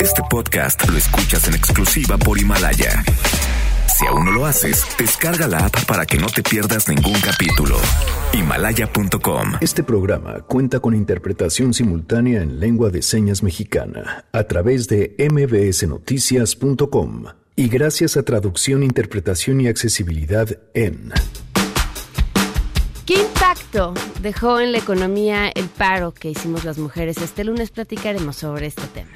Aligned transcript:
Este 0.00 0.22
podcast 0.30 0.88
lo 0.88 0.96
escuchas 0.96 1.48
en 1.48 1.54
exclusiva 1.54 2.16
por 2.16 2.38
Himalaya. 2.38 3.02
Si 3.86 4.06
aún 4.06 4.26
no 4.26 4.32
lo 4.32 4.46
haces, 4.46 4.86
descarga 4.98 5.48
la 5.48 5.66
app 5.66 5.84
para 5.86 6.06
que 6.06 6.18
no 6.18 6.28
te 6.28 6.42
pierdas 6.42 6.88
ningún 6.88 7.20
capítulo. 7.20 7.76
Himalaya.com. 8.32 9.54
Este 9.60 9.82
programa 9.82 10.40
cuenta 10.42 10.80
con 10.80 10.94
interpretación 10.94 11.74
simultánea 11.74 12.42
en 12.42 12.60
lengua 12.60 12.90
de 12.90 13.02
señas 13.02 13.42
mexicana 13.42 14.24
a 14.32 14.44
través 14.44 14.88
de 14.88 15.16
mbsnoticias.com 15.18 17.24
y 17.56 17.68
gracias 17.68 18.16
a 18.16 18.22
traducción, 18.22 18.82
interpretación 18.82 19.60
y 19.60 19.68
accesibilidad 19.68 20.48
en 20.74 21.12
¿Qué 23.08 23.14
impacto 23.14 23.94
dejó 24.20 24.60
en 24.60 24.72
la 24.72 24.78
economía 24.78 25.48
el 25.48 25.68
paro 25.68 26.12
que 26.12 26.28
hicimos 26.28 26.64
las 26.64 26.76
mujeres? 26.76 27.16
Este 27.16 27.42
lunes 27.42 27.70
platicaremos 27.70 28.36
sobre 28.36 28.66
este 28.66 28.86
tema. 28.88 29.08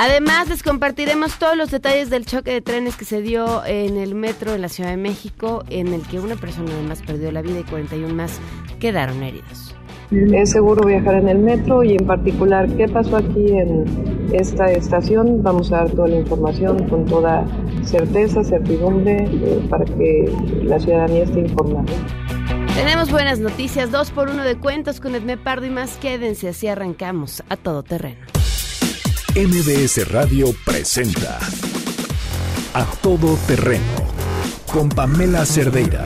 Además, 0.00 0.48
les 0.48 0.62
compartiremos 0.62 1.40
todos 1.40 1.56
los 1.56 1.72
detalles 1.72 2.08
del 2.08 2.24
choque 2.24 2.52
de 2.52 2.60
trenes 2.60 2.94
que 2.94 3.04
se 3.04 3.20
dio 3.20 3.64
en 3.66 3.96
el 3.96 4.14
metro 4.14 4.54
en 4.54 4.62
la 4.62 4.68
Ciudad 4.68 4.90
de 4.90 4.96
México, 4.96 5.64
en 5.70 5.88
el 5.92 6.02
que 6.02 6.20
una 6.20 6.36
persona 6.36 6.70
además 6.72 7.02
perdió 7.04 7.32
la 7.32 7.42
vida 7.42 7.58
y 7.58 7.64
41 7.64 8.14
más 8.14 8.38
quedaron 8.78 9.24
heridos. 9.24 9.74
Es 10.12 10.50
seguro 10.50 10.86
viajar 10.86 11.16
en 11.16 11.28
el 11.28 11.38
metro 11.38 11.82
y 11.82 11.96
en 11.96 12.06
particular 12.06 12.68
qué 12.76 12.86
pasó 12.86 13.16
aquí 13.16 13.48
en 13.50 14.28
esta 14.32 14.70
estación. 14.70 15.42
Vamos 15.42 15.72
a 15.72 15.78
dar 15.78 15.90
toda 15.90 16.06
la 16.06 16.20
información 16.20 16.88
con 16.88 17.04
toda 17.04 17.44
certeza, 17.82 18.44
certidumbre, 18.44 19.24
eh, 19.24 19.66
para 19.68 19.84
que 19.84 20.32
la 20.62 20.78
ciudadanía 20.78 21.24
esté 21.24 21.40
informada. 21.40 21.92
Tenemos 22.76 23.10
buenas 23.10 23.40
noticias, 23.40 23.90
dos 23.90 24.12
por 24.12 24.28
uno 24.28 24.44
de 24.44 24.56
cuentos 24.56 25.00
con 25.00 25.16
Edme 25.16 25.36
Pardo 25.36 25.66
y 25.66 25.70
más. 25.70 25.96
Quédense, 25.96 26.50
así 26.50 26.68
arrancamos 26.68 27.42
a 27.48 27.56
todo 27.56 27.82
terreno. 27.82 28.37
MBS 29.34 30.10
Radio 30.10 30.52
presenta 30.64 31.38
A 32.72 32.84
Todo 33.00 33.36
Terreno 33.46 34.06
con 34.66 34.88
Pamela 34.88 35.44
Cerdeira. 35.44 36.04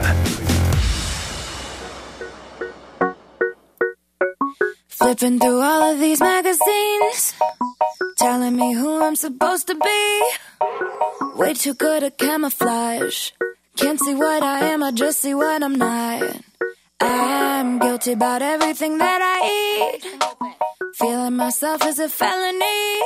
Flipping 4.87 5.39
through 5.39 5.61
all 5.61 5.93
of 5.93 5.99
these 5.99 6.19
magazines, 6.21 7.33
telling 8.17 8.55
me 8.55 8.73
who 8.73 9.01
I'm 9.01 9.15
supposed 9.15 9.67
to 9.67 9.75
be. 9.75 10.23
Way 11.35 11.53
too 11.53 11.73
good 11.73 12.03
at 12.03 12.17
camouflage. 12.17 13.31
Can't 13.77 13.99
see 13.99 14.15
what 14.15 14.43
I 14.43 14.73
am, 14.73 14.83
I 14.83 14.91
just 14.91 15.21
see 15.21 15.33
what 15.33 15.63
I'm 15.63 15.75
not. 15.75 16.21
I'm 16.99 17.79
guilty 17.79 18.13
about 18.13 18.41
everything 18.41 18.97
that 18.99 19.19
I 19.21 19.95
eat. 19.97 20.62
Feeling 20.95 21.35
myself 21.35 21.83
is 21.87 21.97
a 21.97 22.07
felony. 22.07 23.01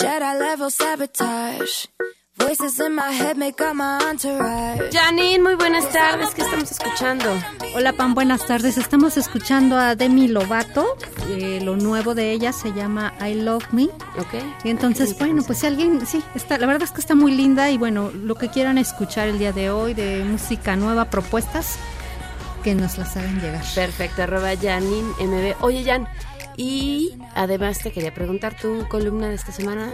Jedi 0.00 0.40
level 0.40 0.70
sabotage. 0.70 1.88
Voices 2.38 2.80
in 2.80 2.94
my 2.94 3.10
head 3.10 3.36
make 3.36 3.60
up 3.60 3.74
my 3.74 3.98
entourage. 4.08 4.90
Janine, 4.90 5.42
muy 5.42 5.54
buenas 5.56 5.86
tardes. 5.92 6.30
¿Qué 6.34 6.40
estamos 6.40 6.70
escuchando? 6.70 7.28
Hola 7.74 7.92
Pam, 7.92 8.14
buenas 8.14 8.46
tardes. 8.46 8.78
Estamos 8.78 9.18
escuchando 9.18 9.76
a 9.76 9.96
Demi 9.96 10.28
Lovato. 10.28 10.96
Eh, 11.28 11.60
lo 11.62 11.76
nuevo 11.76 12.14
de 12.14 12.32
ella 12.32 12.54
se 12.54 12.72
llama 12.72 13.12
I 13.20 13.34
Love 13.34 13.70
Me. 13.72 13.84
Ok. 14.18 14.64
Y 14.64 14.70
entonces, 14.70 15.18
bueno, 15.18 15.42
pues 15.46 15.58
si 15.58 15.66
alguien, 15.66 16.06
sí, 16.06 16.22
está, 16.34 16.56
la 16.56 16.66
verdad 16.66 16.84
es 16.84 16.92
que 16.92 17.02
está 17.02 17.14
muy 17.14 17.32
linda 17.32 17.70
y 17.70 17.76
bueno, 17.76 18.10
lo 18.10 18.34
que 18.36 18.48
quieran 18.48 18.78
escuchar 18.78 19.28
el 19.28 19.38
día 19.38 19.52
de 19.52 19.70
hoy 19.70 19.92
de 19.92 20.24
música 20.24 20.74
nueva, 20.74 21.10
propuestas, 21.10 21.78
que 22.64 22.74
nos 22.74 22.96
las 22.96 23.16
hagan 23.16 23.40
llegar. 23.40 23.62
Perfecto, 23.74 24.22
arroba 24.22 24.56
Janine 24.56 25.12
MB. 25.20 25.62
Oye, 25.62 25.84
Jan, 25.84 26.08
y 26.56 27.12
además 27.34 27.78
te 27.78 27.92
quería 27.92 28.12
preguntar 28.14 28.56
tu 28.56 28.86
columna 28.88 29.28
de 29.28 29.34
esta 29.34 29.52
semana. 29.52 29.90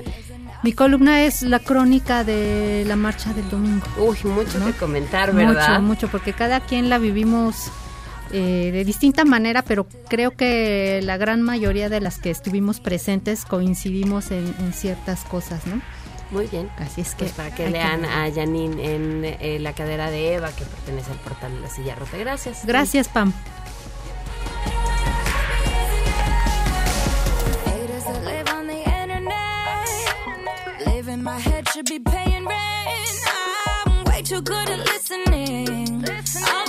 Mi 0.62 0.72
columna 0.72 1.22
es 1.22 1.42
la 1.42 1.60
crónica 1.60 2.24
de 2.24 2.84
la 2.86 2.96
marcha 2.96 3.32
del 3.32 3.48
domingo. 3.48 3.86
Uy, 3.96 4.18
mucho 4.24 4.58
¿No? 4.58 4.66
que 4.66 4.72
comentar, 4.72 5.32
¿verdad? 5.32 5.80
Mucho, 5.80 5.82
mucho, 5.82 6.08
porque 6.08 6.32
cada 6.32 6.60
quien 6.60 6.88
la 6.88 6.98
vivimos 6.98 7.70
eh, 8.32 8.70
de 8.72 8.84
distinta 8.84 9.24
manera, 9.24 9.62
pero 9.62 9.86
creo 10.08 10.32
que 10.32 11.00
la 11.02 11.16
gran 11.16 11.42
mayoría 11.42 11.88
de 11.88 12.00
las 12.00 12.18
que 12.18 12.30
estuvimos 12.30 12.80
presentes 12.80 13.44
coincidimos 13.44 14.30
en, 14.32 14.52
en 14.58 14.72
ciertas 14.72 15.20
cosas, 15.24 15.64
¿no? 15.66 15.80
Muy 16.30 16.46
bien. 16.48 16.68
Así 16.76 17.00
es 17.00 17.12
que 17.14 17.24
Pues 17.24 17.32
para 17.32 17.54
que 17.54 17.70
lean 17.70 18.02
que- 18.02 18.06
a 18.08 18.30
Janine 18.34 18.94
en 18.94 19.24
eh, 19.24 19.58
la 19.60 19.72
cadera 19.72 20.10
de 20.10 20.34
Eva, 20.34 20.50
que 20.50 20.64
pertenece 20.64 21.10
al 21.12 21.18
portal 21.20 21.54
de 21.54 21.60
la 21.60 21.70
silla 21.70 21.94
rota. 21.94 22.18
Gracias. 22.18 22.66
Gracias, 22.66 23.08
Pam. 23.08 23.32
Live 31.08 31.18
in 31.18 31.24
my 31.24 31.38
head 31.38 31.66
should 31.70 31.86
be 31.86 31.98
paying 31.98 32.44
rent. 32.44 33.20
I'm 33.86 34.04
way 34.04 34.20
too 34.20 34.42
good 34.42 34.68
at 34.68 34.80
listening. 34.80 36.04
All 36.52 36.67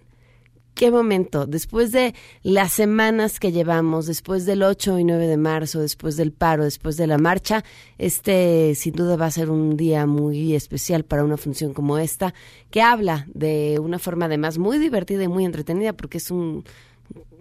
qué 0.78 0.92
momento, 0.92 1.48
después 1.48 1.92
de 1.92 2.14
las 2.44 2.72
semanas 2.72 3.40
que 3.40 3.52
llevamos, 3.52 4.06
después 4.06 4.46
del 4.46 4.62
8 4.62 5.00
y 5.00 5.04
9 5.04 5.26
de 5.26 5.36
marzo, 5.36 5.82
después 5.82 6.18
del 6.18 6.32
paro, 6.32 6.64
después 6.64 6.98
de 6.98 7.08
la 7.08 7.18
marcha, 7.18 7.64
este 7.98 8.76
sin 8.76 8.94
duda 8.94 9.16
va 9.16 9.26
a 9.26 9.32
ser 9.32 9.50
un 9.50 9.76
día 9.76 10.06
muy 10.06 10.54
especial 10.54 11.04
para 11.04 11.24
una 11.24 11.36
función 11.36 11.74
como 11.74 11.98
esta, 11.98 12.36
que 12.70 12.84
habla 12.84 13.26
de 13.34 13.80
una 13.82 13.98
forma 13.98 14.26
además 14.26 14.60
muy 14.60 14.78
divertida 14.78 15.24
y 15.24 15.28
muy 15.28 15.46
entretenida, 15.46 15.94
porque 15.94 16.20
es 16.20 16.30
un 16.30 16.64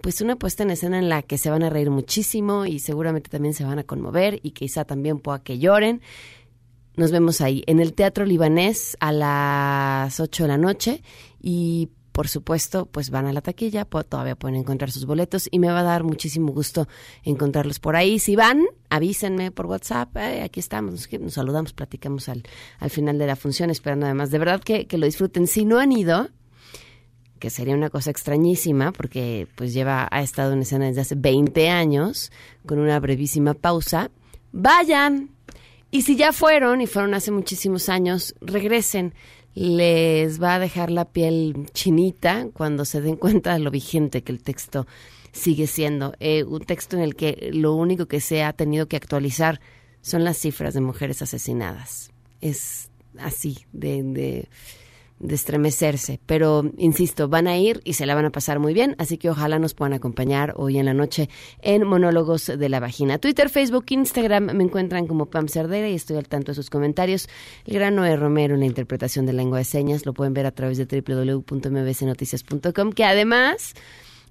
pues 0.00 0.22
una 0.22 0.36
puesta 0.36 0.62
en 0.62 0.70
escena 0.70 0.98
en 0.98 1.10
la 1.10 1.20
que 1.20 1.36
se 1.36 1.50
van 1.50 1.62
a 1.62 1.68
reír 1.68 1.90
muchísimo 1.90 2.64
y 2.64 2.78
seguramente 2.78 3.28
también 3.28 3.52
se 3.52 3.64
van 3.64 3.78
a 3.78 3.84
conmover 3.84 4.40
y 4.42 4.52
quizá 4.52 4.86
también 4.86 5.18
pueda 5.18 5.42
que 5.42 5.58
lloren. 5.58 6.00
Nos 6.96 7.10
vemos 7.10 7.42
ahí 7.42 7.62
en 7.66 7.80
el 7.80 7.92
Teatro 7.92 8.24
Libanés 8.24 8.96
a 9.00 9.12
las 9.12 10.20
8 10.20 10.44
de 10.44 10.48
la 10.48 10.56
noche 10.56 11.02
y 11.42 11.90
por 12.16 12.28
supuesto, 12.28 12.86
pues 12.86 13.10
van 13.10 13.26
a 13.26 13.32
la 13.34 13.42
taquilla, 13.42 13.84
todavía 13.84 14.36
pueden 14.36 14.56
encontrar 14.56 14.90
sus 14.90 15.04
boletos 15.04 15.48
y 15.50 15.58
me 15.58 15.68
va 15.68 15.80
a 15.80 15.82
dar 15.82 16.02
muchísimo 16.02 16.50
gusto 16.50 16.88
encontrarlos 17.24 17.78
por 17.78 17.94
ahí. 17.94 18.18
Si 18.18 18.36
van, 18.36 18.64
avísenme 18.88 19.50
por 19.50 19.66
WhatsApp, 19.66 20.16
aquí 20.42 20.58
estamos, 20.58 20.92
nos, 20.92 21.20
nos 21.20 21.34
saludamos, 21.34 21.74
platicamos 21.74 22.30
al, 22.30 22.44
al 22.78 22.88
final 22.88 23.18
de 23.18 23.26
la 23.26 23.36
función, 23.36 23.68
esperando 23.68 24.06
además 24.06 24.30
de 24.30 24.38
verdad 24.38 24.62
que, 24.62 24.86
que 24.86 24.96
lo 24.96 25.04
disfruten. 25.04 25.46
Si 25.46 25.66
no 25.66 25.78
han 25.78 25.92
ido, 25.92 26.30
que 27.38 27.50
sería 27.50 27.74
una 27.74 27.90
cosa 27.90 28.12
extrañísima 28.12 28.92
porque 28.92 29.46
pues 29.54 29.74
lleva 29.74 30.08
ha 30.10 30.22
estado 30.22 30.54
en 30.54 30.62
escena 30.62 30.86
desde 30.86 31.02
hace 31.02 31.16
20 31.16 31.68
años 31.68 32.32
con 32.64 32.78
una 32.78 32.98
brevísima 32.98 33.52
pausa. 33.52 34.10
Vayan. 34.52 35.32
Y 35.90 36.00
si 36.00 36.16
ya 36.16 36.32
fueron 36.32 36.80
y 36.80 36.86
fueron 36.86 37.12
hace 37.12 37.30
muchísimos 37.30 37.90
años, 37.90 38.34
regresen. 38.40 39.12
Les 39.56 40.38
va 40.38 40.56
a 40.56 40.58
dejar 40.58 40.90
la 40.90 41.06
piel 41.06 41.66
chinita 41.72 42.46
cuando 42.52 42.84
se 42.84 43.00
den 43.00 43.16
cuenta 43.16 43.54
de 43.54 43.60
lo 43.60 43.70
vigente 43.70 44.22
que 44.22 44.30
el 44.30 44.42
texto 44.42 44.86
sigue 45.32 45.66
siendo. 45.66 46.12
Eh, 46.20 46.44
un 46.44 46.60
texto 46.60 46.96
en 46.96 47.02
el 47.02 47.16
que 47.16 47.48
lo 47.54 47.72
único 47.72 48.04
que 48.04 48.20
se 48.20 48.42
ha 48.42 48.52
tenido 48.52 48.86
que 48.86 48.96
actualizar 48.96 49.60
son 50.02 50.24
las 50.24 50.36
cifras 50.36 50.74
de 50.74 50.82
mujeres 50.82 51.22
asesinadas. 51.22 52.10
Es 52.42 52.90
así, 53.18 53.64
de, 53.72 54.02
de 54.02 54.48
de 55.18 55.34
estremecerse. 55.34 56.20
Pero, 56.26 56.70
insisto, 56.76 57.28
van 57.28 57.46
a 57.46 57.56
ir 57.56 57.80
y 57.84 57.94
se 57.94 58.04
la 58.06 58.14
van 58.14 58.26
a 58.26 58.30
pasar 58.30 58.58
muy 58.58 58.74
bien, 58.74 58.94
así 58.98 59.16
que 59.18 59.30
ojalá 59.30 59.58
nos 59.58 59.74
puedan 59.74 59.94
acompañar 59.94 60.52
hoy 60.56 60.78
en 60.78 60.86
la 60.86 60.94
noche 60.94 61.28
en 61.62 61.86
Monólogos 61.86 62.46
de 62.46 62.68
la 62.68 62.80
Vagina. 62.80 63.18
Twitter, 63.18 63.48
Facebook, 63.48 63.86
Instagram 63.88 64.52
me 64.54 64.64
encuentran 64.64 65.06
como 65.06 65.26
Pam 65.26 65.48
Cerdera 65.48 65.88
y 65.88 65.94
estoy 65.94 66.16
al 66.16 66.28
tanto 66.28 66.50
de 66.52 66.56
sus 66.56 66.70
comentarios. 66.70 67.28
El 67.64 67.74
gran 67.74 67.96
Noé 67.96 68.16
Romero 68.16 68.54
en 68.54 68.60
la 68.60 68.66
interpretación 68.66 69.26
de 69.26 69.32
lengua 69.32 69.58
de 69.58 69.64
señas 69.64 70.06
lo 70.06 70.12
pueden 70.12 70.34
ver 70.34 70.46
a 70.46 70.52
través 70.52 70.78
de 70.78 70.84
www.mbcnoticias.com, 70.84 72.92
que 72.92 73.04
además 73.04 73.74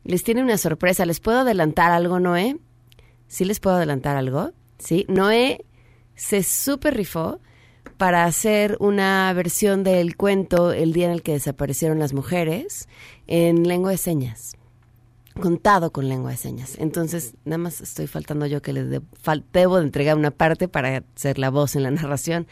les 0.03 0.23
tiene 0.23 0.43
una 0.43 0.57
sorpresa. 0.57 1.05
¿Les 1.05 1.19
puedo 1.19 1.39
adelantar 1.39 1.91
algo, 1.91 2.19
Noé? 2.19 2.57
¿Sí 3.27 3.43
les 3.43 3.59
puedo 3.59 3.77
adelantar 3.77 4.17
algo? 4.17 4.51
Sí, 4.77 5.05
Noé 5.09 5.65
se 6.15 6.43
super 6.43 6.95
rifó 6.95 7.39
para 7.97 8.25
hacer 8.25 8.77
una 8.79 9.31
versión 9.33 9.83
del 9.83 10.17
cuento 10.17 10.71
El 10.73 10.93
día 10.93 11.05
en 11.05 11.11
el 11.11 11.21
que 11.21 11.33
desaparecieron 11.33 11.99
las 11.99 12.13
mujeres 12.13 12.87
en 13.27 13.67
lengua 13.67 13.91
de 13.91 13.97
señas 13.97 14.55
contado 15.39 15.91
con 15.91 16.07
lengua 16.07 16.31
de 16.31 16.37
señas. 16.37 16.77
Entonces, 16.79 17.33
nada 17.43 17.57
más 17.57 17.81
estoy 17.81 18.07
faltando 18.07 18.45
yo 18.45 18.61
que 18.61 18.73
le 18.73 19.01
debo 19.51 19.77
de 19.77 19.83
entregar 19.83 20.17
una 20.17 20.31
parte 20.31 20.67
para 20.67 21.03
ser 21.15 21.39
la 21.39 21.49
voz 21.49 21.75
en 21.75 21.83
la 21.83 21.91
narración. 21.91 22.47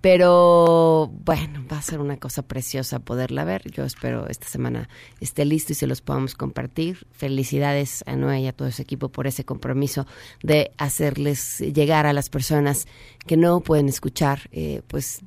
Pero 0.00 1.10
bueno, 1.24 1.62
va 1.70 1.78
a 1.78 1.82
ser 1.82 2.00
una 2.00 2.16
cosa 2.16 2.42
preciosa 2.42 3.00
poderla 3.00 3.44
ver. 3.44 3.70
Yo 3.70 3.84
espero 3.84 4.28
esta 4.28 4.46
semana 4.46 4.88
esté 5.20 5.44
listo 5.44 5.72
y 5.72 5.76
se 5.76 5.86
los 5.86 6.00
podamos 6.00 6.34
compartir. 6.34 7.06
Felicidades 7.12 8.02
a 8.06 8.16
Noé 8.16 8.40
y 8.40 8.46
a 8.46 8.52
todo 8.52 8.70
su 8.70 8.80
equipo 8.80 9.10
por 9.10 9.26
ese 9.26 9.44
compromiso 9.44 10.06
de 10.42 10.72
hacerles 10.78 11.58
llegar 11.58 12.06
a 12.06 12.14
las 12.14 12.30
personas 12.30 12.86
que 13.26 13.36
no 13.36 13.60
pueden 13.60 13.88
escuchar, 13.88 14.48
eh, 14.52 14.80
pues 14.86 15.20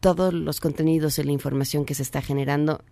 todos 0.00 0.34
los 0.34 0.60
contenidos 0.60 1.18
y 1.18 1.22
la 1.22 1.32
información 1.32 1.84
que 1.84 1.94
se 1.94 2.02
está 2.02 2.20
generando 2.20 2.82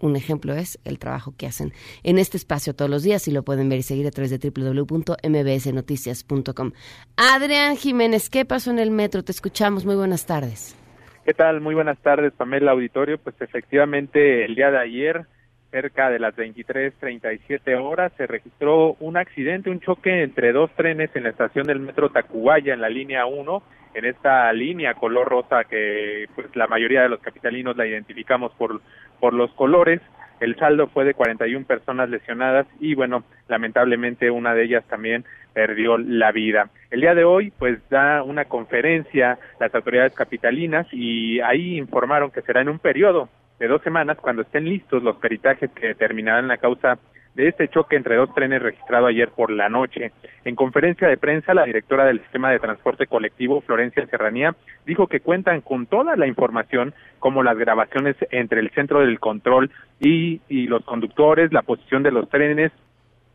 un 0.00 0.16
ejemplo 0.16 0.54
es 0.54 0.80
el 0.84 0.98
trabajo 0.98 1.34
que 1.36 1.46
hacen 1.46 1.72
en 2.02 2.18
este 2.18 2.36
espacio 2.36 2.74
todos 2.74 2.90
los 2.90 3.02
días 3.02 3.28
y 3.28 3.30
lo 3.30 3.42
pueden 3.42 3.68
ver 3.68 3.78
y 3.78 3.82
seguir 3.82 4.06
a 4.06 4.10
través 4.10 4.30
de 4.30 4.50
www.mbsnoticias.com. 4.50 6.72
Adrián 7.16 7.76
Jiménez, 7.76 8.30
¿qué 8.30 8.44
pasó 8.44 8.70
en 8.70 8.78
el 8.78 8.90
metro? 8.90 9.22
Te 9.22 9.32
escuchamos. 9.32 9.86
Muy 9.86 9.96
buenas 9.96 10.26
tardes. 10.26 10.76
¿Qué 11.24 11.32
tal? 11.32 11.62
Muy 11.62 11.74
buenas 11.74 11.98
tardes, 11.98 12.34
Pamela 12.34 12.72
Auditorio. 12.72 13.16
Pues 13.18 13.40
efectivamente, 13.40 14.44
el 14.44 14.54
día 14.54 14.70
de 14.70 14.78
ayer, 14.78 15.24
cerca 15.70 16.10
de 16.10 16.18
las 16.18 16.36
23:37 16.36 17.76
horas, 17.76 18.12
se 18.18 18.26
registró 18.26 18.96
un 19.00 19.16
accidente, 19.16 19.70
un 19.70 19.80
choque 19.80 20.22
entre 20.22 20.52
dos 20.52 20.70
trenes 20.76 21.16
en 21.16 21.22
la 21.22 21.30
estación 21.30 21.66
del 21.66 21.80
metro 21.80 22.10
Tacubaya, 22.10 22.74
en 22.74 22.82
la 22.82 22.90
línea 22.90 23.24
1, 23.24 23.62
en 23.94 24.04
esta 24.04 24.52
línea 24.52 24.94
color 24.94 25.28
rosa 25.28 25.64
que 25.64 26.26
pues 26.34 26.54
la 26.54 26.66
mayoría 26.66 27.02
de 27.02 27.08
los 27.08 27.20
capitalinos 27.20 27.76
la 27.76 27.86
identificamos 27.86 28.52
por 28.52 28.80
por 29.20 29.32
los 29.32 29.50
colores. 29.52 30.00
El 30.40 30.56
saldo 30.56 30.88
fue 30.88 31.04
de 31.04 31.14
41 31.14 31.64
personas 31.64 32.10
lesionadas 32.10 32.66
y 32.80 32.94
bueno, 32.94 33.24
lamentablemente 33.48 34.30
una 34.30 34.54
de 34.54 34.64
ellas 34.64 34.84
también 34.88 35.24
perdió 35.52 35.96
la 35.96 36.32
vida. 36.32 36.68
El 36.90 37.00
día 37.00 37.14
de 37.14 37.24
hoy 37.24 37.52
pues 37.58 37.78
da 37.88 38.22
una 38.22 38.44
conferencia 38.44 39.38
las 39.60 39.74
autoridades 39.74 40.12
capitalinas 40.12 40.86
y 40.92 41.40
ahí 41.40 41.78
informaron 41.78 42.30
que 42.30 42.42
será 42.42 42.60
en 42.60 42.68
un 42.68 42.80
periodo 42.80 43.28
de 43.58 43.68
dos 43.68 43.80
semanas 43.82 44.18
cuando 44.18 44.42
estén 44.42 44.64
listos 44.64 45.02
los 45.02 45.16
peritajes 45.16 45.70
que 45.70 45.86
determinarán 45.86 46.48
la 46.48 46.58
causa 46.58 46.98
de 47.34 47.48
este 47.48 47.68
choque 47.68 47.96
entre 47.96 48.16
dos 48.16 48.32
trenes 48.34 48.62
registrado 48.62 49.06
ayer 49.06 49.28
por 49.30 49.50
la 49.50 49.68
noche. 49.68 50.12
En 50.44 50.54
conferencia 50.54 51.08
de 51.08 51.16
prensa, 51.16 51.54
la 51.54 51.64
directora 51.64 52.04
del 52.04 52.20
sistema 52.20 52.50
de 52.50 52.60
transporte 52.60 53.06
colectivo, 53.06 53.60
Florencia 53.62 54.06
Serranía, 54.06 54.54
dijo 54.86 55.06
que 55.08 55.20
cuentan 55.20 55.60
con 55.60 55.86
toda 55.86 56.16
la 56.16 56.26
información, 56.26 56.94
como 57.18 57.42
las 57.42 57.58
grabaciones 57.58 58.16
entre 58.30 58.60
el 58.60 58.70
centro 58.70 59.00
del 59.00 59.18
control 59.18 59.70
y, 60.00 60.40
y 60.48 60.66
los 60.66 60.84
conductores, 60.84 61.52
la 61.52 61.62
posición 61.62 62.02
de 62.02 62.12
los 62.12 62.28
trenes, 62.28 62.72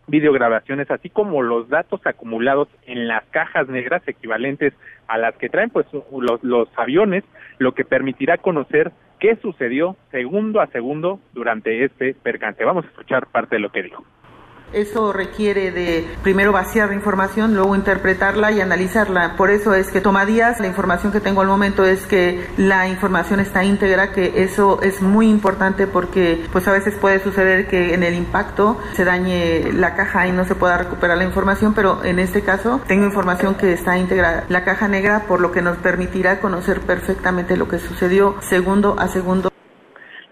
videograbaciones, 0.07 0.89
así 0.89 1.09
como 1.09 1.41
los 1.41 1.69
datos 1.69 2.01
acumulados 2.05 2.67
en 2.85 3.07
las 3.07 3.23
cajas 3.25 3.67
negras 3.67 4.01
equivalentes 4.07 4.73
a 5.07 5.17
las 5.17 5.35
que 5.35 5.49
traen 5.49 5.69
pues 5.69 5.85
los, 5.93 6.43
los 6.43 6.67
aviones, 6.77 7.23
lo 7.57 7.73
que 7.73 7.85
permitirá 7.85 8.37
conocer 8.37 8.91
qué 9.19 9.35
sucedió 9.37 9.95
segundo 10.11 10.61
a 10.61 10.67
segundo 10.67 11.19
durante 11.33 11.83
este 11.83 12.13
percance. 12.13 12.63
Vamos 12.63 12.85
a 12.85 12.87
escuchar 12.87 13.27
parte 13.27 13.55
de 13.55 13.61
lo 13.61 13.71
que 13.71 13.83
dijo. 13.83 14.03
Eso 14.73 15.11
requiere 15.13 15.71
de 15.71 16.07
primero 16.21 16.51
vaciar 16.51 16.89
la 16.89 16.95
información, 16.95 17.55
luego 17.55 17.75
interpretarla 17.75 18.51
y 18.51 18.61
analizarla. 18.61 19.35
Por 19.35 19.49
eso 19.49 19.73
es 19.73 19.89
que 19.89 19.99
toma 19.99 20.25
días. 20.25 20.59
La 20.59 20.67
información 20.67 21.11
que 21.11 21.19
tengo 21.19 21.41
al 21.41 21.47
momento 21.47 21.85
es 21.85 22.05
que 22.05 22.47
la 22.57 22.87
información 22.87 23.39
está 23.39 23.63
íntegra, 23.63 24.11
que 24.11 24.43
eso 24.43 24.79
es 24.81 25.01
muy 25.01 25.29
importante 25.29 25.87
porque 25.87 26.45
pues 26.51 26.67
a 26.67 26.71
veces 26.71 26.95
puede 26.95 27.23
suceder 27.23 27.67
que 27.67 27.93
en 27.93 28.03
el 28.03 28.13
impacto 28.13 28.77
se 28.93 29.05
dañe 29.05 29.73
la 29.73 29.95
caja 29.95 30.27
y 30.27 30.31
no 30.31 30.45
se 30.45 30.55
pueda 30.55 30.77
recuperar 30.77 31.17
la 31.17 31.23
información, 31.23 31.73
pero 31.73 32.03
en 32.03 32.19
este 32.19 32.41
caso 32.41 32.81
tengo 32.87 33.05
información 33.05 33.55
que 33.55 33.73
está 33.73 33.97
íntegra 33.97 34.45
la 34.49 34.63
caja 34.63 34.87
negra, 34.87 35.25
por 35.27 35.41
lo 35.41 35.51
que 35.51 35.61
nos 35.61 35.77
permitirá 35.77 36.39
conocer 36.39 36.81
perfectamente 36.81 37.57
lo 37.57 37.67
que 37.67 37.79
sucedió 37.79 38.35
segundo 38.41 38.95
a 38.99 39.07
segundo. 39.07 39.49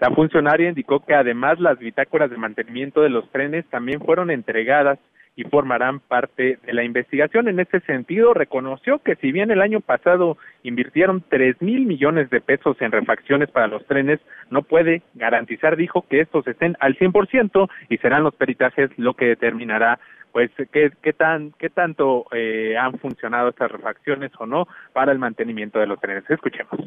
La 0.00 0.10
funcionaria 0.10 0.68
indicó 0.68 1.04
que 1.04 1.14
además 1.14 1.58
las 1.58 1.78
bitácoras 1.78 2.30
de 2.30 2.36
mantenimiento 2.36 3.02
de 3.02 3.10
los 3.10 3.28
trenes 3.30 3.66
también 3.66 4.00
fueron 4.00 4.30
entregadas 4.30 4.98
y 5.34 5.44
formarán 5.44 6.00
parte 6.00 6.58
de 6.66 6.72
la 6.72 6.82
investigación. 6.82 7.46
En 7.46 7.60
ese 7.60 7.78
sentido, 7.80 8.34
reconoció 8.34 8.98
que 8.98 9.14
si 9.16 9.30
bien 9.30 9.52
el 9.52 9.60
año 9.60 9.80
pasado 9.80 10.36
invirtieron 10.64 11.22
tres 11.28 11.60
mil 11.62 11.86
millones 11.86 12.28
de 12.30 12.40
pesos 12.40 12.76
en 12.80 12.90
refacciones 12.90 13.48
para 13.48 13.68
los 13.68 13.86
trenes, 13.86 14.18
no 14.50 14.62
puede 14.62 15.02
garantizar, 15.14 15.76
dijo, 15.76 16.04
que 16.08 16.20
estos 16.20 16.44
estén 16.48 16.76
al 16.80 16.96
100% 16.96 17.68
y 17.88 17.98
serán 17.98 18.24
los 18.24 18.34
peritajes 18.34 18.90
lo 18.98 19.14
que 19.14 19.26
determinará 19.26 20.00
pues 20.32 20.50
qué, 20.72 20.90
qué 21.02 21.12
tan 21.12 21.52
qué 21.52 21.70
tanto 21.70 22.26
eh, 22.32 22.76
han 22.76 22.98
funcionado 22.98 23.48
estas 23.48 23.70
refacciones 23.70 24.32
o 24.38 24.46
no 24.46 24.66
para 24.92 25.12
el 25.12 25.18
mantenimiento 25.18 25.78
de 25.78 25.86
los 25.86 26.00
trenes. 26.00 26.28
Escuchemos. 26.28 26.80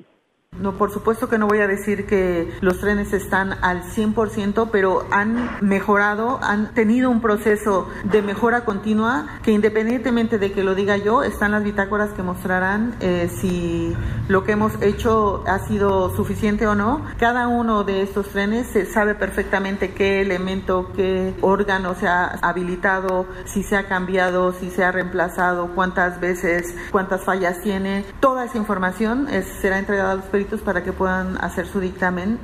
No, 0.59 0.74
por 0.77 0.92
supuesto 0.92 1.30
que 1.30 1.38
no 1.38 1.48
voy 1.48 1.59
a 1.59 1.68
decir 1.68 2.06
que 2.06 2.51
los 2.59 2.80
trenes 2.81 3.13
están 3.13 3.53
al 3.63 3.83
100%, 3.83 4.68
pero 4.69 5.07
han 5.09 5.57
mejorado, 5.62 6.39
han 6.44 6.74
tenido 6.74 7.09
un 7.09 7.21
proceso 7.21 7.88
de 8.03 8.21
mejora 8.21 8.65
continua 8.65 9.39
que 9.44 9.51
independientemente 9.53 10.39
de 10.39 10.51
que 10.51 10.63
lo 10.63 10.75
diga 10.75 10.98
yo, 10.98 11.24
están 11.24 11.51
las 11.51 11.63
bitácoras 11.63 12.12
que 12.12 12.21
mostrarán 12.21 12.95
eh, 13.00 13.30
si 13.33 13.95
lo 14.27 14.44
que 14.44 14.51
hemos 14.51 14.74
hecho 14.81 15.42
ha 15.48 15.59
sido 15.59 16.13
suficiente 16.18 16.68
o 16.68 16.75
no. 16.75 17.06
Cada 17.18 17.47
uno 17.47 17.86
de 17.86 18.01
estos 18.01 18.27
trenes 18.27 18.68
se 18.68 18.86
sabe 18.86 19.15
perfectamente 19.15 19.94
qué 19.94 20.19
elemento, 20.19 20.92
qué 20.95 21.33
órgano 21.39 21.95
se 21.95 22.09
ha 22.09 22.25
habilitado, 22.42 23.25
si 23.45 23.63
se 23.63 23.77
ha 23.77 23.88
cambiado, 23.88 24.51
si 24.51 24.69
se 24.69 24.83
ha 24.83 24.92
reemplazado, 24.92 25.73
cuántas 25.73 26.19
veces, 26.19 26.76
cuántas 26.92 27.23
fallas 27.23 27.61
tiene. 27.61 28.04
Toda 28.19 28.44
esa 28.44 28.57
información 28.57 29.28
será 29.61 29.80
entregada 29.80 30.11
a 30.11 30.16
los 30.16 30.26
para 30.64 30.83
que 30.83 30.92
puedan 30.92 31.38
hacer 31.38 31.66
su 31.66 31.80
dictamen. 31.80 32.40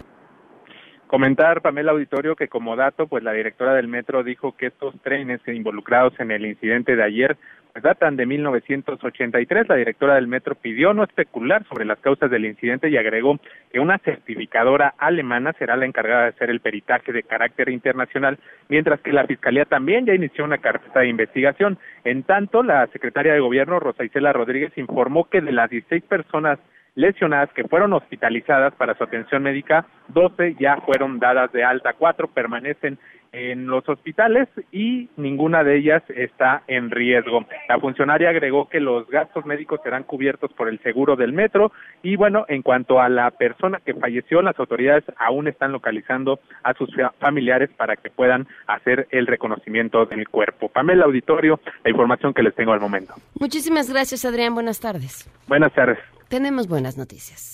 Comentar, 1.07 1.61
Pamela 1.61 1.93
Auditorio, 1.93 2.35
que 2.35 2.49
como 2.49 2.75
dato, 2.75 3.07
pues 3.07 3.23
la 3.23 3.31
directora 3.31 3.73
del 3.73 3.87
metro 3.87 4.23
dijo 4.23 4.55
que 4.57 4.67
estos 4.67 4.93
trenes 5.01 5.39
involucrados 5.47 6.13
en 6.19 6.31
el 6.31 6.45
incidente 6.45 6.97
de 6.97 7.03
ayer 7.03 7.37
pues 7.71 7.83
datan 7.83 8.15
de 8.17 8.25
1983. 8.25 9.69
La 9.69 9.75
directora 9.75 10.15
del 10.15 10.27
metro 10.27 10.55
pidió 10.55 10.93
no 10.93 11.03
especular 11.03 11.63
sobre 11.67 11.85
las 11.85 11.99
causas 11.99 12.29
del 12.31 12.45
incidente 12.45 12.89
y 12.89 12.97
agregó 12.97 13.39
que 13.71 13.79
una 13.79 13.99
certificadora 13.99 14.95
alemana 14.97 15.53
será 15.53 15.77
la 15.77 15.85
encargada 15.85 16.23
de 16.23 16.29
hacer 16.29 16.49
el 16.49 16.59
peritaje 16.59 17.13
de 17.13 17.23
carácter 17.23 17.69
internacional, 17.69 18.39
mientras 18.67 18.99
que 19.01 19.13
la 19.13 19.27
Fiscalía 19.27 19.65
también 19.65 20.05
ya 20.05 20.13
inició 20.15 20.43
una 20.43 20.57
carpeta 20.57 21.01
de 21.01 21.09
investigación. 21.09 21.77
En 22.03 22.23
tanto, 22.23 22.63
la 22.63 22.87
secretaria 22.87 23.33
de 23.33 23.39
Gobierno, 23.39 23.79
Rosa 23.79 24.03
Isela 24.03 24.33
Rodríguez, 24.33 24.75
informó 24.77 25.29
que 25.29 25.41
de 25.41 25.51
las 25.51 25.69
16 25.69 26.03
personas 26.03 26.59
lesionadas 26.97 27.53
que 27.53 27.63
fueron 27.63 27.93
hospitalizadas 27.93 28.73
para 28.73 28.95
su 28.95 29.03
atención 29.03 29.43
médica, 29.43 29.85
12 30.09 30.55
ya 30.59 30.77
fueron 30.77 31.19
dadas 31.19 31.51
de 31.51 31.63
alta, 31.63 31.93
cuatro 31.93 32.27
permanecen 32.27 32.97
en 33.31 33.67
los 33.67 33.87
hospitales 33.87 34.47
y 34.71 35.09
ninguna 35.15 35.63
de 35.63 35.77
ellas 35.77 36.01
está 36.09 36.63
en 36.65 36.89
riesgo. 36.89 37.45
La 37.69 37.77
funcionaria 37.79 38.29
agregó 38.29 38.67
que 38.67 38.79
los 38.79 39.07
gastos 39.09 39.45
médicos 39.45 39.79
serán 39.83 40.03
cubiertos 40.03 40.51
por 40.53 40.69
el 40.69 40.79
seguro 40.79 41.15
del 41.15 41.33
metro 41.33 41.71
y 42.01 42.15
bueno, 42.15 42.45
en 42.47 42.63
cuanto 42.63 42.99
a 42.99 43.09
la 43.09 43.29
persona 43.29 43.79
que 43.85 43.93
falleció, 43.93 44.41
las 44.41 44.57
autoridades 44.57 45.03
aún 45.17 45.47
están 45.47 45.73
localizando 45.73 46.39
a 46.63 46.73
sus 46.73 46.89
familiares 47.19 47.69
para 47.77 47.95
que 47.95 48.09
puedan 48.09 48.47
hacer 48.65 49.07
el 49.11 49.27
reconocimiento 49.27 50.07
del 50.07 50.27
cuerpo. 50.29 50.69
Pamela 50.69 51.05
Auditorio, 51.05 51.59
la 51.83 51.91
información 51.91 52.33
que 52.33 52.41
les 52.41 52.55
tengo 52.55 52.73
al 52.73 52.79
momento. 52.79 53.13
Muchísimas 53.39 53.91
gracias, 53.91 54.25
Adrián. 54.25 54.55
Buenas 54.55 54.79
tardes. 54.79 55.29
Buenas 55.47 55.71
tardes. 55.73 55.99
Tenemos 56.29 56.67
buenas 56.67 56.97
noticias. 56.97 57.53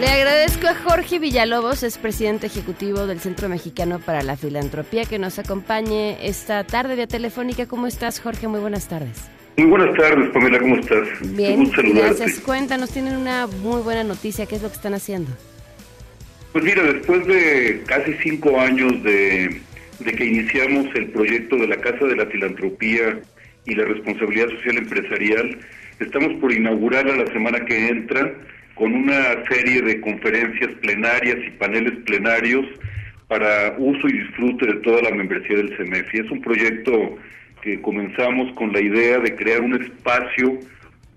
Le 0.00 0.08
agradezco 0.08 0.66
a 0.66 0.74
Jorge 0.74 1.20
Villalobos, 1.20 1.84
es 1.84 1.96
presidente 1.96 2.48
ejecutivo 2.48 3.06
del 3.06 3.20
Centro 3.20 3.48
Mexicano 3.48 4.00
para 4.00 4.22
la 4.22 4.36
Filantropía, 4.36 5.04
que 5.04 5.18
nos 5.18 5.38
acompañe 5.38 6.18
esta 6.26 6.64
tarde 6.64 6.96
vía 6.96 7.06
telefónica. 7.06 7.66
¿Cómo 7.66 7.86
estás, 7.86 8.20
Jorge? 8.20 8.48
Muy 8.48 8.60
buenas 8.60 8.88
tardes. 8.88 9.30
Muy 9.56 9.70
buenas 9.70 9.96
tardes, 9.96 10.28
Pamela, 10.30 10.58
¿cómo 10.58 10.76
estás? 10.76 11.08
Bien, 11.34 11.70
gracias. 11.94 12.40
Cuéntanos, 12.40 12.90
tienen 12.90 13.16
una 13.16 13.46
muy 13.46 13.80
buena 13.82 14.02
noticia. 14.02 14.44
¿Qué 14.44 14.56
es 14.56 14.62
lo 14.62 14.68
que 14.68 14.74
están 14.74 14.92
haciendo? 14.94 15.30
Pues 16.52 16.64
mira, 16.64 16.82
después 16.82 17.26
de 17.26 17.82
casi 17.86 18.12
cinco 18.22 18.58
años 18.60 19.02
de, 19.04 19.62
de 20.00 20.12
que 20.12 20.24
iniciamos 20.24 20.86
el 20.94 21.10
proyecto 21.10 21.56
de 21.56 21.68
la 21.68 21.76
Casa 21.76 22.04
de 22.04 22.16
la 22.16 22.26
Filantropía 22.26 23.20
y 23.66 23.74
la 23.74 23.84
Responsabilidad 23.84 24.48
Social 24.50 24.78
Empresarial, 24.78 25.58
estamos 26.00 26.34
por 26.40 26.52
inaugurar 26.52 27.08
a 27.08 27.16
la 27.16 27.26
semana 27.32 27.64
que 27.64 27.88
entra 27.88 28.32
con 28.74 28.92
una 28.92 29.44
serie 29.48 29.82
de 29.82 30.00
conferencias 30.00 30.72
plenarias 30.80 31.38
y 31.46 31.50
paneles 31.52 31.94
plenarios 32.04 32.66
para 33.28 33.74
uso 33.78 34.08
y 34.08 34.12
disfrute 34.12 34.66
de 34.66 34.80
toda 34.80 35.02
la 35.02 35.10
membresía 35.10 35.56
del 35.56 35.76
CEMEFI. 35.76 36.18
Es 36.18 36.30
un 36.30 36.40
proyecto 36.40 37.18
que 37.62 37.80
comenzamos 37.80 38.54
con 38.54 38.72
la 38.72 38.80
idea 38.80 39.18
de 39.18 39.34
crear 39.34 39.60
un 39.62 39.82
espacio 39.82 40.60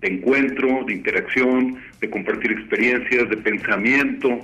de 0.02 0.08
encuentro, 0.08 0.84
de 0.86 0.94
interacción, 0.94 1.78
de 2.00 2.10
compartir 2.10 2.52
experiencias, 2.52 3.30
de 3.30 3.38
pensamiento, 3.38 4.40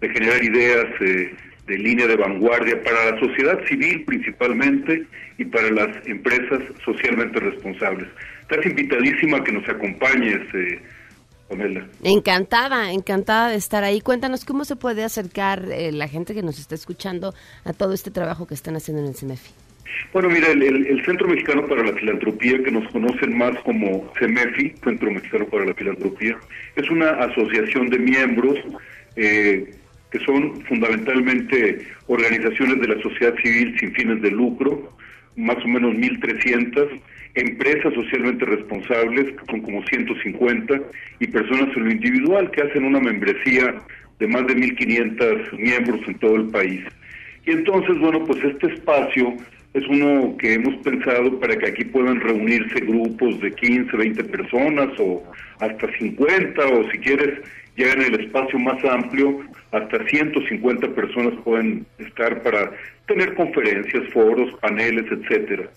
de 0.00 0.08
generar 0.08 0.42
ideas 0.42 0.86
eh, 1.00 1.34
de 1.70 1.78
línea 1.78 2.06
de 2.06 2.16
vanguardia 2.16 2.82
para 2.82 3.12
la 3.12 3.20
sociedad 3.20 3.58
civil 3.66 4.04
principalmente 4.04 5.06
y 5.38 5.44
para 5.44 5.70
las 5.70 6.06
empresas 6.06 6.60
socialmente 6.84 7.38
responsables. 7.40 8.08
Estás 8.42 8.66
invitadísima 8.66 9.38
a 9.38 9.44
que 9.44 9.52
nos 9.52 9.66
acompañes, 9.68 10.40
eh, 10.54 10.80
Pamela. 11.48 11.86
Encantada, 12.02 12.92
encantada 12.92 13.50
de 13.50 13.56
estar 13.56 13.82
ahí. 13.84 14.00
Cuéntanos 14.00 14.44
cómo 14.44 14.64
se 14.64 14.76
puede 14.76 15.04
acercar 15.04 15.64
eh, 15.70 15.92
la 15.92 16.08
gente 16.08 16.34
que 16.34 16.42
nos 16.42 16.58
está 16.58 16.74
escuchando 16.74 17.32
a 17.64 17.72
todo 17.72 17.92
este 17.94 18.10
trabajo 18.10 18.46
que 18.46 18.54
están 18.54 18.76
haciendo 18.76 19.02
en 19.02 19.08
el 19.10 19.14
CEMEFI. 19.14 19.50
Bueno, 20.12 20.28
mira, 20.28 20.48
el, 20.48 20.62
el- 20.62 20.86
el 20.86 21.04
Centro 21.04 21.26
Mexicano 21.28 21.66
para 21.66 21.82
la 21.84 21.92
Filantropía, 21.92 22.62
que 22.62 22.70
nos 22.70 22.86
conocen 22.92 23.36
más 23.36 23.58
como 23.64 24.12
CEMEFI, 24.18 24.74
Centro 24.84 25.10
Mexicano 25.10 25.46
para 25.46 25.64
la 25.66 25.74
Filantropía, 25.74 26.36
es 26.76 26.90
una 26.90 27.10
asociación 27.10 27.88
de 27.90 27.98
miembros 27.98 28.58
eh, 29.16 29.74
que 30.10 30.18
son 30.20 30.60
fundamentalmente 30.66 31.86
organizaciones 32.06 32.80
de 32.80 32.88
la 32.88 33.02
sociedad 33.02 33.34
civil 33.42 33.76
sin 33.78 33.92
fines 33.94 34.20
de 34.22 34.30
lucro, 34.30 34.92
más 35.36 35.56
o 35.64 35.68
menos 35.68 35.94
1.300, 35.94 37.00
empresas 37.34 37.94
socialmente 37.94 38.44
responsables, 38.44 39.26
que 39.26 39.46
son 39.50 39.60
como 39.62 39.84
150, 39.86 40.80
y 41.20 41.26
personas 41.28 41.76
en 41.76 41.84
lo 41.84 41.90
individual 41.92 42.50
que 42.50 42.62
hacen 42.62 42.84
una 42.84 43.00
membresía 43.00 43.76
de 44.18 44.26
más 44.26 44.46
de 44.46 44.56
1.500 44.56 45.58
miembros 45.58 46.00
en 46.06 46.18
todo 46.18 46.36
el 46.36 46.46
país. 46.48 46.82
Y 47.46 47.52
entonces, 47.52 47.98
bueno, 47.98 48.24
pues 48.24 48.42
este 48.44 48.74
espacio 48.74 49.34
es 49.72 49.86
uno 49.88 50.36
que 50.36 50.54
hemos 50.54 50.74
pensado 50.82 51.38
para 51.38 51.56
que 51.56 51.68
aquí 51.68 51.84
puedan 51.84 52.20
reunirse 52.20 52.80
grupos 52.80 53.40
de 53.40 53.52
15, 53.52 53.96
20 53.96 54.24
personas 54.24 54.88
o 54.98 55.22
hasta 55.60 55.96
50 55.98 56.66
o 56.66 56.90
si 56.90 56.98
quieres 56.98 57.38
en 57.76 58.02
el 58.02 58.20
espacio 58.20 58.58
más 58.58 58.84
amplio 58.84 59.40
hasta 59.72 60.06
150 60.06 60.88
personas 60.94 61.34
pueden 61.44 61.86
estar 61.98 62.42
para 62.42 62.70
tener 63.06 63.34
conferencias, 63.34 64.12
foros, 64.12 64.52
paneles, 64.60 65.06
etcétera. 65.10 65.68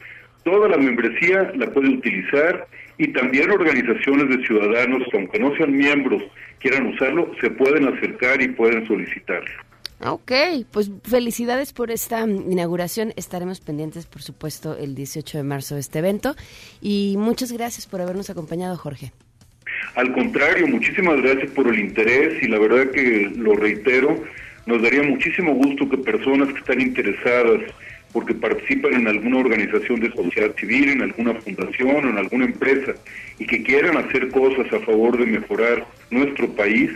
Toda 0.44 0.68
la 0.70 0.78
membresía 0.78 1.52
la 1.56 1.68
puede 1.72 1.90
utilizar 1.90 2.68
y 2.98 3.08
también 3.14 3.50
organizaciones 3.52 4.30
de 4.30 4.46
ciudadanos 4.46 5.04
que 5.10 5.18
aunque 5.18 5.40
no 5.40 5.56
sean 5.56 5.72
miembros 5.72 6.24
quieran 6.60 6.88
usarlo, 6.88 7.32
se 7.42 7.50
pueden 7.52 7.88
acercar 7.88 8.42
y 8.42 8.50
pueden 8.50 8.86
solicitarlo. 8.88 9.52
Ok, 10.06 10.32
pues 10.72 10.92
felicidades 11.04 11.72
por 11.72 11.90
esta 11.90 12.26
mm, 12.26 12.52
inauguración. 12.52 13.14
Estaremos 13.16 13.62
pendientes, 13.62 14.06
por 14.06 14.22
supuesto, 14.22 14.76
el 14.78 14.96
18 14.96 15.38
de 15.38 15.44
marzo 15.44 15.76
de 15.76 15.82
este 15.82 16.00
evento. 16.00 16.36
Y 16.82 17.16
muchas 17.18 17.52
gracias 17.54 17.88
por 17.88 18.02
habernos 18.02 18.30
acompañado, 18.30 18.76
Jorge. 18.76 19.14
Al 19.96 20.12
contrario, 20.13 20.68
muchísimas 20.68 21.22
gracias 21.22 21.52
por 21.52 21.68
el 21.68 21.80
interés 21.80 22.42
y 22.42 22.48
la 22.48 22.60
verdad 22.60 22.92
que 22.92 23.32
lo 23.36 23.56
reitero, 23.56 24.24
nos 24.66 24.82
daría 24.82 25.04
muchísimo 25.04 25.54
gusto 25.54 25.90
que 25.90 25.98
personas 25.98 26.50
que 26.54 26.60
están 26.60 26.82
interesadas 26.82 27.62
porque 28.13 28.36
participan 28.36 28.94
en 28.94 29.08
alguna 29.08 29.40
organización 29.40 30.00
de 30.00 30.12
sociedad 30.12 30.56
civil, 30.56 30.90
en 30.90 31.02
alguna 31.02 31.34
fundación 31.36 32.10
en 32.10 32.18
alguna 32.18 32.46
empresa 32.46 32.94
y 33.40 33.46
que 33.46 33.63
quieran 33.63 33.98
hacer 33.98 34.30
cosas 34.30 34.72
a 34.72 34.80
favor 34.86 35.18
de 35.18 35.25
mejorar 35.25 35.86
nuestro 36.12 36.48
país, 36.56 36.92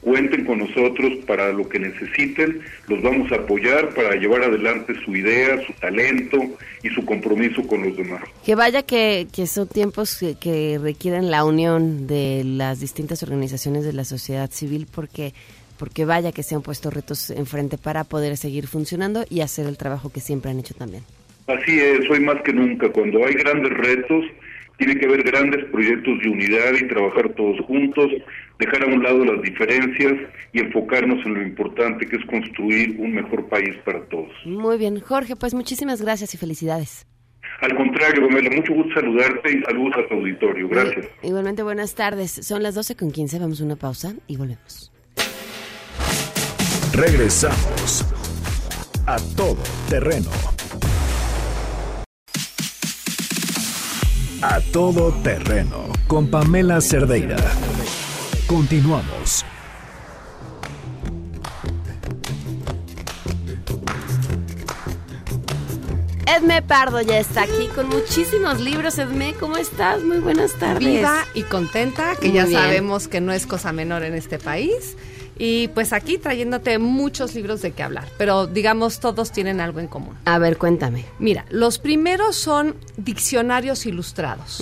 cuenten 0.00 0.44
con 0.44 0.58
nosotros 0.58 1.12
para 1.26 1.52
lo 1.52 1.68
que 1.68 1.78
necesiten, 1.78 2.60
los 2.88 3.02
vamos 3.02 3.30
a 3.32 3.36
apoyar 3.36 3.90
para 3.94 4.14
llevar 4.16 4.42
adelante 4.42 4.94
su 5.04 5.14
idea, 5.14 5.60
su 5.66 5.72
talento 5.74 6.38
y 6.82 6.88
su 6.90 7.04
compromiso 7.04 7.66
con 7.66 7.82
los 7.82 7.96
demás. 7.96 8.22
Que 8.44 8.54
vaya 8.54 8.82
que, 8.82 9.26
que 9.32 9.46
son 9.46 9.68
tiempos 9.68 10.18
que, 10.18 10.36
que 10.38 10.78
requieren 10.82 11.30
la 11.30 11.44
unión 11.44 12.06
de 12.06 12.42
las 12.44 12.80
distintas 12.80 13.22
organizaciones 13.22 13.84
de 13.84 13.92
la 13.92 14.04
sociedad 14.04 14.50
civil 14.50 14.86
porque 14.92 15.32
porque 15.78 16.04
vaya 16.04 16.30
que 16.30 16.42
se 16.42 16.54
han 16.54 16.60
puesto 16.60 16.90
retos 16.90 17.30
enfrente 17.30 17.78
para 17.78 18.04
poder 18.04 18.36
seguir 18.36 18.66
funcionando 18.66 19.24
y 19.30 19.40
hacer 19.40 19.66
el 19.66 19.78
trabajo 19.78 20.12
que 20.12 20.20
siempre 20.20 20.50
han 20.50 20.58
hecho 20.58 20.74
también. 20.74 21.04
Así 21.46 21.80
es, 21.80 22.00
hoy 22.10 22.20
más 22.20 22.42
que 22.42 22.52
nunca, 22.52 22.90
cuando 22.90 23.24
hay 23.24 23.32
grandes 23.32 23.72
retos, 23.72 24.26
tiene 24.80 24.96
que 24.98 25.04
haber 25.04 25.22
grandes 25.22 25.62
proyectos 25.66 26.18
de 26.22 26.30
unidad 26.30 26.72
y 26.72 26.88
trabajar 26.88 27.28
todos 27.34 27.60
juntos, 27.66 28.06
dejar 28.58 28.82
a 28.82 28.86
un 28.86 29.02
lado 29.02 29.26
las 29.26 29.42
diferencias 29.42 30.14
y 30.54 30.60
enfocarnos 30.60 31.24
en 31.26 31.34
lo 31.34 31.42
importante 31.42 32.06
que 32.06 32.16
es 32.16 32.24
construir 32.24 32.96
un 32.98 33.12
mejor 33.12 33.46
país 33.50 33.76
para 33.84 34.00
todos. 34.06 34.32
Muy 34.46 34.78
bien, 34.78 34.98
Jorge, 35.00 35.36
pues 35.36 35.52
muchísimas 35.52 36.00
gracias 36.00 36.32
y 36.32 36.38
felicidades. 36.38 37.06
Al 37.60 37.76
contrario, 37.76 38.26
Pamela, 38.26 38.56
mucho 38.56 38.72
gusto 38.72 38.94
saludarte 38.94 39.52
y 39.52 39.62
saludos 39.64 39.96
a 39.98 40.08
tu 40.08 40.14
auditorio. 40.14 40.66
Gracias. 40.66 41.06
Igualmente, 41.22 41.62
buenas 41.62 41.94
tardes. 41.94 42.30
Son 42.30 42.62
las 42.62 42.74
12 42.74 42.96
con 42.96 43.10
15, 43.10 43.38
vamos 43.38 43.60
a 43.60 43.64
una 43.64 43.76
pausa 43.76 44.14
y 44.26 44.38
volvemos. 44.38 44.90
Regresamos 46.94 48.06
a 49.06 49.18
todo 49.36 49.58
terreno. 49.90 50.30
A 54.42 54.60
todo 54.72 55.12
terreno 55.22 55.92
con 56.06 56.28
Pamela 56.28 56.80
Cerdeira. 56.80 57.36
Continuamos. 58.46 59.44
Edme 66.26 66.62
Pardo 66.62 67.00
ya 67.02 67.18
está 67.18 67.42
aquí 67.42 67.68
con 67.74 67.88
muchísimos 67.88 68.60
libros. 68.60 68.98
Edme, 68.98 69.34
¿cómo 69.34 69.56
estás? 69.56 70.02
Muy 70.02 70.18
buenas 70.18 70.52
tardes. 70.54 70.78
Viva 70.78 71.24
y 71.34 71.42
contenta, 71.42 72.14
que 72.16 72.28
Muy 72.28 72.36
ya 72.36 72.46
bien. 72.46 72.60
sabemos 72.60 73.08
que 73.08 73.20
no 73.20 73.32
es 73.32 73.46
cosa 73.46 73.72
menor 73.72 74.04
en 74.04 74.14
este 74.14 74.38
país. 74.38 74.96
Y 75.42 75.68
pues 75.68 75.94
aquí 75.94 76.18
trayéndote 76.18 76.78
muchos 76.78 77.34
libros 77.34 77.62
de 77.62 77.72
qué 77.72 77.82
hablar, 77.82 78.06
pero 78.18 78.46
digamos 78.46 79.00
todos 79.00 79.32
tienen 79.32 79.58
algo 79.58 79.80
en 79.80 79.86
común. 79.86 80.14
A 80.26 80.38
ver, 80.38 80.58
cuéntame. 80.58 81.06
Mira, 81.18 81.46
los 81.48 81.78
primeros 81.78 82.36
son 82.36 82.76
diccionarios 82.98 83.86
ilustrados. 83.86 84.60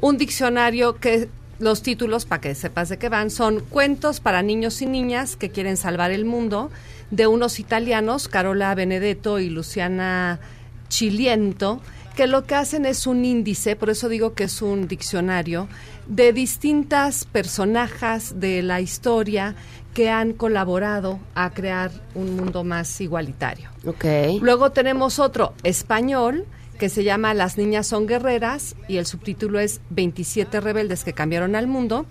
Un 0.00 0.16
diccionario 0.16 0.96
que 0.96 1.28
los 1.58 1.82
títulos, 1.82 2.24
para 2.24 2.40
que 2.40 2.54
sepas 2.54 2.88
de 2.88 2.96
qué 2.96 3.10
van, 3.10 3.30
son 3.30 3.60
Cuentos 3.60 4.20
para 4.20 4.40
niños 4.40 4.80
y 4.80 4.86
niñas 4.86 5.36
que 5.36 5.50
quieren 5.50 5.76
salvar 5.76 6.10
el 6.10 6.24
mundo, 6.24 6.70
de 7.10 7.26
unos 7.26 7.60
italianos, 7.60 8.28
Carola 8.28 8.74
Benedetto 8.74 9.38
y 9.40 9.50
Luciana 9.50 10.40
Chiliento, 10.88 11.82
que 12.16 12.26
lo 12.26 12.44
que 12.44 12.54
hacen 12.54 12.86
es 12.86 13.06
un 13.06 13.26
índice, 13.26 13.76
por 13.76 13.90
eso 13.90 14.08
digo 14.08 14.32
que 14.32 14.44
es 14.44 14.62
un 14.62 14.88
diccionario, 14.88 15.68
de 16.08 16.32
distintas 16.32 17.24
personajes 17.26 18.40
de 18.40 18.62
la 18.62 18.80
historia 18.80 19.54
que 19.94 20.10
han 20.10 20.32
colaborado 20.32 21.20
a 21.34 21.50
crear 21.50 21.90
un 22.14 22.36
mundo 22.36 22.64
más 22.64 23.00
igualitario. 23.00 23.70
Ok. 23.86 24.04
Luego 24.40 24.72
tenemos 24.72 25.18
otro 25.18 25.54
español 25.62 26.46
que 26.78 26.88
se 26.88 27.04
llama 27.04 27.34
Las 27.34 27.58
niñas 27.58 27.88
son 27.88 28.06
guerreras 28.06 28.76
y 28.86 28.96
el 28.96 29.06
subtítulo 29.06 29.58
es 29.58 29.80
27 29.90 30.60
rebeldes 30.60 31.04
que 31.04 31.12
cambiaron 31.12 31.56
al 31.56 31.66
mundo. 31.66 32.06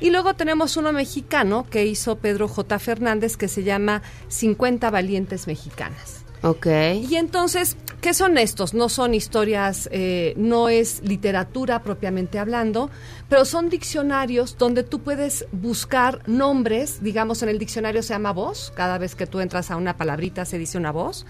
Y 0.00 0.10
luego 0.10 0.34
tenemos 0.34 0.76
uno 0.76 0.92
mexicano 0.92 1.66
que 1.68 1.86
hizo 1.86 2.16
Pedro 2.16 2.48
J. 2.48 2.78
Fernández 2.78 3.36
que 3.36 3.48
se 3.48 3.62
llama 3.62 4.02
50 4.28 4.90
valientes 4.90 5.46
mexicanas. 5.46 6.21
Ok. 6.42 6.66
Y 7.08 7.14
entonces, 7.16 7.76
¿qué 8.00 8.14
son 8.14 8.36
estos? 8.36 8.74
No 8.74 8.88
son 8.88 9.14
historias, 9.14 9.88
eh, 9.92 10.34
no 10.36 10.68
es 10.68 11.00
literatura 11.02 11.84
propiamente 11.84 12.40
hablando, 12.40 12.90
pero 13.28 13.44
son 13.44 13.68
diccionarios 13.68 14.58
donde 14.58 14.82
tú 14.82 15.00
puedes 15.02 15.46
buscar 15.52 16.20
nombres, 16.28 17.00
digamos 17.00 17.42
en 17.44 17.48
el 17.48 17.60
diccionario 17.60 18.02
se 18.02 18.14
llama 18.14 18.32
voz, 18.32 18.72
cada 18.74 18.98
vez 18.98 19.14
que 19.14 19.28
tú 19.28 19.38
entras 19.38 19.70
a 19.70 19.76
una 19.76 19.96
palabrita 19.96 20.44
se 20.44 20.58
dice 20.58 20.78
una 20.78 20.90
voz, 20.90 21.26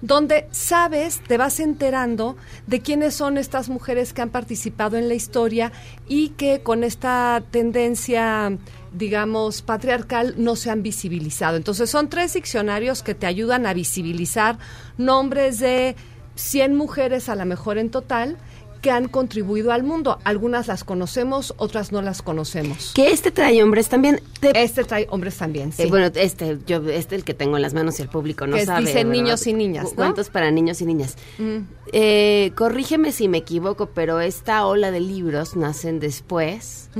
donde 0.00 0.48
sabes, 0.50 1.20
te 1.26 1.36
vas 1.36 1.60
enterando 1.60 2.36
de 2.66 2.80
quiénes 2.80 3.14
son 3.14 3.36
estas 3.36 3.68
mujeres 3.68 4.12
que 4.12 4.22
han 4.22 4.30
participado 4.30 4.96
en 4.96 5.08
la 5.08 5.14
historia 5.14 5.72
y 6.08 6.30
que 6.30 6.62
con 6.62 6.84
esta 6.84 7.42
tendencia 7.50 8.56
digamos, 8.94 9.60
patriarcal 9.62 10.34
no 10.38 10.56
se 10.56 10.70
han 10.70 10.82
visibilizado. 10.82 11.56
Entonces 11.56 11.90
son 11.90 12.08
tres 12.08 12.34
diccionarios 12.34 13.02
que 13.02 13.14
te 13.14 13.26
ayudan 13.26 13.66
a 13.66 13.74
visibilizar 13.74 14.58
nombres 14.98 15.58
de 15.58 15.96
100 16.36 16.76
mujeres 16.76 17.28
a 17.28 17.34
lo 17.36 17.44
mejor 17.44 17.78
en 17.78 17.90
total 17.90 18.36
que 18.82 18.90
han 18.90 19.08
contribuido 19.08 19.72
al 19.72 19.82
mundo. 19.82 20.18
Algunas 20.24 20.66
las 20.68 20.84
conocemos, 20.84 21.54
otras 21.56 21.90
no 21.90 22.02
las 22.02 22.20
conocemos. 22.20 22.92
Que 22.94 23.12
este 23.12 23.30
trae 23.30 23.62
hombres 23.62 23.88
también. 23.88 24.20
Te- 24.40 24.62
Este 24.62 24.84
trae 24.84 25.06
hombres 25.10 25.38
también, 25.38 25.72
sí. 25.72 25.84
Eh, 25.84 25.86
bueno, 25.86 26.10
este, 26.14 26.58
yo, 26.66 26.86
este 26.90 27.14
el 27.16 27.24
que 27.24 27.32
tengo 27.32 27.56
en 27.56 27.62
las 27.62 27.72
manos 27.72 27.98
y 27.98 28.02
el 28.02 28.08
público 28.10 28.46
no 28.46 28.56
Que 28.56 28.66
sabe. 28.66 28.82
dice 28.82 28.96
¿verdad? 28.96 29.10
niños 29.10 29.46
y 29.46 29.54
niñas, 29.54 29.84
¿no? 29.84 29.90
Cuentos 29.94 30.28
para 30.28 30.50
niños 30.50 30.82
y 30.82 30.86
niñas. 30.86 31.16
Mm. 31.38 31.58
Eh, 31.94 32.52
corrígeme 32.56 33.10
si 33.12 33.26
me 33.26 33.38
equivoco, 33.38 33.86
pero 33.86 34.20
esta 34.20 34.66
ola 34.66 34.90
de 34.90 35.00
libros 35.00 35.56
nacen 35.56 35.98
después. 35.98 36.90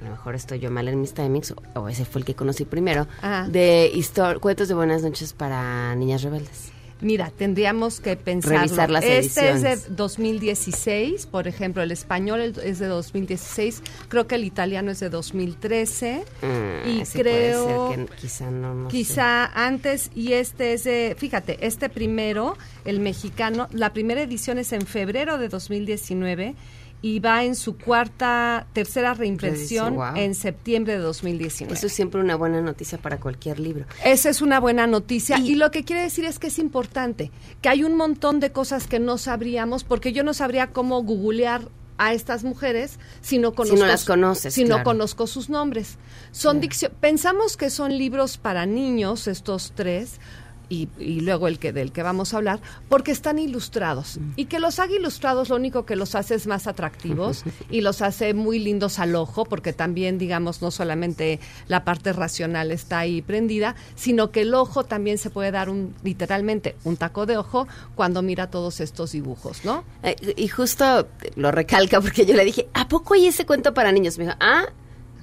A 0.00 0.04
lo 0.04 0.10
mejor 0.10 0.34
estoy 0.34 0.58
yo 0.60 0.70
mal 0.70 0.86
en 0.88 1.00
mis 1.00 1.12
timings, 1.14 1.52
o, 1.74 1.80
o 1.80 1.88
ese 1.88 2.04
fue 2.04 2.20
el 2.20 2.24
que 2.24 2.34
conocí 2.34 2.64
primero. 2.64 3.06
Ah. 3.22 3.46
De 3.50 3.90
histor- 3.94 4.38
cuentos 4.40 4.68
de 4.68 4.74
buenas 4.74 5.02
noches 5.02 5.32
para 5.32 5.94
niñas 5.96 6.22
rebeldes. 6.22 6.70
Mira, 7.00 7.30
tendríamos 7.30 8.00
que 8.00 8.16
pensar. 8.16 8.56
Revisar 8.58 8.90
las 8.90 9.04
Este 9.04 9.50
es 9.50 9.62
de 9.62 9.76
2016, 9.90 11.26
por 11.26 11.46
ejemplo, 11.46 11.80
el 11.82 11.92
español 11.92 12.40
es 12.40 12.78
de 12.80 12.86
2016, 12.86 13.82
creo 14.08 14.26
que 14.26 14.34
el 14.34 14.44
italiano 14.44 14.90
es 14.90 14.98
de 15.00 15.08
2013 15.08 16.24
Mm, 16.42 16.88
y 16.88 17.02
creo 17.04 17.90
que 17.90 18.06
quizá 18.20 18.50
no, 18.50 18.74
no 18.74 18.90
sé. 18.90 18.96
quizá 18.96 19.46
antes 19.66 20.10
y 20.14 20.32
este 20.32 20.72
es 20.72 20.84
de, 20.84 21.14
fíjate, 21.18 21.64
este 21.66 21.88
primero, 21.88 22.56
el 22.84 22.98
mexicano, 23.00 23.68
la 23.72 23.92
primera 23.92 24.22
edición 24.22 24.58
es 24.58 24.72
en 24.72 24.82
febrero 24.86 25.38
de 25.38 25.48
2019 25.48 26.54
y 27.00 27.20
va 27.20 27.44
en 27.44 27.54
su 27.54 27.76
cuarta, 27.76 28.66
tercera 28.72 29.14
reimpresión 29.14 29.94
wow. 29.94 30.16
en 30.16 30.34
septiembre 30.34 30.94
de 30.94 30.98
2019. 30.98 31.76
Eso 31.76 31.86
es 31.86 31.92
siempre 31.92 32.20
una 32.20 32.36
buena 32.36 32.60
noticia 32.60 32.98
para 32.98 33.18
cualquier 33.18 33.60
libro. 33.60 33.86
Esa 34.04 34.30
es 34.30 34.42
una 34.42 34.58
buena 34.58 34.86
noticia 34.86 35.38
y, 35.38 35.54
lo 35.54 35.70
que 35.70 35.84
quiere 35.84 36.02
decir 36.02 36.24
es 36.24 36.38
que 36.38 36.48
es 36.48 36.58
importante, 36.58 37.30
que 37.62 37.68
hay 37.68 37.84
un 37.84 37.96
montón 37.96 38.40
de 38.40 38.50
cosas 38.50 38.86
que 38.86 38.98
no 38.98 39.18
sabríamos, 39.18 39.84
porque 39.84 40.12
yo 40.12 40.24
no 40.24 40.34
sabría 40.34 40.68
cómo 40.68 41.02
googlear 41.02 41.68
a 41.98 42.12
estas 42.12 42.44
mujeres 42.44 42.98
si 43.20 43.38
no 43.38 43.54
conozco, 43.54 43.84
las 43.84 44.04
conoces, 44.04 44.54
si 44.54 44.64
no 44.64 44.82
conozco 44.84 45.26
sus 45.26 45.50
nombres. 45.50 45.98
Son 46.30 46.60
pensamos 47.00 47.56
que 47.56 47.70
son 47.70 47.96
libros 47.96 48.38
para 48.38 48.66
niños 48.66 49.26
estos 49.26 49.72
tres 49.74 50.20
y, 50.68 50.88
y 50.98 51.20
luego 51.20 51.48
el 51.48 51.58
que 51.58 51.72
del 51.72 51.92
que 51.92 52.02
vamos 52.02 52.34
a 52.34 52.38
hablar 52.38 52.60
porque 52.88 53.10
están 53.10 53.38
ilustrados 53.38 54.18
Mm. 54.18 54.32
y 54.36 54.44
que 54.46 54.58
los 54.58 54.78
haga 54.78 54.94
ilustrados 54.94 55.48
lo 55.48 55.56
único 55.56 55.84
que 55.84 55.96
los 55.96 56.14
hace 56.14 56.34
es 56.34 56.46
más 56.46 56.66
atractivos 56.66 57.44
y 57.70 57.80
los 57.80 58.02
hace 58.02 58.34
muy 58.34 58.58
lindos 58.58 58.98
al 58.98 59.14
ojo 59.16 59.44
porque 59.44 59.72
también 59.72 60.18
digamos 60.18 60.62
no 60.62 60.70
solamente 60.70 61.40
la 61.68 61.84
parte 61.84 62.12
racional 62.12 62.70
está 62.70 63.00
ahí 63.00 63.22
prendida 63.22 63.74
sino 63.94 64.30
que 64.30 64.42
el 64.42 64.54
ojo 64.54 64.84
también 64.84 65.18
se 65.18 65.30
puede 65.30 65.50
dar 65.50 65.68
un 65.70 65.94
literalmente 66.02 66.76
un 66.84 66.96
taco 66.96 67.26
de 67.26 67.36
ojo 67.36 67.66
cuando 67.94 68.22
mira 68.22 68.50
todos 68.50 68.80
estos 68.80 69.12
dibujos 69.12 69.64
no 69.64 69.84
Eh, 70.02 70.16
y 70.36 70.48
justo 70.48 71.08
lo 71.36 71.50
recalca 71.50 72.00
porque 72.00 72.24
yo 72.26 72.34
le 72.34 72.44
dije, 72.44 72.68
¿a 72.74 72.88
poco 72.88 73.14
hay 73.14 73.26
ese 73.26 73.44
cuento 73.46 73.74
para 73.74 73.90
niños? 73.92 74.18
Me 74.18 74.24
dijo, 74.24 74.36
ah, 74.40 74.64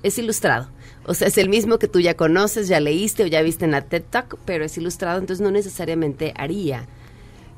es 0.04 0.18
ilustrado. 0.18 0.68
O 1.06 1.14
sea, 1.14 1.28
es 1.28 1.38
el 1.38 1.50
mismo 1.50 1.78
que 1.78 1.88
tú 1.88 2.00
ya 2.00 2.16
conoces, 2.16 2.68
ya 2.68 2.80
leíste 2.80 3.24
o 3.24 3.28
ya 3.28 3.42
viste 3.42 3.66
en 3.66 3.72
la 3.72 3.82
TED 3.82 4.04
Talk, 4.10 4.38
pero 4.46 4.66
es 4.66 4.78
ilustrado, 4.78 5.20
entonces 5.20 5.44
no 5.44 5.52
necesariamente 5.52 6.34
haría. 6.36 6.86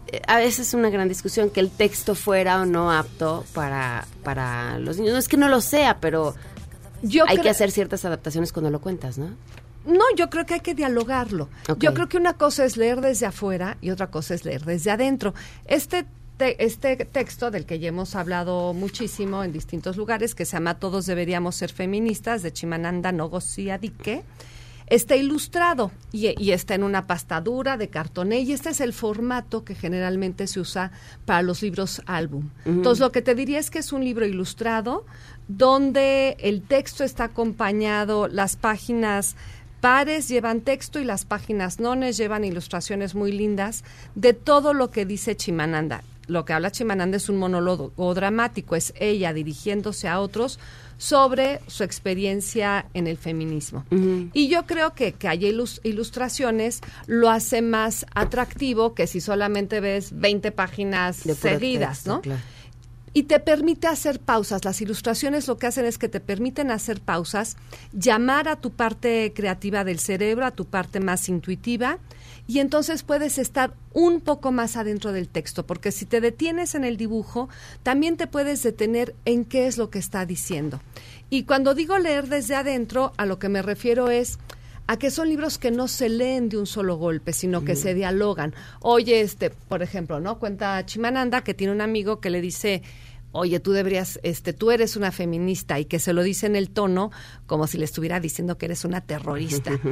Eh, 0.08 0.22
A 0.27 0.38
veces 0.38 0.68
es 0.68 0.74
una 0.74 0.89
gran 0.89 1.08
discusión 1.08 1.50
que 1.50 1.60
el 1.60 1.70
texto 1.70 2.13
fuera 2.16 2.62
o 2.62 2.66
no 2.66 2.92
apto 2.92 3.46
para, 3.54 4.06
para 4.24 4.77
los 4.80 4.98
niños. 4.98 5.13
No 5.13 5.20
es 5.20 5.27
que 5.27 5.38
no 5.38 5.48
lo 5.48 5.62
sea, 5.62 5.98
pero 6.00 6.36
Yo 7.01 7.24
hay 7.27 7.38
que 7.39 7.50
hacer 7.50 7.72
ciertas 7.72 8.04
adaptaciones 8.06 8.51
cuando 8.51 8.70
lo 8.70 8.82
cuentas, 8.82 9.18
¿no? 9.18 9.30
No, 9.86 10.04
yo 10.18 10.30
creo 10.30 10.46
que 10.46 10.56
hay 10.56 10.60
que 10.60 10.75
dialogarlo. 10.75 11.48
Yo 11.80 11.94
creo 11.94 12.10
que 12.10 12.18
una 12.18 12.34
cosa 12.34 12.66
es 12.66 12.75
leer 12.75 13.00
desde 13.00 13.25
afuera 13.25 13.77
y 13.80 13.92
otra 13.92 14.08
cosa 14.12 14.34
es 14.34 14.44
leer 14.44 14.66
desde 14.66 14.92
adentro. 14.92 15.34
Este 15.66 16.06
te- 16.38 16.63
este 16.63 16.96
texto 16.98 17.51
del 17.51 17.65
que 17.65 17.79
ya 17.79 17.89
hemos 17.89 18.15
hablado 18.15 18.74
muchísimo 18.74 19.44
en 19.44 19.51
distintos 19.51 19.98
lugares, 19.98 20.36
que 20.36 20.46
se 20.46 20.53
llama 20.53 20.79
Todos 20.79 21.06
deberíamos 21.06 21.56
ser 21.56 21.72
feministas, 21.72 22.41
de 22.44 22.53
Chimananda 22.53 23.12
Ngozi 23.12 23.70
Adichie, 23.70 24.24
está 24.88 25.17
ilustrado 25.17 25.91
y, 26.13 26.34
y 26.41 26.51
está 26.51 26.74
en 26.75 26.84
una 26.84 27.08
pastadura 27.08 27.75
de 27.75 27.89
cartoné 27.89 28.39
y 28.39 28.53
este 28.53 28.70
es 28.70 28.79
el 28.79 28.94
formato 28.94 29.65
que 29.65 29.75
generalmente 29.75 30.48
se 30.48 30.62
usa 30.62 30.91
para 31.25 31.41
los 31.41 31.62
libros 31.62 32.01
álbum. 32.06 32.50
Entonces 32.65 33.01
lo 33.01 33.12
que 33.12 33.22
te 33.22 33.36
diría 33.36 33.59
es 33.59 33.70
que 33.70 33.79
es 33.79 33.92
un 33.92 34.03
libro 34.05 34.25
ilustrado 34.25 35.05
donde 35.50 36.38
el 36.40 36.62
texto 36.62 37.03
está 37.03 37.25
acompañado, 37.25 38.27
las 38.29 38.55
páginas 38.55 39.35
pares 39.81 40.27
llevan 40.29 40.62
texto 40.62 41.00
y 41.00 41.03
las 41.05 41.25
páginas 41.25 41.79
nones 41.79 42.18
llevan 42.18 42.44
ilustraciones 42.46 43.14
muy 43.14 43.31
lindas 43.31 43.83
de 44.16 44.33
todo 44.33 44.74
lo 44.74 44.90
que 44.90 45.05
dice 45.05 45.35
Chimananda. 45.35 46.01
Lo 46.27 46.44
que 46.46 46.53
habla 46.53 46.72
Chimananda 46.72 47.18
es 47.18 47.29
un 47.29 47.37
monólogo 47.37 48.13
dramático, 48.13 48.75
es 48.75 48.94
ella 49.00 49.33
dirigiéndose 49.33 50.07
a 50.07 50.20
otros 50.20 50.59
sobre 50.98 51.61
su 51.68 51.83
experiencia 51.83 52.85
en 52.94 53.07
el 53.07 53.18
feminismo. 53.18 53.85
Y 54.33 54.48
yo 54.50 54.66
creo 54.66 54.94
que 54.94 55.13
que 55.13 55.27
haya 55.27 55.48
ilus- 55.48 55.79
ilustraciones 55.83 56.81
lo 57.05 57.29
hace 57.29 57.61
más 57.61 58.05
atractivo 58.16 58.94
que 58.94 59.07
si 59.07 59.22
solamente 59.22 59.79
ves 59.79 60.09
20 60.13 60.51
páginas 60.51 61.18
seguidas, 61.18 61.98
texto, 62.00 62.13
¿no? 62.16 62.22
claro. 62.22 62.42
y 63.13 63.24
te 63.24 63.40
permite 63.40 63.87
hacer 63.87 64.20
pausas. 64.20 64.66
Las 64.66 64.81
ilustraciones 64.81 65.48
lo 65.48 65.57
que 65.57 65.68
hacen 65.68 65.85
es 65.85 65.98
que 65.98 66.09
te 66.09 66.20
permiten 66.20 66.72
hacer 66.72 67.00
pausas, 67.00 67.57
llamar 67.94 68.48
a 68.48 68.55
tu 68.57 68.72
parte 68.72 69.33
creativa 69.35 69.83
del 69.83 70.00
cerebro, 70.00 70.46
a 70.46 70.51
tu 70.51 70.66
parte 70.66 71.00
más 71.00 71.29
intuitiva, 71.29 72.00
y 72.48 72.60
entonces 72.60 73.03
puedes 73.03 73.38
estar 73.38 73.74
un 73.94 74.22
poco 74.22 74.53
más 74.53 74.77
adentro 74.77 75.12
del 75.12 75.27
texto, 75.27 75.66
porque 75.66 75.92
si 75.92 76.05
te 76.05 76.22
detienes 76.22 76.75
en 76.75 76.86
el 76.86 76.96
dibujo, 76.96 77.50
también 77.83 78.16
te 78.16 78.25
puedes 78.25 78.64
detener 78.64 79.14
en 79.25 79.44
qué 79.44 79.68
es 79.68 79.77
lo 79.77 79.90
que 79.90 80.00
está 80.00 80.25
diciendo. 80.25 80.79
Y 81.29 81.44
cuando 81.44 81.75
digo 81.75 81.98
leer 81.98 82.29
desde 82.29 82.55
adentro, 82.55 83.12
a 83.18 83.25
lo 83.25 83.38
que 83.38 83.50
me 83.50 83.62
refiero 83.62 84.10
es 84.10 84.40
a 84.88 84.98
que 84.98 85.12
son 85.12 85.27
libros 85.27 85.57
que 85.57 85.72
no 85.72 85.90
se 85.90 86.07
leen 86.07 86.48
de 86.48 86.57
un 86.57 86.66
solo 86.66 86.96
golpe, 86.96 87.33
sino 87.33 87.66
que 87.66 87.75
se 87.75 87.94
dialogan. 87.94 88.55
Oye, 88.79 89.20
este, 89.20 89.50
por 89.50 89.83
ejemplo, 89.83 90.22
¿no? 90.22 90.40
Cuenta 90.40 90.86
Chimananda 90.86 91.44
que 91.44 91.53
tiene 91.53 91.74
un 91.74 91.81
amigo 91.81 92.22
que 92.22 92.29
le 92.29 92.40
dice, 92.40 92.81
oye, 93.33 93.60
tú 93.60 93.74
deberías, 93.74 94.22
este, 94.24 94.53
tú 94.53 94.72
eres 94.72 94.96
una 94.96 95.12
feminista 95.12 95.77
y 95.77 95.83
que 95.83 96.00
se 96.00 96.14
lo 96.14 96.24
dice 96.24 96.46
en 96.46 96.55
el 96.55 96.70
tono 96.70 97.12
como 97.46 97.68
si 97.68 97.77
le 97.77 97.83
estuviera 97.83 98.22
diciendo 98.22 98.57
que 98.57 98.68
eres 98.68 98.86
una 98.86 99.01
terrorista. 99.01 99.72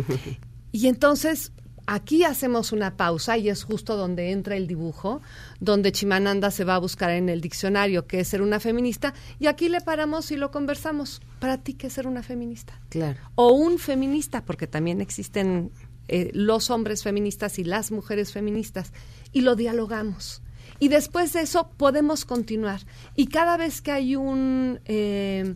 Y 0.76 0.90
entonces 0.90 1.54
aquí 1.88 2.24
hacemos 2.24 2.72
una 2.72 2.98
pausa 2.98 3.38
y 3.38 3.50
es 3.50 3.64
justo 3.64 3.96
donde 3.96 4.32
entra 4.32 4.56
el 4.56 4.68
dibujo, 4.68 5.22
donde 5.60 5.92
Chimananda 5.92 6.52
se 6.52 6.64
va 6.64 6.76
a 6.76 6.80
buscar 6.80 7.12
en 7.12 7.30
el 7.30 7.42
diccionario 7.42 8.08
qué 8.08 8.22
es 8.22 8.28
ser 8.28 8.42
una 8.42 8.60
feminista 8.60 9.14
y 9.40 9.48
aquí 9.48 9.70
le 9.70 9.82
paramos 9.82 10.32
y 10.32 10.38
lo 10.38 10.52
conversamos. 10.52 11.22
Para 11.40 11.58
ti, 11.58 11.74
¿qué 11.74 11.88
es 11.88 11.94
ser 11.94 12.08
una 12.08 12.24
feminista? 12.24 12.80
Claro. 12.90 13.20
O 13.36 13.52
un 13.52 13.78
feminista, 13.78 14.46
porque 14.46 14.68
también 14.68 15.02
existen 15.02 15.72
eh, 16.08 16.30
los 16.34 16.70
hombres 16.70 17.04
feministas 17.04 17.60
y 17.60 17.64
las 17.64 17.92
mujeres 17.92 18.32
feministas, 18.32 18.94
y 19.32 19.42
lo 19.42 19.56
dialogamos. 19.56 20.42
Y 20.80 20.90
después 20.90 21.34
de 21.34 21.42
eso 21.42 21.72
podemos 21.78 22.26
continuar. 22.26 22.82
Y 23.16 23.28
cada 23.28 23.58
vez 23.58 23.82
que 23.82 23.92
hay 23.92 24.16
un, 24.16 24.80
eh, 24.86 25.56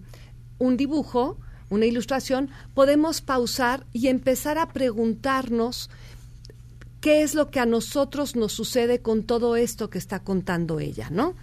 un 0.57 0.77
dibujo, 0.77 1.37
una 1.69 1.85
ilustración, 1.85 2.49
podemos 2.73 3.21
pausar 3.21 3.85
y 3.93 4.07
empezar 4.07 4.57
a 4.57 4.69
preguntarnos 4.69 5.89
qué 7.01 7.21
es 7.21 7.35
lo 7.35 7.49
que 7.49 7.59
a 7.59 7.65
nosotros 7.65 8.35
nos 8.35 8.53
sucede 8.53 9.01
con 9.01 9.23
todo 9.23 9.55
esto 9.55 9.89
que 9.89 9.97
está 9.97 10.19
contando 10.23 10.79
ella, 10.79 11.09
¿no? 11.09 11.35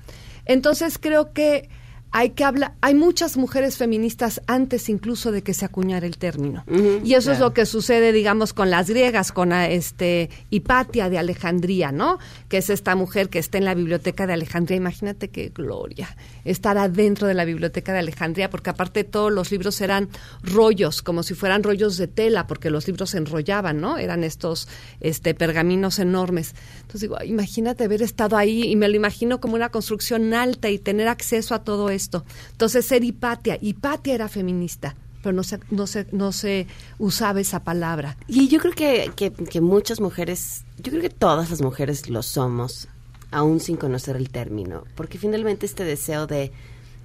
Entonces 0.45 0.99
creo 0.99 1.33
que 1.33 1.69
hay 2.13 2.31
que 2.31 2.45
hablar, 2.45 2.73
hay 2.81 2.95
muchas 2.95 3.37
mujeres 3.37 3.77
feministas 3.77 4.41
antes 4.47 4.89
incluso 4.89 5.33
de 5.33 5.43
que 5.43 5.55
se 5.55 5.65
acuñara 5.65 6.07
el 6.07 6.19
término. 6.19 6.65
y 7.05 7.15
eso 7.15 7.33
es 7.33 7.39
lo 7.39 7.53
que 7.53 7.67
sucede, 7.67 8.13
digamos, 8.13 8.53
con 8.53 8.71
las 8.71 8.89
griegas, 8.89 9.33
con 9.33 9.53
ah, 9.53 9.69
este 9.69 10.31
Hipatia 10.51 11.11
de 11.11 11.19
Alejandría, 11.19 11.93
¿no? 11.93 12.19
Que 12.49 12.59
es 12.59 12.71
esta 12.71 12.95
mujer 12.95 13.29
que 13.29 13.39
está 13.39 13.59
en 13.59 13.65
la 13.65 13.75
biblioteca 13.75 14.27
de 14.27 14.33
Alejandría. 14.33 14.77
Imagínate 14.77 15.29
qué 15.29 15.51
gloria 15.55 16.17
estar 16.45 16.79
adentro 16.79 17.27
de 17.27 17.35
la 17.35 17.45
biblioteca 17.45 17.93
de 17.93 17.99
Alejandría, 17.99 18.51
porque 18.51 18.71
aparte 18.71 19.05
todos 19.05 19.33
los 19.33 19.51
libros 19.51 19.81
eran 19.81 20.09
rollos, 20.43 21.03
como 21.03 21.23
si 21.23 21.35
fueran 21.35 21.63
rollos 21.63 21.97
de 21.97 22.07
tela, 22.07 22.47
porque 22.47 22.71
los 22.71 22.87
libros 22.87 23.11
se 23.11 23.19
enrollaban, 23.19 23.81
¿no? 23.81 23.99
Eran 23.99 24.25
estos 24.25 24.69
este 25.01 25.35
pergaminos 25.35 25.99
enormes. 25.99 26.55
Entonces 26.81 27.03
digo, 27.03 27.19
imagínate 27.25 27.85
haber 27.85 28.03
estado 28.03 28.37
ahí 28.37 28.65
y 28.65 28.77
me 28.77 28.89
lo 28.89 28.97
imagino 28.97 29.41
como 29.41 29.55
una 29.55 29.71
construcción 29.71 30.33
alta 30.35 30.71
y 30.71 30.79
tener 30.79 31.09
acceso 31.09 31.55
a 31.55 31.65
todo 31.65 31.91
esto. 31.97 32.25
Entonces 32.53 32.87
ser 32.87 33.03
Hipatia, 33.03 33.59
Hipatia 33.61 34.15
era 34.15 34.29
feminista, 34.29 34.95
pero 35.23 35.35
no 35.35 35.43
se, 35.43 35.59
no 35.73 35.89
se, 35.89 36.07
no 36.13 36.31
se 36.31 36.69
usaba 36.99 37.41
esa 37.41 37.65
palabra. 37.65 38.17
Y 38.29 38.47
yo 38.47 38.61
creo 38.61 38.75
que, 38.75 39.11
que, 39.17 39.33
que 39.33 39.61
muchas 39.61 40.01
mujeres, 40.01 40.65
yo 40.79 40.91
creo 40.93 41.03
que 41.03 41.11
todas 41.11 41.51
las 41.51 41.61
mujeres 41.63 42.09
lo 42.09 42.23
somos, 42.23 42.87
aún 43.33 43.59
sin 43.59 43.77
conocer 43.77 44.15
el 44.17 44.31
término, 44.31 44.85
porque 44.95 45.19
finalmente 45.19 45.67
este 45.67 45.83
deseo 45.83 46.29
de 46.29 46.53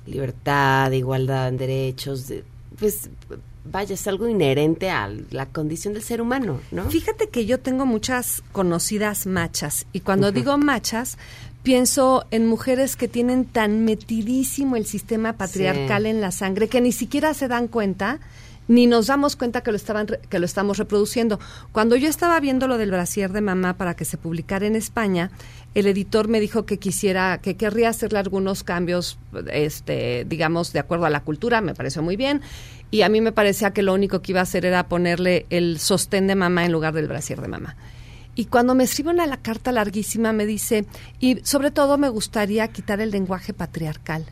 libertad, 0.05 0.89
de 0.89 0.97
igualdad 0.97 1.47
en 1.47 1.57
derechos, 1.57 2.27
de- 2.27 2.43
pues 2.79 3.09
vaya, 3.63 3.93
es 3.93 4.07
algo 4.07 4.27
inherente 4.27 4.89
a 4.89 5.09
la 5.29 5.45
condición 5.45 5.93
del 5.93 6.01
ser 6.03 6.21
humano, 6.21 6.59
¿no? 6.71 6.89
Fíjate 6.89 7.29
que 7.29 7.45
yo 7.45 7.59
tengo 7.59 7.85
muchas 7.85 8.41
conocidas 8.51 9.27
machas 9.27 9.85
y 9.93 9.99
cuando 9.99 10.31
digo 10.31 10.57
machas 10.57 11.17
pienso 11.63 12.25
en 12.31 12.47
mujeres 12.47 12.95
que 12.95 13.07
tienen 13.07 13.45
tan 13.45 13.85
metidísimo 13.85 14.75
el 14.75 14.85
sistema 14.85 15.33
patriarcal 15.33 16.03
Sí. 16.03 16.09
en 16.09 16.21
la 16.21 16.31
sangre 16.31 16.67
que 16.67 16.81
ni 16.81 16.91
siquiera 16.91 17.33
se 17.33 17.47
dan 17.47 17.67
cuenta 17.67 18.19
ni 18.67 18.87
nos 18.87 19.07
damos 19.07 19.35
cuenta 19.35 19.61
que 19.61 19.71
lo 19.71 19.75
estaban 19.75 20.07
que 20.29 20.39
lo 20.39 20.45
estamos 20.45 20.77
reproduciendo. 20.77 21.39
Cuando 21.73 21.95
yo 21.97 22.07
estaba 22.07 22.39
viendo 22.39 22.67
lo 22.67 22.77
del 22.77 22.91
brasier 22.91 23.31
de 23.33 23.41
mamá 23.41 23.75
para 23.75 23.95
que 23.95 24.05
se 24.05 24.17
publicara 24.17 24.65
en 24.65 24.75
España, 24.75 25.29
el 25.75 25.87
editor 25.87 26.29
me 26.29 26.39
dijo 26.39 26.65
que 26.65 26.77
quisiera 26.77 27.39
que 27.39 27.57
querría 27.57 27.89
hacerle 27.89 28.19
algunos 28.19 28.63
cambios 28.63 29.17
este 29.51 30.25
digamos 30.25 30.71
de 30.73 30.79
acuerdo 30.79 31.05
a 31.05 31.09
la 31.09 31.21
cultura, 31.21 31.59
me 31.59 31.73
pareció 31.75 32.01
muy 32.01 32.15
bien. 32.15 32.41
Y 32.91 33.01
a 33.01 33.09
mí 33.09 33.19
me 33.19 33.31
parecía 33.31 33.71
que 33.71 33.83
lo 33.83 33.93
único 33.93 34.21
que 34.21 34.31
iba 34.31 34.39
a 34.39 34.43
hacer 34.43 34.65
era 34.65 34.87
ponerle 34.87 35.45
el 35.49 35.79
sostén 35.79 36.27
de 36.27 36.35
mamá 36.35 36.63
en 36.65 36.71
lugar 36.71 36.93
del 36.93 37.07
brasier 37.07 37.41
de 37.41 37.47
mamá. 37.47 37.75
Y 38.35 38.45
cuando 38.45 38.75
me 38.75 38.85
escribe 38.85 39.09
una 39.11 39.25
la 39.27 39.37
carta 39.37 39.71
larguísima 39.71 40.31
me 40.31 40.45
dice, 40.45 40.85
y 41.19 41.39
sobre 41.43 41.71
todo 41.71 41.97
me 41.97 42.09
gustaría 42.09 42.67
quitar 42.69 43.01
el 43.01 43.11
lenguaje 43.11 43.53
patriarcal. 43.53 44.25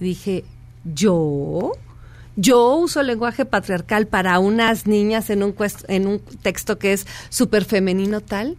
Y 0.00 0.04
dije, 0.04 0.44
¿yo? 0.84 1.72
Yo 2.34 2.76
uso 2.76 3.00
el 3.00 3.08
lenguaje 3.08 3.44
patriarcal 3.44 4.06
para 4.06 4.38
unas 4.38 4.86
niñas 4.86 5.28
en 5.28 5.42
un, 5.42 5.54
cuest- 5.54 5.84
en 5.88 6.06
un 6.06 6.18
texto 6.20 6.78
que 6.78 6.94
es 6.94 7.06
súper 7.28 7.64
femenino 7.66 8.22
tal. 8.22 8.56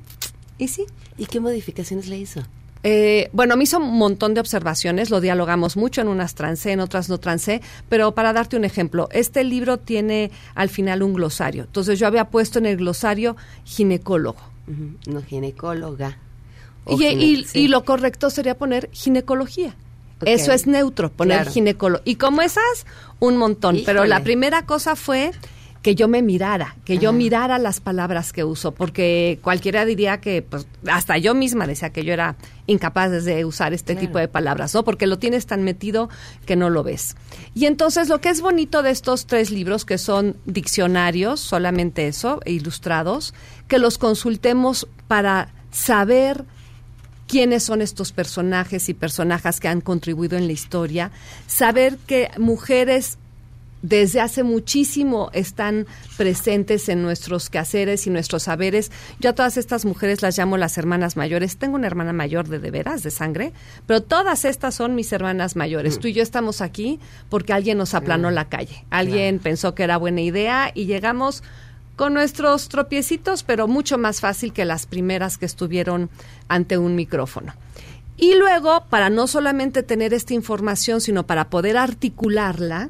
Y 0.59 0.67
sí. 0.67 0.85
¿Y 1.17 1.25
qué 1.25 1.39
modificaciones 1.39 2.07
le 2.07 2.17
hizo? 2.19 2.41
Eh, 2.83 3.29
bueno, 3.33 3.55
me 3.55 3.63
hizo 3.63 3.79
un 3.79 3.97
montón 3.97 4.33
de 4.35 4.41
observaciones, 4.41 5.09
lo 5.09 5.21
dialogamos 5.21 5.75
mucho, 5.77 6.01
en 6.01 6.09
unas 6.09 6.35
trancé, 6.35 6.73
en 6.73 6.81
otras 6.81 7.07
no 7.09 7.17
trancé, 7.17 7.61
pero 7.89 8.13
para 8.13 8.33
darte 8.33 8.57
un 8.57 8.65
ejemplo, 8.65 9.07
este 9.11 9.43
libro 9.43 9.77
tiene 9.77 10.31
al 10.53 10.69
final 10.69 11.01
un 11.01 11.13
glosario. 11.13 11.63
Entonces 11.63 11.97
yo 11.97 12.07
había 12.07 12.25
puesto 12.29 12.59
en 12.59 12.65
el 12.67 12.77
glosario 12.77 13.37
ginecólogo. 13.63 14.52
No, 14.67 15.21
ginecóloga. 15.21 16.17
Y, 16.87 16.95
gine- 16.97 17.21
y- 17.23 17.43
sí. 17.45 17.59
y 17.61 17.67
lo 17.67 17.83
correcto 17.85 18.29
sería 18.29 18.57
poner 18.57 18.89
ginecología. 18.91 19.75
Eso 20.25 20.53
es 20.53 20.67
neutro, 20.67 21.11
poner 21.11 21.37
Claro. 21.39 21.51
ginecolo. 21.51 22.01
Y 22.05 22.15
como 22.15 22.41
esas, 22.41 22.85
un 23.19 23.35
montón. 23.37 23.79
Pero 23.85 24.05
la 24.05 24.23
primera 24.23 24.65
cosa 24.65 24.95
fue 24.95 25.31
que 25.83 25.95
yo 25.95 26.07
me 26.07 26.21
mirara, 26.21 26.75
que 26.85 26.97
yo 26.97 27.09
Ajá. 27.09 27.17
mirara 27.17 27.59
las 27.59 27.81
palabras 27.81 28.31
que 28.33 28.43
uso, 28.45 28.71
porque 28.71 29.37
cualquiera 29.43 29.83
diría 29.85 30.21
que, 30.21 30.41
pues, 30.41 30.65
hasta 30.87 31.17
yo 31.17 31.35
misma 31.35 31.67
decía 31.67 31.91
que 31.91 32.05
yo 32.05 32.13
era 32.13 32.37
incapaz 32.67 33.11
de 33.25 33.43
usar 33.43 33.73
este 33.73 33.93
Claro. 33.93 34.07
tipo 34.07 34.17
de 34.17 34.29
palabras, 34.29 34.73
¿no? 34.73 34.85
Porque 34.85 35.07
lo 35.07 35.19
tienes 35.19 35.45
tan 35.45 35.63
metido 35.63 36.09
que 36.45 36.55
no 36.55 36.69
lo 36.69 36.83
ves. 36.83 37.17
Y 37.53 37.65
entonces 37.65 38.07
lo 38.07 38.21
que 38.21 38.29
es 38.29 38.39
bonito 38.39 38.81
de 38.81 38.91
estos 38.91 39.25
tres 39.25 39.51
libros, 39.51 39.83
que 39.83 39.97
son 39.97 40.37
diccionarios, 40.45 41.41
solamente 41.41 42.07
eso, 42.07 42.39
e 42.45 42.53
ilustrados, 42.53 43.33
que 43.67 43.77
los 43.77 43.97
consultemos 43.97 44.87
para 45.09 45.49
saber 45.71 46.45
quiénes 47.27 47.63
son 47.63 47.81
estos 47.81 48.13
personajes 48.13 48.87
y 48.87 48.93
personajes 48.93 49.59
que 49.59 49.67
han 49.67 49.81
contribuido 49.81 50.37
en 50.37 50.47
la 50.47 50.53
historia, 50.53 51.11
saber 51.47 51.97
que 52.07 52.29
mujeres 52.37 53.17
desde 53.83 54.21
hace 54.21 54.43
muchísimo 54.43 55.29
están 55.33 55.85
presentes 56.17 56.89
en 56.89 57.03
nuestros 57.03 57.49
quehaceres 57.49 58.07
y 58.07 58.09
nuestros 58.09 58.43
saberes. 58.43 58.91
Yo 59.19 59.31
a 59.31 59.33
todas 59.33 59.57
estas 59.57 59.85
mujeres 59.85 60.21
las 60.21 60.37
llamo 60.37 60.57
las 60.57 60.77
hermanas 60.77 61.17
mayores. 61.17 61.57
Tengo 61.57 61.75
una 61.75 61.87
hermana 61.87 62.13
mayor 62.13 62.47
de 62.47 62.59
de 62.59 62.71
veras, 62.71 63.03
de 63.03 63.11
sangre, 63.11 63.51
pero 63.85 64.01
todas 64.01 64.45
estas 64.45 64.73
son 64.73 64.95
mis 64.95 65.11
hermanas 65.11 65.55
mayores. 65.57 65.99
Tú 65.99 66.07
y 66.07 66.13
yo 66.13 66.23
estamos 66.23 66.61
aquí 66.61 66.99
porque 67.29 67.51
alguien 67.51 67.77
nos 67.77 67.93
aplanó 67.93 68.31
la 68.31 68.47
calle. 68.47 68.85
Alguien 68.89 69.39
pensó 69.39 69.75
que 69.75 69.83
era 69.83 69.97
buena 69.97 70.21
idea 70.21 70.71
y 70.73 70.85
llegamos 70.85 71.43
con 71.97 72.13
nuestros 72.13 72.69
tropiecitos, 72.69 73.43
pero 73.43 73.67
mucho 73.67 73.97
más 73.97 74.21
fácil 74.21 74.53
que 74.53 74.65
las 74.65 74.85
primeras 74.85 75.37
que 75.37 75.45
estuvieron 75.45 76.09
ante 76.47 76.77
un 76.77 76.95
micrófono. 76.95 77.53
Y 78.15 78.35
luego, 78.35 78.85
para 78.89 79.09
no 79.09 79.27
solamente 79.27 79.83
tener 79.83 80.13
esta 80.13 80.33
información, 80.33 81.01
sino 81.01 81.25
para 81.27 81.49
poder 81.49 81.77
articularla, 81.77 82.89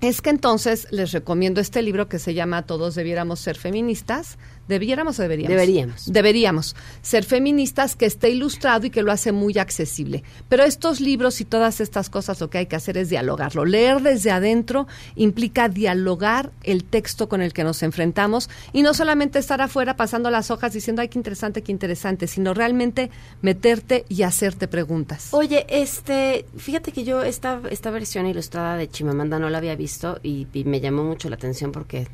es 0.00 0.20
que 0.20 0.30
entonces 0.30 0.86
les 0.90 1.12
recomiendo 1.12 1.60
este 1.60 1.82
libro 1.82 2.08
que 2.08 2.18
se 2.18 2.34
llama 2.34 2.66
Todos 2.66 2.94
debiéramos 2.94 3.40
ser 3.40 3.56
feministas. 3.56 4.38
¿Debiéramos 4.68 5.18
o 5.18 5.22
deberíamos? 5.22 5.50
Deberíamos. 5.50 6.12
Deberíamos 6.12 6.76
ser 7.02 7.24
feministas, 7.24 7.96
que 7.96 8.06
esté 8.06 8.30
ilustrado 8.30 8.86
y 8.86 8.90
que 8.90 9.02
lo 9.02 9.12
hace 9.12 9.32
muy 9.32 9.58
accesible. 9.58 10.24
Pero 10.48 10.64
estos 10.64 11.00
libros 11.00 11.40
y 11.40 11.44
todas 11.44 11.80
estas 11.80 12.10
cosas 12.10 12.40
lo 12.40 12.50
que 12.50 12.58
hay 12.58 12.66
que 12.66 12.76
hacer 12.76 12.96
es 12.98 13.08
dialogarlo. 13.08 13.64
Leer 13.64 14.02
desde 14.02 14.30
adentro 14.30 14.86
implica 15.14 15.68
dialogar 15.68 16.50
el 16.62 16.84
texto 16.84 17.28
con 17.28 17.42
el 17.42 17.52
que 17.52 17.64
nos 17.64 17.82
enfrentamos 17.82 18.50
y 18.72 18.82
no 18.82 18.94
solamente 18.94 19.38
estar 19.38 19.60
afuera 19.60 19.96
pasando 19.96 20.30
las 20.30 20.50
hojas 20.50 20.72
diciendo, 20.72 21.02
ay, 21.02 21.08
qué 21.08 21.18
interesante, 21.18 21.62
qué 21.62 21.72
interesante, 21.72 22.26
sino 22.26 22.54
realmente 22.54 23.10
meterte 23.42 24.04
y 24.08 24.22
hacerte 24.22 24.68
preguntas. 24.68 25.28
Oye, 25.32 25.66
este, 25.68 26.46
fíjate 26.56 26.92
que 26.92 27.04
yo 27.04 27.22
esta, 27.22 27.60
esta 27.70 27.90
versión 27.90 28.26
ilustrada 28.26 28.76
de 28.76 28.88
Chimamanda 28.88 29.38
no 29.38 29.50
la 29.50 29.58
había 29.58 29.76
visto 29.76 30.18
y, 30.22 30.46
y 30.52 30.64
me 30.64 30.80
llamó 30.80 31.04
mucho 31.04 31.28
la 31.28 31.36
atención 31.36 31.72
porque 31.72 32.08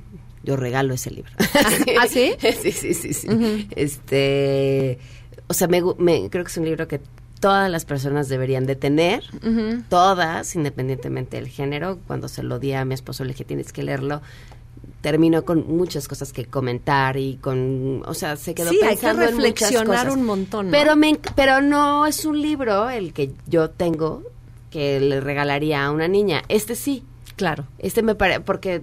yo 0.45 0.57
regalo 0.57 0.95
ese 0.95 1.11
libro. 1.11 1.31
¿Ah, 2.01 2.07
sí? 2.09 2.33
sí, 2.63 2.73
sí, 2.73 2.95
sí, 2.95 3.13
sí. 3.15 3.29
Este, 3.77 4.99
o 5.49 5.55
sea, 5.55 5.69
me, 5.69 5.83
me- 5.99 6.31
creo 6.31 6.45
que 6.45 6.51
es 6.51 6.57
un 6.57 6.65
libro 6.65 6.89
que 6.89 7.01
todas 7.41 7.71
las 7.71 7.85
personas 7.85 8.29
deberían 8.29 8.67
de 8.67 8.77
tener, 8.77 9.25
todas, 9.89 10.55
independientemente 10.55 11.37
del 11.37 11.49
género. 11.49 11.99
Cuando 12.07 12.29
se 12.29 12.43
lo 12.43 12.59
di 12.59 12.73
a 12.73 12.85
mi 12.85 12.95
esposo 12.95 13.25
le 13.25 13.33
dije, 13.33 13.45
tienes 13.45 13.73
que 13.73 13.83
leerlo. 13.83 14.23
Terminó 15.01 15.45
con 15.45 15.67
muchas 15.67 16.07
cosas 16.07 16.33
que 16.33 16.45
comentar 16.45 17.17
y 17.17 17.37
con, 17.41 18.03
o 18.07 18.15
sea, 18.15 18.37
se 18.37 18.55
quedó 18.55 18.71
Sí, 18.71 18.77
hay 18.77 18.91
que 18.91 19.01
pensando 19.03 19.23
en 19.25 19.35
muchas 19.35 19.43
reflexionar 19.71 20.05
cosas. 20.07 20.15
un 20.17 20.25
montón, 20.25 20.67
¿no? 20.67 20.71
Pero 20.73 20.95
me, 20.95 21.19
pero 21.35 21.61
no 21.61 22.07
es 22.07 22.25
un 22.25 22.41
libro 22.41 22.89
el 22.89 23.13
que 23.13 23.33
yo 23.49 23.69
tengo 23.71 24.23
que 24.71 25.01
le 25.01 25.21
regalaría 25.21 25.85
a 25.85 25.91
una 25.91 26.07
niña. 26.07 26.43
Este 26.49 26.77
sí. 26.77 27.03
Claro. 27.35 27.67
Este 27.79 28.03
me 28.03 28.15
parece 28.15 28.41
porque 28.41 28.83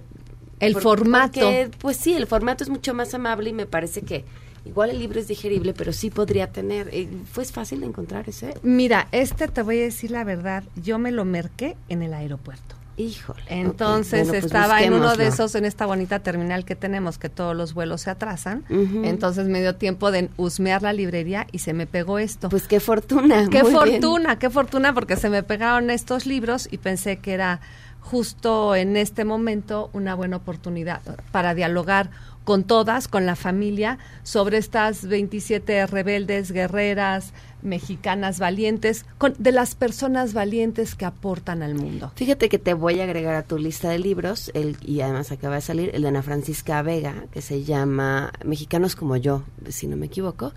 El 0.60 0.74
por- 0.74 0.82
formato. 0.82 1.40
porque, 1.40 1.70
pues 1.78 1.96
sí, 1.96 2.14
el 2.14 2.26
formato 2.26 2.62
es 2.64 2.70
mucho 2.70 2.94
más 2.94 3.12
amable 3.14 3.50
y 3.50 3.52
me 3.52 3.66
parece 3.66 4.02
que 4.02 4.24
igual 4.64 4.90
el 4.90 4.98
libro 4.98 5.18
es 5.18 5.26
digerible, 5.28 5.72
pero 5.72 5.92
sí 5.92 6.10
podría 6.10 6.52
tener. 6.52 6.88
eh, 6.92 7.08
Fue 7.32 7.44
fácil 7.46 7.80
de 7.80 7.86
encontrar 7.86 8.28
ese. 8.28 8.54
Mira, 8.62 9.08
este 9.10 9.48
te 9.48 9.62
voy 9.62 9.78
a 9.80 9.82
decir 9.84 10.10
la 10.10 10.22
verdad, 10.24 10.62
yo 10.76 10.98
me 10.98 11.10
lo 11.12 11.24
merqué 11.24 11.76
en 11.88 12.02
el 12.02 12.12
aeropuerto. 12.14 12.76
Híjole. 12.96 13.40
Entonces. 13.46 14.26
Bueno, 14.28 14.32
pues 14.32 14.44
estaba 14.44 14.82
en 14.82 14.92
uno 14.92 15.16
de 15.16 15.28
esos, 15.28 15.54
en 15.54 15.64
esta 15.64 15.86
bonita 15.86 16.18
terminal 16.18 16.66
que 16.66 16.76
tenemos, 16.76 17.16
que 17.16 17.30
todos 17.30 17.56
los 17.56 17.72
vuelos 17.72 18.02
se 18.02 18.10
atrasan. 18.10 18.62
Entonces 18.68 19.46
me 19.48 19.62
dio 19.62 19.74
tiempo 19.76 20.10
de 20.10 20.28
husmear 20.36 20.82
la 20.82 20.92
librería 20.92 21.46
y 21.50 21.60
se 21.60 21.72
me 21.72 21.86
pegó 21.86 22.18
esto. 22.18 22.50
Pues 22.50 22.66
qué 22.68 22.78
fortuna. 22.78 23.48
qué 23.50 23.62
muy 23.62 23.72
bien. 23.72 24.02
fortuna, 24.02 24.38
qué 24.38 24.50
fortuna, 24.50 24.92
porque 24.92 25.16
se 25.16 25.30
me 25.30 25.42
pegaron 25.42 25.88
estos 25.88 26.26
libros 26.26 26.68
y 26.70 26.76
pensé 26.76 27.16
que 27.20 27.32
era 27.32 27.60
justo 28.00 28.74
en 28.74 28.96
este 28.96 29.24
momento 29.24 29.90
una 29.92 30.14
buena 30.14 30.36
oportunidad 30.36 31.00
para 31.32 31.54
dialogar 31.54 32.10
con 32.44 32.64
todas, 32.64 33.06
con 33.06 33.26
la 33.26 33.36
familia, 33.36 33.98
sobre 34.22 34.58
estas 34.58 35.06
27 35.06 35.86
rebeldes, 35.86 36.50
guerreras, 36.50 37.32
mexicanas 37.62 38.38
valientes, 38.38 39.04
de 39.38 39.52
las 39.52 39.74
personas 39.74 40.32
valientes 40.32 40.94
que 40.94 41.04
aportan 41.04 41.62
al 41.62 41.74
mundo. 41.74 42.10
Fíjate 42.16 42.48
que 42.48 42.58
te 42.58 42.74
voy 42.74 43.00
a 43.00 43.04
agregar 43.04 43.34
a 43.34 43.42
tu 43.42 43.58
lista 43.58 43.90
de 43.90 43.98
libros, 43.98 44.50
el, 44.54 44.76
y 44.82 45.00
además 45.02 45.30
acaba 45.30 45.56
de 45.56 45.60
salir, 45.60 45.90
el 45.94 46.02
de 46.02 46.08
Ana 46.08 46.22
Francisca 46.22 46.82
Vega, 46.82 47.26
que 47.30 47.42
se 47.42 47.62
llama 47.62 48.32
Mexicanos 48.44 48.96
como 48.96 49.16
yo, 49.16 49.44
si 49.68 49.86
no 49.86 49.96
me 49.96 50.06
equivoco, 50.06 50.52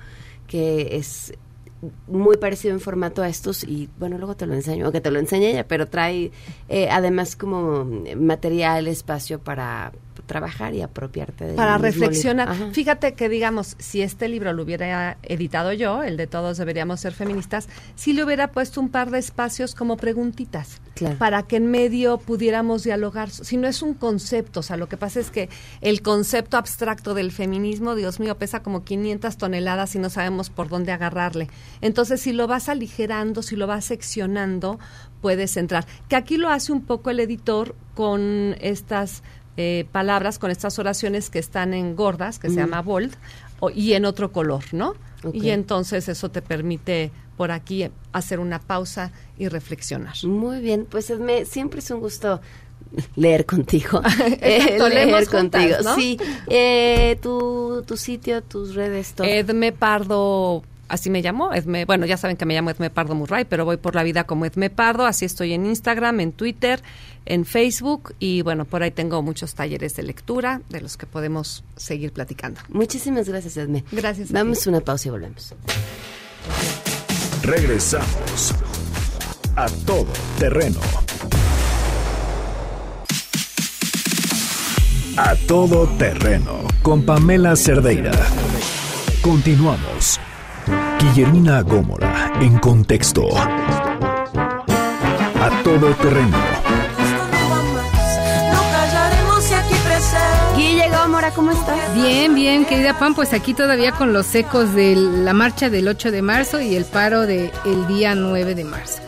que 0.47 0.95
es 0.97 1.33
muy 2.07 2.37
parecido 2.37 2.73
en 2.73 2.79
formato 2.79 3.21
a 3.21 3.29
estos 3.29 3.63
y 3.63 3.89
bueno, 3.99 4.17
luego 4.17 4.35
te 4.35 4.45
lo 4.45 4.53
enseño, 4.53 4.87
o 4.87 4.91
que 4.91 5.01
te 5.01 5.11
lo 5.11 5.19
enseñe 5.19 5.51
ella, 5.51 5.67
pero 5.67 5.87
trae 5.87 6.31
eh, 6.69 6.89
además 6.89 7.35
como 7.35 7.85
material, 8.15 8.87
espacio 8.87 9.39
para 9.39 9.91
trabajar 10.25 10.73
y 10.73 10.81
apropiarte 10.81 11.45
de 11.45 11.53
para 11.55 11.77
reflexionar. 11.77 12.55
Fíjate 12.71 13.13
que, 13.13 13.29
digamos, 13.29 13.75
si 13.79 14.01
este 14.01 14.27
libro 14.27 14.53
lo 14.53 14.63
hubiera 14.63 15.17
editado 15.23 15.73
yo, 15.73 16.03
el 16.03 16.17
de 16.17 16.27
Todos 16.27 16.57
deberíamos 16.57 17.01
ser 17.01 17.13
feministas, 17.13 17.67
sí 17.95 18.13
le 18.13 18.23
hubiera 18.23 18.51
puesto 18.51 18.79
un 18.79 18.89
par 18.89 19.11
de 19.11 19.19
espacios 19.19 19.75
como 19.75 19.97
preguntitas. 19.97 20.81
Claro. 20.95 21.17
Para 21.17 21.43
que 21.43 21.55
en 21.57 21.71
medio 21.71 22.19
pudiéramos 22.19 22.83
dialogar. 22.83 23.29
Si 23.31 23.57
no 23.57 23.67
es 23.67 23.81
un 23.81 23.95
concepto, 23.95 24.59
o 24.59 24.63
sea, 24.63 24.77
lo 24.77 24.87
que 24.87 24.95
pasa 24.95 25.19
es 25.19 25.31
que 25.31 25.49
el 25.81 26.01
concepto 26.01 26.55
abstracto 26.55 27.13
del 27.15 27.31
feminismo, 27.31 27.95
Dios 27.95 28.19
mío, 28.19 28.37
pesa 28.37 28.61
como 28.61 28.83
500 28.83 29.37
toneladas 29.37 29.95
y 29.95 29.99
no 29.99 30.09
sabemos 30.09 30.49
por 30.49 30.69
dónde 30.69 30.91
agarrarle. 30.91 31.49
Entonces, 31.81 32.21
si 32.21 32.31
lo 32.31 32.47
vas 32.47 32.69
aligerando, 32.69 33.41
si 33.41 33.55
lo 33.55 33.65
vas 33.65 33.85
seccionando, 33.85 34.79
puedes 35.21 35.57
entrar. 35.57 35.87
Que 36.09 36.15
aquí 36.15 36.37
lo 36.37 36.49
hace 36.49 36.71
un 36.71 36.81
poco 36.81 37.09
el 37.09 37.19
editor 37.19 37.75
con 37.95 38.55
estas 38.59 39.23
eh, 39.57 39.85
palabras, 39.91 40.39
con 40.39 40.51
estas 40.51 40.79
oraciones 40.79 41.29
que 41.29 41.39
están 41.39 41.73
en 41.73 41.95
gordas, 41.95 42.39
que 42.39 42.49
se 42.49 42.55
llama 42.55 42.81
bold, 42.81 43.13
o- 43.59 43.69
y 43.69 43.93
en 43.93 44.05
otro 44.05 44.31
color, 44.31 44.63
¿no? 44.71 44.95
Y 45.31 45.49
entonces 45.51 46.09
eso 46.09 46.29
te 46.29 46.41
permite 46.41 47.11
por 47.37 47.51
aquí 47.51 47.89
hacer 48.11 48.39
una 48.39 48.59
pausa 48.59 49.11
y 49.37 49.47
reflexionar. 49.47 50.15
Muy 50.23 50.59
bien, 50.59 50.85
pues 50.89 51.09
me, 51.19 51.45
siempre 51.45 51.79
es 51.79 51.89
un 51.91 51.99
gusto 51.99 52.41
leer 53.15 53.45
contigo. 53.45 54.01
Exacto, 54.41 54.89
leer 54.89 55.07
leemos 55.07 55.29
contigo, 55.29 55.63
juntas, 55.75 55.85
¿no? 55.85 55.95
sí. 55.95 56.17
Eh, 56.47 57.17
tu, 57.21 57.83
tu 57.87 57.95
sitio, 57.97 58.41
tus 58.43 58.75
redes, 58.75 59.13
todo. 59.13 59.25
Edme 59.27 59.71
Pardo, 59.71 60.63
así 60.87 61.09
me 61.09 61.21
llamo. 61.21 61.53
Edme, 61.53 61.85
bueno, 61.85 62.05
ya 62.05 62.17
saben 62.17 62.37
que 62.37 62.45
me 62.45 62.53
llamo 62.53 62.69
Edme 62.69 62.89
Pardo 62.89 63.15
Murray, 63.15 63.45
pero 63.45 63.65
voy 63.65 63.77
por 63.77 63.95
la 63.95 64.03
vida 64.03 64.25
como 64.25 64.45
Edme 64.45 64.69
Pardo. 64.69 65.05
Así 65.05 65.25
estoy 65.25 65.53
en 65.53 65.65
Instagram, 65.65 66.19
en 66.19 66.31
Twitter, 66.31 66.81
en 67.25 67.45
Facebook 67.45 68.13
y 68.19 68.41
bueno, 68.41 68.65
por 68.65 68.83
ahí 68.83 68.91
tengo 68.91 69.21
muchos 69.21 69.55
talleres 69.55 69.95
de 69.95 70.03
lectura 70.03 70.61
de 70.69 70.81
los 70.81 70.97
que 70.97 71.05
podemos 71.05 71.63
seguir 71.75 72.11
platicando. 72.11 72.61
Muchísimas 72.69 73.27
gracias, 73.27 73.57
Edme. 73.57 73.83
Gracias. 73.91 74.31
a 74.31 74.33
Damos 74.33 74.67
una 74.67 74.81
pausa 74.81 75.07
y 75.07 75.11
volvemos. 75.11 75.53
Regresamos 77.43 78.53
a 79.55 79.67
todo 79.85 80.07
terreno. 80.39 80.79
A 85.15 85.35
todo 85.47 85.87
terreno 85.97 86.63
con 86.81 87.05
Pamela 87.05 87.55
Cerdeira. 87.55 88.11
Continuamos. 89.21 90.19
Guillermina 90.99 91.61
Gómora 91.61 92.33
en 92.41 92.57
contexto. 92.59 93.27
A 93.37 95.49
todo 95.63 95.89
terreno. 95.95 96.37
Guille 100.57 100.89
Gómora, 100.89 101.31
¿cómo 101.31 101.51
estás? 101.51 101.77
Bien, 101.95 102.33
bien, 102.35 102.65
querida 102.65 102.97
Pam, 102.97 103.15
pues 103.15 103.33
aquí 103.33 103.53
todavía 103.53 103.91
con 103.91 104.13
los 104.13 104.33
ecos 104.35 104.73
de 104.73 104.95
la 104.95 105.33
marcha 105.33 105.69
del 105.69 105.87
8 105.87 106.11
de 106.11 106.21
marzo 106.21 106.61
y 106.61 106.75
el 106.75 106.85
paro 106.85 107.21
del 107.25 107.51
día 107.87 108.15
9 108.15 108.55
de 108.55 108.63
marzo. 108.63 108.99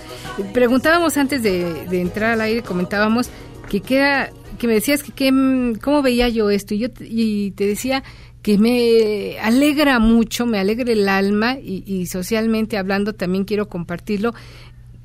Preguntábamos 0.54 1.18
antes 1.18 1.44
de, 1.44 1.86
de 1.88 2.02
entrar 2.02 2.32
al 2.32 2.42
aire, 2.42 2.62
comentábamos 2.62 3.30
que 3.70 3.82
queda, 3.82 4.30
que 4.60 4.68
me 4.68 4.74
decías 4.74 5.04
que, 5.04 5.12
que, 5.12 5.32
mm, 5.32 5.76
cómo 5.76 6.02
veía 6.02 6.28
yo 6.30 6.50
esto 6.50 6.74
y 6.74 6.80
yo 6.80 6.92
te- 6.92 7.08
y 7.08 7.52
te 7.52 7.66
decía 7.66 8.04
que 8.46 8.60
me 8.60 9.40
alegra 9.40 9.98
mucho, 9.98 10.46
me 10.46 10.60
alegra 10.60 10.94
el 10.94 11.10
alma 11.10 11.58
y, 11.60 12.06
socialmente 12.06 12.78
hablando 12.78 13.14
también 13.14 13.44
quiero 13.44 13.70
compartirlo 13.70 14.36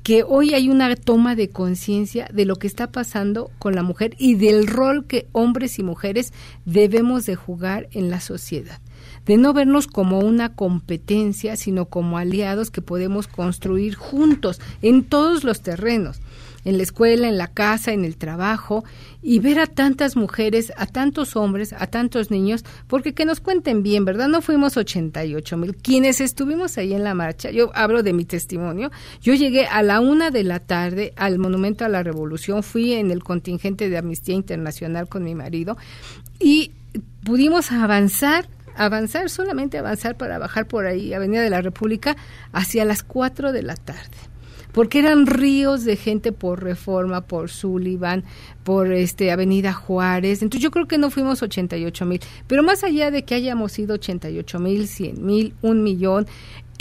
que 0.03 0.21
hoy 0.21 0.53
hay 0.53 0.69
una 0.69 0.95
toma 0.95 1.35
de 1.35 1.49
conciencia 1.49 2.29
de 2.31 2.45
lo 2.45 2.57
que 2.57 2.67
está 2.67 2.91
pasando 2.91 3.49
con 3.57 3.73
la 3.73 3.81
mujer 3.81 4.13
y 4.19 4.35
del 4.35 4.67
rol 4.67 5.07
que 5.07 5.25
hombres 5.31 5.79
y 5.79 5.83
mujeres 5.83 6.33
debemos 6.65 7.25
de 7.25 7.33
jugar 7.33 7.89
en 7.93 8.11
la 8.11 8.19
sociedad. 8.19 8.79
De 9.25 9.37
no 9.37 9.53
vernos 9.53 9.87
como 9.87 10.19
una 10.19 10.53
competencia, 10.53 11.55
sino 11.55 11.85
como 11.85 12.19
aliados 12.19 12.69
que 12.69 12.83
podemos 12.83 13.25
construir 13.25 13.95
juntos 13.95 14.61
en 14.83 15.03
todos 15.03 15.43
los 15.43 15.61
terrenos, 15.61 16.19
en 16.63 16.77
la 16.77 16.83
escuela, 16.83 17.27
en 17.27 17.37
la 17.37 17.47
casa, 17.47 17.91
en 17.91 18.05
el 18.05 18.17
trabajo, 18.17 18.83
y 19.21 19.39
ver 19.39 19.59
a 19.59 19.67
tantas 19.67 20.15
mujeres, 20.15 20.71
a 20.77 20.85
tantos 20.85 21.35
hombres, 21.35 21.73
a 21.73 21.87
tantos 21.87 22.31
niños, 22.31 22.63
porque 22.87 23.13
que 23.13 23.25
nos 23.25 23.39
cuenten 23.39 23.83
bien, 23.83 24.05
¿verdad? 24.05 24.27
No 24.27 24.41
fuimos 24.41 24.77
88 24.77 25.57
mil. 25.57 25.75
Quienes 25.75 26.21
estuvimos 26.21 26.77
ahí 26.77 26.93
en 26.93 27.03
la 27.03 27.13
marcha, 27.13 27.51
yo 27.51 27.71
hablo 27.73 28.03
de 28.03 28.13
mi 28.13 28.25
testimonio, 28.25 28.91
yo 29.21 29.33
llegué 29.33 29.65
a 29.65 29.83
la 29.83 29.99
una 29.99 30.31
de 30.31 30.43
la 30.43 30.59
tarde 30.59 31.13
al 31.15 31.39
Monumento 31.39 31.85
a 31.85 31.89
la 31.89 32.03
Revolución, 32.03 32.63
fui 32.63 32.93
en 32.93 33.11
el 33.11 33.23
contingente 33.23 33.89
de 33.89 33.97
Amnistía 33.97 34.35
Internacional 34.35 35.07
con 35.07 35.23
mi 35.23 35.35
marido 35.35 35.77
y 36.39 36.71
pudimos 37.23 37.71
avanzar 37.71 38.47
avanzar, 38.75 39.29
solamente 39.29 39.77
avanzar 39.77 40.15
para 40.15 40.39
bajar 40.39 40.65
por 40.65 40.85
ahí, 40.85 41.13
Avenida 41.13 41.41
de 41.41 41.49
la 41.49 41.61
República, 41.61 42.15
hacia 42.53 42.85
las 42.85 43.03
4 43.03 43.51
de 43.51 43.63
la 43.63 43.75
tarde 43.75 44.31
porque 44.71 44.99
eran 44.99 45.25
ríos 45.27 45.83
de 45.83 45.95
gente 45.95 46.31
por 46.31 46.63
Reforma, 46.63 47.21
por 47.21 47.49
Sullivan, 47.49 48.23
por 48.63 48.91
este 48.91 49.31
Avenida 49.31 49.73
Juárez. 49.73 50.41
Entonces 50.41 50.63
yo 50.63 50.71
creo 50.71 50.87
que 50.87 50.97
no 50.97 51.11
fuimos 51.11 51.41
88 51.41 52.05
mil, 52.05 52.21
pero 52.47 52.63
más 52.63 52.83
allá 52.83 53.11
de 53.11 53.23
que 53.23 53.35
hayamos 53.35 53.71
sido 53.71 53.95
88 53.95 54.59
mil, 54.59 54.87
100 54.87 55.25
mil, 55.25 55.53
un 55.61 55.83
millón, 55.83 56.27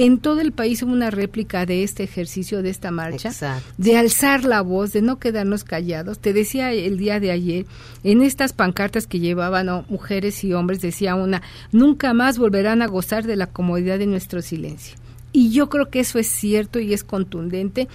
en 0.01 0.19
todo 0.19 0.41
el 0.41 0.53
país 0.53 0.83
hubo 0.83 0.93
una 0.93 1.11
réplica 1.11 1.67
de 1.67 1.83
este 1.83 2.03
ejercicio, 2.03 2.63
de 2.63 2.71
esta 2.71 2.91
marcha, 2.91 3.29
Exacto. 3.29 3.69
de 3.77 3.99
alzar 3.99 4.45
la 4.45 4.63
voz, 4.63 4.95
de 4.95 5.03
no 5.03 5.19
quedarnos 5.19 5.63
callados. 5.63 6.19
Te 6.19 6.33
decía 6.33 6.73
el 6.73 6.97
día 6.97 7.21
de 7.21 7.31
ayer, 7.31 7.67
en 8.03 8.23
estas 8.23 8.55
pancartas 8.55 9.07
que 9.07 9.21
llevaban 9.21 9.85
mujeres 9.91 10.43
y 10.43 10.55
hombres, 10.55 10.81
decía 10.81 11.17
una, 11.17 11.43
nunca 11.71 12.15
más 12.15 12.39
volverán 12.39 12.81
a 12.81 12.87
gozar 12.87 13.27
de 13.27 13.37
la 13.37 13.49
comodidad 13.49 13.99
de 13.99 14.07
nuestro 14.07 14.41
silencio. 14.41 14.97
Y 15.33 15.51
yo 15.51 15.69
creo 15.69 15.91
que 15.91 16.01
eso 16.01 16.19
es 16.19 16.27
cierto 16.27 16.81
y 16.81 16.93
es 16.93 17.05
contundente 17.05 17.89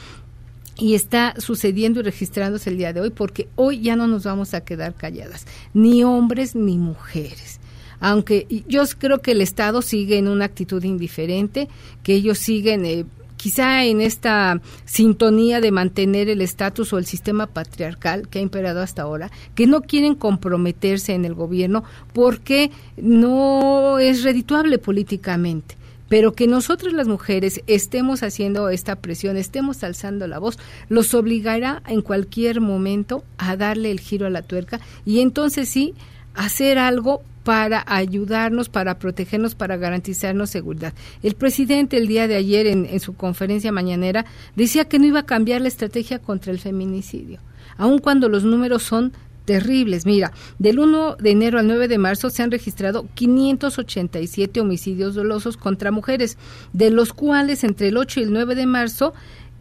y 0.77 0.95
está 0.95 1.33
sucediendo 1.37 1.99
y 1.99 2.03
registrándose 2.03 2.69
el 2.69 2.77
día 2.77 2.93
de 2.93 3.01
hoy 3.01 3.09
porque 3.09 3.47
hoy 3.55 3.81
ya 3.81 3.95
no 3.95 4.07
nos 4.07 4.23
vamos 4.23 4.53
a 4.53 4.61
quedar 4.61 4.93
calladas, 4.93 5.45
ni 5.73 6.03
hombres 6.03 6.55
ni 6.55 6.77
mujeres. 6.77 7.59
Aunque 7.99 8.63
yo 8.67 8.83
creo 8.97 9.21
que 9.21 9.31
el 9.31 9.41
Estado 9.41 9.81
sigue 9.81 10.17
en 10.17 10.27
una 10.27 10.45
actitud 10.45 10.83
indiferente, 10.83 11.69
que 12.03 12.13
ellos 12.13 12.39
siguen 12.39 12.85
eh, 12.85 13.05
quizá 13.37 13.85
en 13.85 14.01
esta 14.01 14.61
sintonía 14.83 15.61
de 15.61 15.71
mantener 15.71 16.29
el 16.29 16.41
estatus 16.41 16.91
o 16.91 16.97
el 16.97 17.05
sistema 17.05 17.47
patriarcal 17.47 18.27
que 18.27 18.39
ha 18.39 18.41
imperado 18.41 18.81
hasta 18.81 19.03
ahora, 19.03 19.31
que 19.55 19.65
no 19.65 19.81
quieren 19.81 20.15
comprometerse 20.15 21.13
en 21.13 21.23
el 21.23 21.35
gobierno 21.35 21.83
porque 22.13 22.69
no 22.97 23.97
es 23.99 24.23
redituable 24.23 24.77
políticamente 24.77 25.77
pero 26.09 26.33
que 26.33 26.47
nosotros 26.47 26.93
las 26.93 27.07
mujeres 27.07 27.61
estemos 27.67 28.23
haciendo 28.23 28.69
esta 28.69 28.95
presión, 28.97 29.37
estemos 29.37 29.83
alzando 29.83 30.27
la 30.27 30.39
voz, 30.39 30.57
los 30.89 31.13
obligará 31.13 31.81
en 31.87 32.01
cualquier 32.01 32.61
momento 32.61 33.23
a 33.37 33.55
darle 33.55 33.91
el 33.91 33.99
giro 33.99 34.27
a 34.27 34.29
la 34.29 34.41
tuerca 34.41 34.79
y 35.05 35.19
entonces 35.19 35.69
sí 35.69 35.93
hacer 36.35 36.77
algo 36.77 37.21
para 37.43 37.83
ayudarnos, 37.87 38.69
para 38.69 38.97
protegernos, 38.97 39.53
para 39.53 39.77
garantizarnos 39.77 40.49
seguridad. 40.49 40.93
El 41.21 41.35
presidente 41.35 41.97
el 41.97 42.07
día 42.07 42.27
de 42.27 42.35
ayer 42.35 42.65
en, 42.65 42.85
en 42.85 42.99
su 42.99 43.15
conferencia 43.15 43.71
mañanera 43.71 44.25
decía 44.55 44.85
que 44.85 44.97
no 44.97 45.05
iba 45.05 45.19
a 45.19 45.25
cambiar 45.25 45.61
la 45.61 45.67
estrategia 45.67 46.19
contra 46.19 46.51
el 46.51 46.59
feminicidio, 46.59 47.39
aun 47.77 47.99
cuando 47.99 48.29
los 48.29 48.43
números 48.43 48.81
son 48.81 49.13
terribles. 49.45 50.05
Mira, 50.05 50.31
del 50.59 50.79
1 50.79 51.17
de 51.17 51.31
enero 51.31 51.59
al 51.59 51.67
9 51.67 51.87
de 51.87 51.97
marzo 51.97 52.29
se 52.29 52.43
han 52.43 52.51
registrado 52.51 53.07
587 53.13 54.59
homicidios 54.59 55.15
dolosos 55.15 55.55
contra 55.57 55.91
mujeres, 55.91 56.37
de 56.73 56.89
los 56.89 57.13
cuales 57.13 57.63
entre 57.63 57.89
el 57.89 57.97
8 57.97 58.19
y 58.19 58.23
el 58.23 58.33
9 58.33 58.55
de 58.55 58.65
marzo 58.65 59.13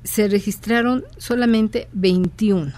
se 0.03 0.29
registraron 0.29 1.05
solamente 1.18 1.88
21. 1.92 2.73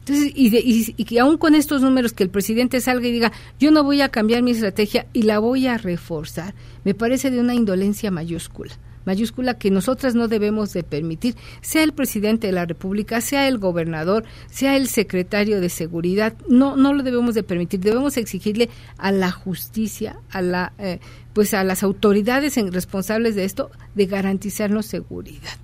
Entonces, 0.00 0.32
y, 0.34 0.50
de, 0.50 0.60
y, 0.60 0.94
y, 0.96 1.04
que 1.04 1.20
aún 1.20 1.36
con 1.36 1.54
estos 1.54 1.82
números 1.82 2.12
que 2.12 2.24
el 2.24 2.30
presidente 2.30 2.80
salga 2.80 3.06
y 3.06 3.12
diga, 3.12 3.32
yo 3.58 3.70
no 3.70 3.84
voy 3.84 4.00
a 4.00 4.08
cambiar 4.08 4.42
mi 4.42 4.50
estrategia 4.50 5.06
y 5.12 5.22
la 5.22 5.38
voy 5.38 5.66
a 5.66 5.76
reforzar, 5.76 6.54
me 6.84 6.94
parece 6.94 7.30
de 7.30 7.38
una 7.38 7.54
indolencia 7.54 8.10
mayúscula 8.10 8.72
mayúscula 9.10 9.54
que 9.54 9.70
nosotras 9.70 10.14
no 10.14 10.28
debemos 10.28 10.72
de 10.72 10.82
permitir, 10.82 11.34
sea 11.60 11.82
el 11.82 11.92
presidente 11.92 12.46
de 12.46 12.52
la 12.52 12.64
República, 12.64 13.20
sea 13.20 13.48
el 13.48 13.58
gobernador, 13.58 14.24
sea 14.50 14.76
el 14.76 14.86
secretario 14.86 15.60
de 15.60 15.68
seguridad, 15.68 16.34
no 16.48 16.76
no 16.76 16.94
lo 16.94 17.02
debemos 17.02 17.34
de 17.34 17.42
permitir, 17.42 17.80
debemos 17.80 18.16
exigirle 18.16 18.68
a 18.98 19.10
la 19.10 19.30
justicia, 19.30 20.20
a 20.30 20.42
la 20.42 20.72
eh, 20.78 21.00
pues 21.32 21.54
a 21.54 21.64
las 21.64 21.82
autoridades 21.82 22.56
en, 22.56 22.72
responsables 22.72 23.34
de 23.34 23.44
esto 23.44 23.70
de 23.94 24.06
garantizarnos 24.06 24.86
seguridad 24.86 25.58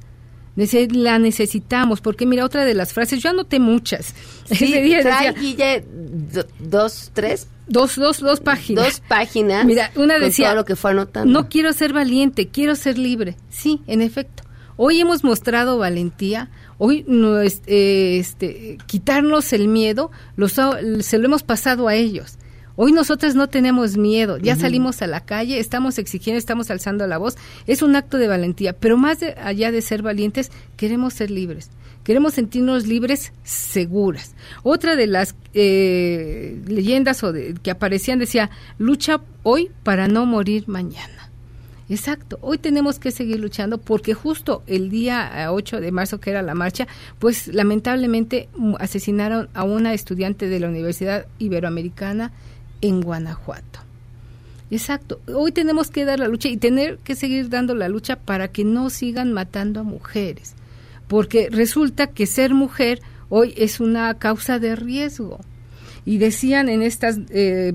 la 0.92 1.18
necesitamos, 1.18 2.00
porque 2.00 2.24
mira, 2.24 2.44
otra 2.44 2.64
de 2.64 2.74
las 2.74 2.92
frases, 2.92 3.22
yo 3.22 3.30
anoté 3.30 3.61
muchas. 3.61 4.14
Sí, 4.46 4.66
día 4.80 5.02
trae, 5.02 5.32
decía, 5.35 5.40
Guille, 5.40 5.85
dos, 6.61 7.11
tres. 7.12 7.48
Dos, 7.68 7.96
dos, 7.96 8.20
dos 8.20 8.40
páginas. 8.40 8.85
Dos 8.85 9.02
páginas. 9.09 9.64
Mira, 9.64 9.90
una 9.96 10.18
decía, 10.18 10.48
todo 10.48 10.57
lo 10.57 10.64
que 10.64 10.76
fue 10.76 10.92
anotando. 10.92 11.33
no 11.33 11.48
quiero 11.48 11.72
ser 11.72 11.92
valiente, 11.92 12.48
quiero 12.48 12.76
ser 12.76 12.98
libre. 12.98 13.37
Sí, 13.50 13.83
en 13.87 14.02
efecto. 14.02 14.44
Hoy 14.76 15.00
hemos 15.00 15.24
mostrado 15.24 15.79
valentía, 15.79 16.50
hoy 16.79 17.05
no, 17.09 17.40
este, 17.40 18.18
este, 18.18 18.76
quitarnos 18.87 19.52
el 19.55 19.68
miedo, 19.68 20.11
los, 20.37 20.52
se 20.52 21.18
lo 21.18 21.24
hemos 21.24 21.42
pasado 21.42 21.88
a 21.88 21.94
ellos. 21.94 22.37
Hoy 22.79 22.92
nosotras 22.92 23.35
no 23.35 23.48
tenemos 23.48 23.96
miedo, 23.96 24.37
ya 24.37 24.52
uh 24.52 24.57
-huh. 24.57 24.61
salimos 24.61 25.00
a 25.00 25.07
la 25.07 25.20
calle, 25.20 25.59
estamos 25.59 25.98
exigiendo, 25.98 26.38
estamos 26.38 26.70
alzando 26.70 27.07
la 27.07 27.16
voz. 27.16 27.37
Es 27.66 27.81
un 27.81 27.96
acto 27.96 28.18
de 28.18 28.29
valentía, 28.29 28.74
pero 28.74 28.98
más 28.98 29.18
de, 29.20 29.35
allá 29.42 29.72
de 29.72 29.81
ser 29.81 30.02
valientes, 30.02 30.52
queremos 30.76 31.14
ser 31.14 31.31
libres. 31.31 31.70
Queremos 32.06 32.34
sentirnos 32.34 32.86
libres, 32.86 33.32
seguras. 33.42 34.36
Otra 34.62 34.94
de 34.94 35.08
las 35.08 35.34
eh, 35.54 36.56
leyendas 36.68 37.24
o 37.24 37.32
de, 37.32 37.54
que 37.60 37.72
aparecían 37.72 38.20
decía, 38.20 38.48
lucha 38.78 39.20
hoy 39.42 39.72
para 39.82 40.06
no 40.06 40.24
morir 40.24 40.68
mañana. 40.68 41.32
Exacto, 41.88 42.38
hoy 42.42 42.58
tenemos 42.58 43.00
que 43.00 43.10
seguir 43.10 43.40
luchando 43.40 43.78
porque 43.78 44.14
justo 44.14 44.62
el 44.68 44.88
día 44.88 45.48
8 45.50 45.80
de 45.80 45.90
marzo, 45.90 46.20
que 46.20 46.30
era 46.30 46.42
la 46.42 46.54
marcha, 46.54 46.86
pues 47.18 47.48
lamentablemente 47.48 48.48
asesinaron 48.78 49.48
a 49.52 49.64
una 49.64 49.92
estudiante 49.92 50.48
de 50.48 50.60
la 50.60 50.68
Universidad 50.68 51.26
Iberoamericana 51.40 52.30
en 52.82 53.00
Guanajuato. 53.00 53.80
Exacto, 54.70 55.20
hoy 55.34 55.50
tenemos 55.50 55.90
que 55.90 56.04
dar 56.04 56.20
la 56.20 56.28
lucha 56.28 56.48
y 56.48 56.56
tener 56.56 56.98
que 56.98 57.16
seguir 57.16 57.48
dando 57.48 57.74
la 57.74 57.88
lucha 57.88 58.14
para 58.14 58.46
que 58.46 58.62
no 58.62 58.90
sigan 58.90 59.32
matando 59.32 59.80
a 59.80 59.82
mujeres, 59.82 60.54
porque 61.08 61.48
resulta 61.50 62.08
que 62.08 62.26
ser 62.26 62.54
mujer 62.54 63.00
hoy 63.28 63.54
es 63.56 63.80
una 63.80 64.14
causa 64.14 64.58
de 64.58 64.76
riesgo. 64.76 65.40
Y 66.04 66.18
decían 66.18 66.68
en 66.68 66.82
estas 66.82 67.18
eh, 67.30 67.72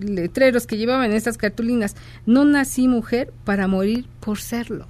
letreros 0.00 0.66
que 0.66 0.76
llevaban 0.76 1.10
en 1.10 1.16
estas 1.16 1.38
cartulinas, 1.38 1.96
no 2.26 2.44
nací 2.44 2.88
mujer 2.88 3.32
para 3.44 3.68
morir 3.68 4.06
por 4.20 4.38
serlo. 4.38 4.86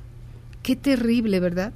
Qué 0.63 0.77
terrible, 0.77 1.41
¿verdad? 1.41 1.73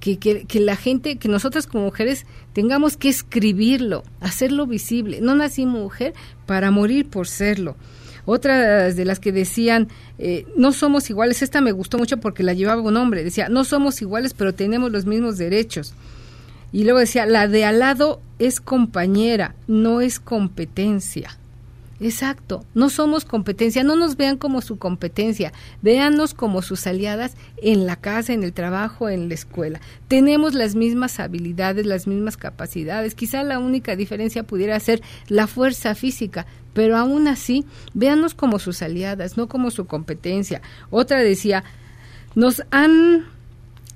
Que, 0.00 0.18
que, 0.18 0.44
que, 0.44 0.60
la 0.60 0.76
gente, 0.76 1.16
que 1.16 1.28
nosotras 1.28 1.66
como 1.66 1.84
mujeres 1.84 2.26
tengamos 2.52 2.96
que 2.96 3.08
escribirlo, 3.08 4.02
hacerlo 4.20 4.66
visible. 4.66 5.20
No 5.20 5.34
nací 5.34 5.64
mujer 5.64 6.12
para 6.46 6.70
morir 6.70 7.08
por 7.08 7.28
serlo. 7.28 7.76
Otras 8.24 8.96
de 8.96 9.04
las 9.04 9.18
que 9.18 9.32
decían, 9.32 9.88
eh, 10.18 10.46
no 10.56 10.72
somos 10.72 11.10
iguales, 11.10 11.42
esta 11.42 11.60
me 11.60 11.72
gustó 11.72 11.98
mucho 11.98 12.18
porque 12.18 12.42
la 12.42 12.52
llevaba 12.52 12.80
un 12.82 12.96
hombre, 12.96 13.24
decía, 13.24 13.48
no 13.48 13.64
somos 13.64 14.00
iguales, 14.00 14.34
pero 14.34 14.54
tenemos 14.54 14.92
los 14.92 15.06
mismos 15.06 15.38
derechos. 15.38 15.94
Y 16.72 16.84
luego 16.84 17.00
decía, 17.00 17.26
la 17.26 17.48
de 17.48 17.64
al 17.64 17.80
lado 17.80 18.20
es 18.38 18.60
compañera, 18.60 19.54
no 19.66 20.00
es 20.00 20.20
competencia. 20.20 21.36
Exacto, 22.02 22.66
no 22.74 22.90
somos 22.90 23.24
competencia, 23.24 23.84
no 23.84 23.94
nos 23.94 24.16
vean 24.16 24.36
como 24.36 24.60
su 24.60 24.76
competencia, 24.76 25.52
véannos 25.82 26.34
como 26.34 26.60
sus 26.60 26.88
aliadas 26.88 27.36
en 27.58 27.86
la 27.86 27.94
casa, 27.94 28.32
en 28.32 28.42
el 28.42 28.52
trabajo, 28.52 29.08
en 29.08 29.28
la 29.28 29.34
escuela. 29.34 29.80
Tenemos 30.08 30.54
las 30.54 30.74
mismas 30.74 31.20
habilidades, 31.20 31.86
las 31.86 32.08
mismas 32.08 32.36
capacidades, 32.36 33.14
quizá 33.14 33.44
la 33.44 33.60
única 33.60 33.94
diferencia 33.94 34.42
pudiera 34.42 34.80
ser 34.80 35.00
la 35.28 35.46
fuerza 35.46 35.94
física, 35.94 36.44
pero 36.74 36.96
aún 36.96 37.28
así, 37.28 37.64
véannos 37.94 38.34
como 38.34 38.58
sus 38.58 38.82
aliadas, 38.82 39.36
no 39.36 39.46
como 39.46 39.70
su 39.70 39.86
competencia. 39.86 40.60
Otra 40.90 41.20
decía, 41.20 41.62
nos 42.34 42.64
han 42.72 43.26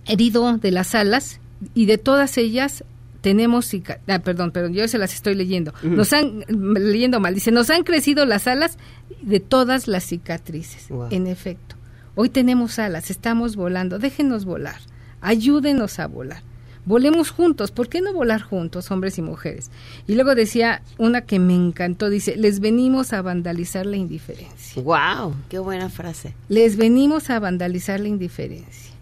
herido 0.04 0.58
de 0.58 0.70
las 0.70 0.94
alas 0.94 1.40
y 1.74 1.86
de 1.86 1.98
todas 1.98 2.38
ellas 2.38 2.84
tenemos 3.26 3.74
ah, 4.06 4.20
perdón, 4.20 4.52
perdón, 4.52 4.72
yo 4.72 4.86
se 4.86 4.98
las 4.98 5.12
estoy 5.12 5.34
leyendo. 5.34 5.74
Nos 5.82 6.12
han 6.12 6.44
leyendo 6.48 7.18
mal, 7.18 7.34
dice, 7.34 7.50
nos 7.50 7.70
han 7.70 7.82
crecido 7.82 8.24
las 8.24 8.46
alas 8.46 8.78
de 9.20 9.40
todas 9.40 9.88
las 9.88 10.04
cicatrices. 10.04 10.86
En 11.10 11.26
efecto, 11.26 11.74
hoy 12.14 12.28
tenemos 12.28 12.78
alas, 12.78 13.10
estamos 13.10 13.56
volando, 13.56 13.98
déjenos 13.98 14.44
volar. 14.44 14.76
Ayúdenos 15.20 15.98
a 15.98 16.06
volar. 16.06 16.44
Volemos 16.84 17.30
juntos, 17.30 17.72
¿por 17.72 17.88
qué 17.88 18.00
no 18.00 18.12
volar 18.12 18.42
juntos, 18.42 18.92
hombres 18.92 19.18
y 19.18 19.22
mujeres? 19.22 19.72
Y 20.06 20.14
luego 20.14 20.36
decía 20.36 20.82
una 20.96 21.22
que 21.22 21.40
me 21.40 21.56
encantó, 21.56 22.10
dice, 22.10 22.36
les 22.36 22.60
venimos 22.60 23.12
a 23.12 23.22
vandalizar 23.22 23.86
la 23.86 23.96
indiferencia. 23.96 24.80
Wow, 24.80 25.34
qué 25.48 25.58
buena 25.58 25.88
frase. 25.88 26.32
Les 26.48 26.76
venimos 26.76 27.28
a 27.30 27.40
vandalizar 27.40 27.98
la 27.98 28.06
indiferencia 28.06 28.95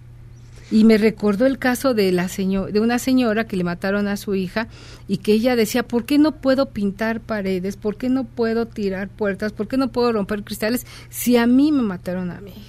y 0.70 0.84
me 0.84 0.98
recordó 0.98 1.46
el 1.46 1.58
caso 1.58 1.94
de 1.94 2.10
la 2.12 2.26
de 2.26 2.80
una 2.80 2.98
señora 2.98 3.46
que 3.46 3.56
le 3.56 3.64
mataron 3.64 4.08
a 4.08 4.16
su 4.16 4.34
hija 4.34 4.68
y 5.08 5.18
que 5.18 5.32
ella 5.32 5.56
decía, 5.56 5.82
¿por 5.82 6.04
qué 6.04 6.18
no 6.18 6.32
puedo 6.32 6.70
pintar 6.70 7.20
paredes? 7.20 7.76
¿Por 7.76 7.96
qué 7.96 8.08
no 8.08 8.24
puedo 8.24 8.66
tirar 8.66 9.08
puertas? 9.08 9.52
¿Por 9.52 9.68
qué 9.68 9.76
no 9.76 9.92
puedo 9.92 10.12
romper 10.12 10.42
cristales 10.42 10.86
si 11.10 11.36
a 11.36 11.46
mí 11.46 11.70
me 11.70 11.82
mataron 11.82 12.30
a 12.30 12.40
mi 12.40 12.50
hija? 12.50 12.60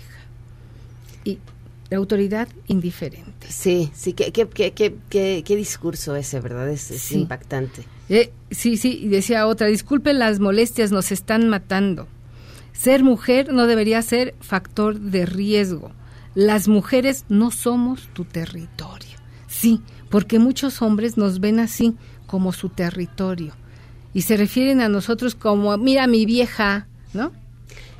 Y 1.24 1.40
la 1.90 1.98
autoridad 1.98 2.48
indiferente. 2.68 3.48
Sí, 3.50 3.90
sí, 3.94 4.14
qué, 4.14 4.32
qué, 4.32 4.48
qué, 4.48 5.44
qué, 5.44 5.56
discurso 5.56 6.16
ese, 6.16 6.40
¿verdad? 6.42 6.70
Es, 6.70 7.12
impactante. 7.12 7.84
Eh, 8.10 8.32
sí, 8.52 8.78
sí, 8.78 9.00
y 9.04 9.08
decía 9.08 9.48
otra, 9.48 9.68
disculpen 9.68 10.20
las 10.20 10.40
molestias, 10.40 10.92
nos 10.92 11.12
están 11.12 11.48
matando. 11.48 12.08
Ser 12.74 13.04
mujer 13.04 13.54
no 13.54 13.68
debería 13.68 14.02
ser 14.02 14.36
factor 14.42 15.00
de 15.00 15.26
riesgo 15.26 15.92
las 16.36 16.68
mujeres 16.68 17.26
no 17.30 17.50
somos 17.50 18.10
tu 18.14 18.26
territorio. 18.26 19.18
Sí, 19.48 19.82
porque 20.10 20.38
muchos 20.38 20.82
hombres 20.82 21.18
nos 21.18 21.40
ven 21.40 21.60
así, 21.60 21.96
como 22.28 22.52
su 22.52 22.70
territorio. 22.70 23.54
Y 24.14 24.22
se 24.22 24.38
refieren 24.38 24.82
a 24.82 24.90
nosotros 24.90 25.34
como, 25.34 25.76
mira 25.78 26.08
mi 26.08 26.26
vieja, 26.26 26.88
¿no? 27.14 27.32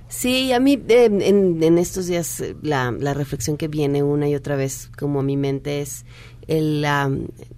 Sí, 0.08 0.54
a 0.54 0.60
mí 0.60 0.82
en, 0.88 1.78
estos 1.78 2.08
días 2.08 2.40
eh, 2.40 2.56
la, 2.62 2.92
la, 2.92 3.14
reflexión 3.14 3.58
que 3.58 3.68
viene 3.68 4.04
una 4.04 4.30
y 4.30 4.36
otra 4.36 4.56
vez 4.56 4.92
como 4.98 5.20
a 5.20 5.24
mi 5.24 5.36
mente 5.36 5.82
es 5.82 6.06
el 6.48 6.86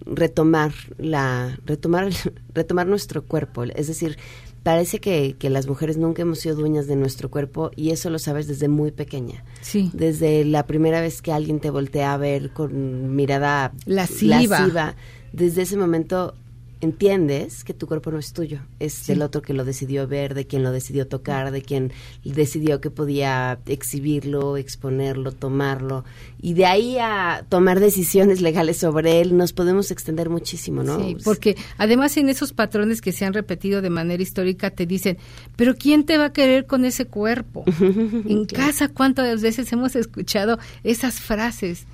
retomar 0.06 0.72
la 0.98 1.60
retomar 1.66 2.10
retomar 2.54 2.88
nuestro 2.88 3.24
cuerpo, 3.24 3.64
es 3.64 3.88
decir, 3.88 4.18
parece 4.68 5.00
que, 5.00 5.38
que, 5.40 5.50
las 5.50 5.66
mujeres 5.66 5.96
nunca 5.96 6.24
hemos 6.24 6.40
sido 6.40 6.56
dueñas 6.56 6.88
de 6.88 6.98
nuestro 6.98 7.32
cuerpo 7.32 7.72
y 7.78 7.92
eso 7.92 8.10
lo 8.10 8.20
sabes 8.20 8.48
desde 8.48 8.68
muy 8.68 8.92
pequeña. 8.92 9.46
Sí. 9.62 9.92
Desde 9.94 10.44
la 10.44 10.68
primera 10.68 11.00
vez 11.00 11.22
que 11.22 11.32
alguien 11.32 11.62
te 11.62 11.70
voltea 11.70 12.14
a 12.14 12.18
ver 12.18 12.50
con 12.52 13.16
mirada 13.16 13.72
lasciva, 13.86 14.42
lasciva 14.42 14.96
desde 15.32 15.62
ese 15.62 15.78
momento 15.78 16.36
entiendes 16.82 17.64
que 17.64 17.74
tu 17.74 17.88
cuerpo 17.88 18.12
no 18.12 18.20
es 18.20 18.34
tuyo, 18.34 18.60
es 18.80 19.08
del 19.08 19.22
otro 19.22 19.42
que 19.42 19.54
lo 19.54 19.66
decidió 19.66 20.08
ver, 20.08 20.34
de 20.34 20.46
quien 20.46 20.64
lo 20.64 20.72
decidió 20.72 21.08
tocar, 21.08 21.52
de 21.52 21.62
quien 21.62 21.92
decidió 22.24 22.82
que 22.82 22.92
podía 22.92 23.60
exhibirlo, 23.66 24.58
exponerlo, 24.58 25.32
tomarlo, 25.32 26.06
y 26.42 26.54
de 26.54 26.66
ahí 26.66 26.98
a 27.00 27.46
tomar 27.50 27.80
decisiones 27.80 28.42
legales 28.42 28.78
sobre 28.78 29.22
él 29.22 29.38
nos 29.38 29.54
podemos 29.54 29.92
extender 29.92 30.30
muchísimo, 30.30 30.84
¿no? 30.84 31.00
Sí, 31.00 31.18
porque 31.24 31.58
además 31.78 32.16
en 32.18 32.30
esos 32.30 32.54
patrones 32.54 33.02
que 33.02 33.12
se 33.12 33.26
han 33.26 33.34
repetido 33.34 33.82
de 33.82 33.90
manera 33.90 34.22
histórica 34.22 34.70
te 34.70 34.86
dicen, 34.86 35.18
pero 35.56 35.76
¿quién 35.76 36.06
te 36.06 36.18
va 36.18 36.26
a 36.26 36.34
querer 36.34 36.68
con 36.68 36.86
ese 36.86 37.06
cuerpo? 37.06 37.66
en 37.82 38.46
casa, 38.46 38.90
¿cuántas 38.90 39.42
veces 39.42 39.72
hemos 39.74 39.96
escuchado 39.96 40.60
esas 40.84 41.20
frases? 41.20 41.86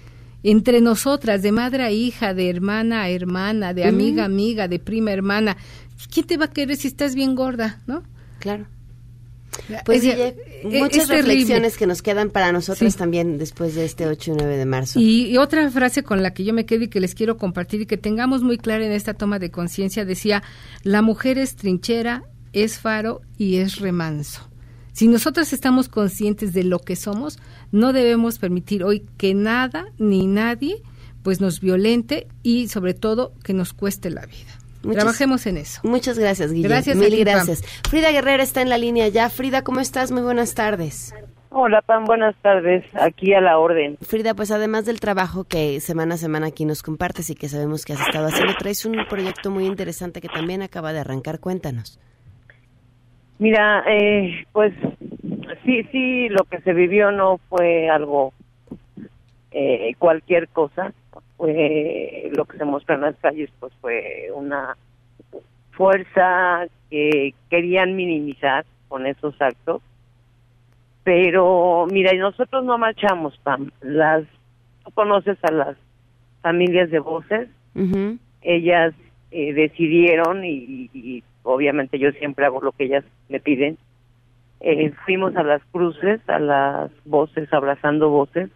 Entre 0.43 0.81
nosotras, 0.81 1.41
de 1.41 1.51
madre 1.51 1.83
a 1.83 1.91
hija, 1.91 2.33
de 2.33 2.49
hermana 2.49 3.03
a 3.03 3.09
hermana, 3.09 3.73
de 3.73 3.85
amiga 3.85 4.23
a 4.23 4.25
amiga, 4.25 4.67
de 4.67 4.79
prima 4.79 5.11
a 5.11 5.13
hermana. 5.13 5.57
¿Quién 6.11 6.27
te 6.27 6.37
va 6.37 6.45
a 6.45 6.51
querer 6.51 6.75
si 6.75 6.87
estás 6.87 7.15
bien 7.15 7.35
gorda, 7.35 7.81
no? 7.87 8.03
Claro. 8.39 8.67
Pues 9.85 10.03
muchas 10.63 11.07
reflexiones 11.09 11.77
que 11.77 11.87
nos 11.87 12.01
quedan 12.01 12.29
para 12.29 12.51
nosotros 12.51 12.95
también 12.95 13.37
después 13.37 13.75
de 13.75 13.85
este 13.85 14.07
8 14.07 14.31
y 14.31 14.35
9 14.35 14.57
de 14.57 14.65
marzo. 14.65 14.99
Y, 14.99 15.37
otra 15.37 15.69
frase 15.69 16.03
con 16.03 16.23
la 16.23 16.33
que 16.33 16.43
yo 16.43 16.53
me 16.53 16.65
quedo 16.65 16.83
y 16.83 16.87
que 16.87 16.99
les 16.99 17.15
quiero 17.15 17.37
compartir 17.37 17.81
y 17.81 17.85
que 17.85 17.97
tengamos 17.97 18.41
muy 18.41 18.57
clara 18.57 18.85
en 18.85 18.91
esta 18.91 19.13
toma 19.13 19.39
de 19.39 19.51
conciencia 19.51 20.05
decía, 20.05 20.43
la 20.83 21.01
mujer 21.01 21.37
es 21.37 21.55
trinchera, 21.55 22.23
es 22.51 22.79
faro 22.79 23.21
y 23.37 23.57
es 23.57 23.77
remanso. 23.77 24.49
Si 24.91 25.07
nosotros 25.07 25.53
estamos 25.53 25.89
conscientes 25.89 26.53
de 26.53 26.63
lo 26.63 26.79
que 26.79 26.95
somos, 26.95 27.39
no 27.73 27.91
debemos 27.91 28.39
permitir 28.39 28.83
hoy 28.83 29.05
que 29.17 29.33
nada 29.33 29.87
ni 29.97 30.27
nadie 30.27 30.77
pues 31.23 31.41
nos 31.41 31.59
violente 31.59 32.27
y 32.43 32.67
sobre 32.67 32.93
todo 32.93 33.33
que 33.43 33.53
nos 33.53 33.73
cueste 33.73 34.09
la 34.11 34.25
vida. 34.25 34.51
Trabajemos 34.93 35.47
en 35.47 35.57
eso. 35.57 35.81
Muchas 35.83 36.19
gracias, 36.19 36.51
Guillermo. 36.51 36.75
Gracias. 36.75 36.97
Mil 36.97 37.17
gracias. 37.19 37.63
Frida 37.89 38.11
Guerrera 38.11 38.43
está 38.43 38.61
en 38.61 38.69
la 38.69 38.77
línea 38.77 39.07
ya. 39.07 39.29
Frida, 39.29 39.63
¿cómo 39.63 39.79
estás? 39.79 40.11
Muy 40.11 40.21
buenas 40.21 40.53
tardes. 40.53 41.15
Hola, 41.49 41.81
Pam, 41.81 42.05
buenas 42.05 42.35
tardes. 42.41 42.83
Aquí 42.93 43.33
a 43.33 43.39
la 43.39 43.57
orden. 43.57 43.97
Frida, 44.01 44.33
pues 44.33 44.51
además 44.51 44.85
del 44.85 44.99
trabajo 44.99 45.45
que 45.45 45.79
semana 45.79 46.15
a 46.15 46.17
semana 46.17 46.47
aquí 46.47 46.65
nos 46.65 46.83
compartes 46.83 47.29
y 47.29 47.35
que 47.35 47.47
sabemos 47.47 47.85
que 47.85 47.93
has 47.93 48.01
estado 48.01 48.27
haciendo, 48.27 48.53
traes 48.55 48.85
un 48.85 48.97
proyecto 49.09 49.49
muy 49.49 49.65
interesante 49.65 50.19
que 50.19 50.29
también 50.29 50.61
acaba 50.61 50.93
de 50.93 50.99
arrancar. 50.99 51.39
Cuéntanos. 51.39 51.99
Mira, 53.39 53.83
eh, 53.87 54.45
pues 54.51 54.73
sí, 55.65 55.83
sí, 55.91 56.29
lo 56.29 56.43
que 56.45 56.61
se 56.61 56.73
vivió 56.73 57.11
no 57.11 57.39
fue 57.49 57.89
algo, 57.89 58.33
eh, 59.51 59.93
cualquier 59.99 60.47
cosa, 60.49 60.93
fue 61.37 62.31
lo 62.35 62.45
que 62.45 62.57
se 62.57 62.65
mostró 62.65 62.95
en 62.95 63.01
las 63.01 63.15
calles, 63.17 63.49
pues 63.59 63.73
fue 63.81 64.29
una 64.33 64.77
fuerza 65.71 66.67
que 66.89 67.33
querían 67.49 67.95
minimizar 67.95 68.65
con 68.87 69.07
esos 69.07 69.39
actos. 69.41 69.81
Pero 71.03 71.87
mira, 71.91 72.13
nosotros 72.13 72.63
no 72.63 72.77
marchamos, 72.77 73.37
Pam. 73.39 73.71
Las, 73.81 74.23
tú 74.85 74.91
conoces 74.91 75.37
a 75.43 75.51
las 75.51 75.75
familias 76.41 76.91
de 76.91 76.99
voces. 76.99 77.49
Ellas 78.41 78.93
eh, 79.31 79.53
decidieron 79.53 80.45
y, 80.45 81.23
obviamente 81.43 81.99
yo 81.99 82.11
siempre 82.13 82.45
hago 82.45 82.61
lo 82.61 82.71
que 82.71 82.85
ellas 82.85 83.05
me 83.29 83.39
piden. 83.39 83.77
Eh, 84.59 84.91
fuimos 85.05 85.35
a 85.35 85.43
las 85.43 85.61
cruces, 85.71 86.21
a 86.27 86.39
las 86.39 86.91
voces, 87.05 87.51
abrazando 87.53 88.09
voces 88.09 88.49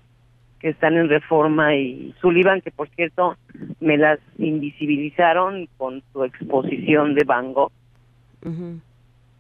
que 0.60 0.70
están 0.70 0.98
en 0.98 1.10
reforma 1.10 1.76
y 1.76 2.16
Sullivan, 2.20 2.62
que 2.62 2.72
por 2.72 2.90
cierto 2.90 3.36
me 3.80 3.98
las 3.98 4.20
invisibilizaron 4.38 5.68
con 5.78 6.02
su 6.12 6.24
exposición 6.24 7.14
de 7.14 7.24
Van 7.26 7.54
Gogh 7.54 7.72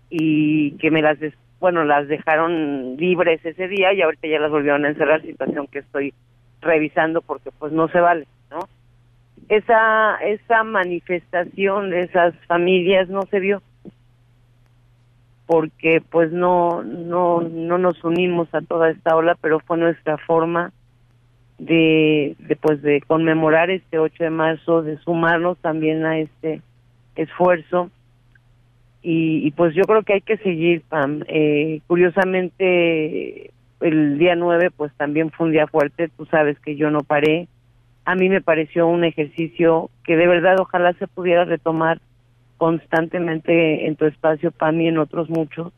y 0.10 0.72
que 0.78 0.92
me 0.92 1.02
las, 1.02 1.18
bueno, 1.60 1.84
las 1.86 2.08
dejaron 2.08 2.98
libres 2.98 3.44
ese 3.46 3.68
día 3.68 3.94
y 3.94 4.02
ahorita 4.02 4.28
ya 4.28 4.40
las 4.40 4.52
volvieron 4.52 4.86
a 4.86 4.90
encerrar, 4.90 5.22
situación 5.22 5.68
que 5.68 5.80
estoy 5.80 6.14
revisando 6.62 7.22
porque 7.22 7.52
pues 7.58 7.72
no 7.72 7.88
se 7.88 8.00
vale, 8.00 8.28
¿no? 8.52 8.60
Esa 9.50 10.16
esa 10.16 10.64
manifestación 10.64 11.90
de 11.90 12.02
esas 12.02 12.36
familias 12.48 13.10
no 13.10 13.22
se 13.24 13.40
vio 13.40 13.62
porque 15.46 16.02
pues 16.10 16.32
no 16.32 16.84
no 16.84 17.42
no 17.42 17.78
nos 17.78 18.04
unimos 18.04 18.54
a 18.54 18.62
toda 18.62 18.90
esta 18.90 19.16
ola 19.16 19.38
pero 19.40 19.60
fue 19.62 19.78
nuestra 19.78 20.18
forma 20.18 20.74
de, 21.58 22.36
de 22.40 22.56
pues 22.56 22.82
de 22.82 23.02
conmemorar 23.02 23.70
este 23.70 24.00
8 24.00 24.24
de 24.24 24.30
marzo, 24.30 24.84
de 24.84 24.98
sumarnos 25.00 25.58
también 25.60 26.06
a 26.06 26.20
este 26.20 26.62
esfuerzo. 27.16 27.90
Y, 29.02 29.46
y 29.48 29.52
pues 29.52 29.74
yo 29.74 29.84
creo 29.84 30.04
que 30.04 30.14
hay 30.14 30.22
que 30.22 30.38
seguir, 30.38 30.82
Pam. 30.90 31.24
Eh, 31.28 31.82
curiosamente, 31.88 33.52
el 33.82 34.18
día 34.18 34.36
9 34.36 34.72
pues 34.76 34.92
también 34.98 35.32
fue 35.32 35.48
un 35.48 35.54
día 35.54 35.68
fuerte, 35.68 36.10
tú 36.16 36.26
sabes 36.26 36.60
que 36.60 36.76
yo 36.76 36.92
no 36.92 37.02
paré. 37.02 37.48
A 38.08 38.16
mí 38.16 38.30
me 38.30 38.40
pareció 38.40 38.88
un 38.88 39.04
ejercicio 39.04 39.90
que 40.06 40.16
de 40.16 40.28
verdad 40.28 40.58
ojalá 40.62 40.94
se 40.94 41.08
pudiera 41.08 41.44
retomar 41.44 42.00
constantemente 42.56 43.86
en 43.86 43.98
tu 43.98 44.06
espacio, 44.06 44.52
Pam, 44.52 44.80
y 44.80 44.88
en 44.88 44.98
otros 44.98 45.30
muchos, 45.30 45.74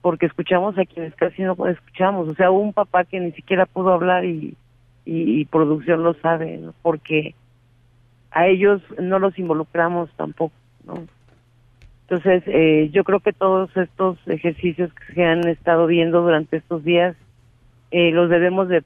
porque 0.00 0.24
escuchamos 0.24 0.78
a 0.78 0.86
quienes 0.86 1.14
casi 1.16 1.42
no 1.42 1.54
escuchamos. 1.66 2.28
O 2.30 2.34
sea, 2.34 2.50
hubo 2.50 2.60
un 2.60 2.72
papá 2.72 3.04
que 3.04 3.20
ni 3.20 3.32
siquiera 3.32 3.66
pudo 3.66 3.92
hablar 3.92 4.24
y, 4.24 4.56
y, 5.04 5.44
producción 5.44 6.02
lo 6.02 6.14
sabe, 6.14 6.56
¿no? 6.56 6.72
porque 6.80 7.34
a 8.30 8.46
ellos 8.46 8.80
no 8.98 9.18
los 9.18 9.38
involucramos 9.38 10.08
tampoco, 10.16 10.54
¿no? 10.86 10.94
Entonces, 12.08 12.42
eh, 12.46 12.88
yo 12.90 13.04
creo 13.04 13.20
que 13.20 13.34
todos 13.34 13.68
estos 13.76 14.16
ejercicios 14.28 14.90
que 14.94 15.12
se 15.12 15.24
han 15.24 15.46
estado 15.46 15.86
viendo 15.88 16.22
durante 16.22 16.56
estos 16.56 16.84
días, 16.84 17.14
eh, 17.90 18.12
los 18.12 18.30
debemos 18.30 18.68
de, 18.70 18.82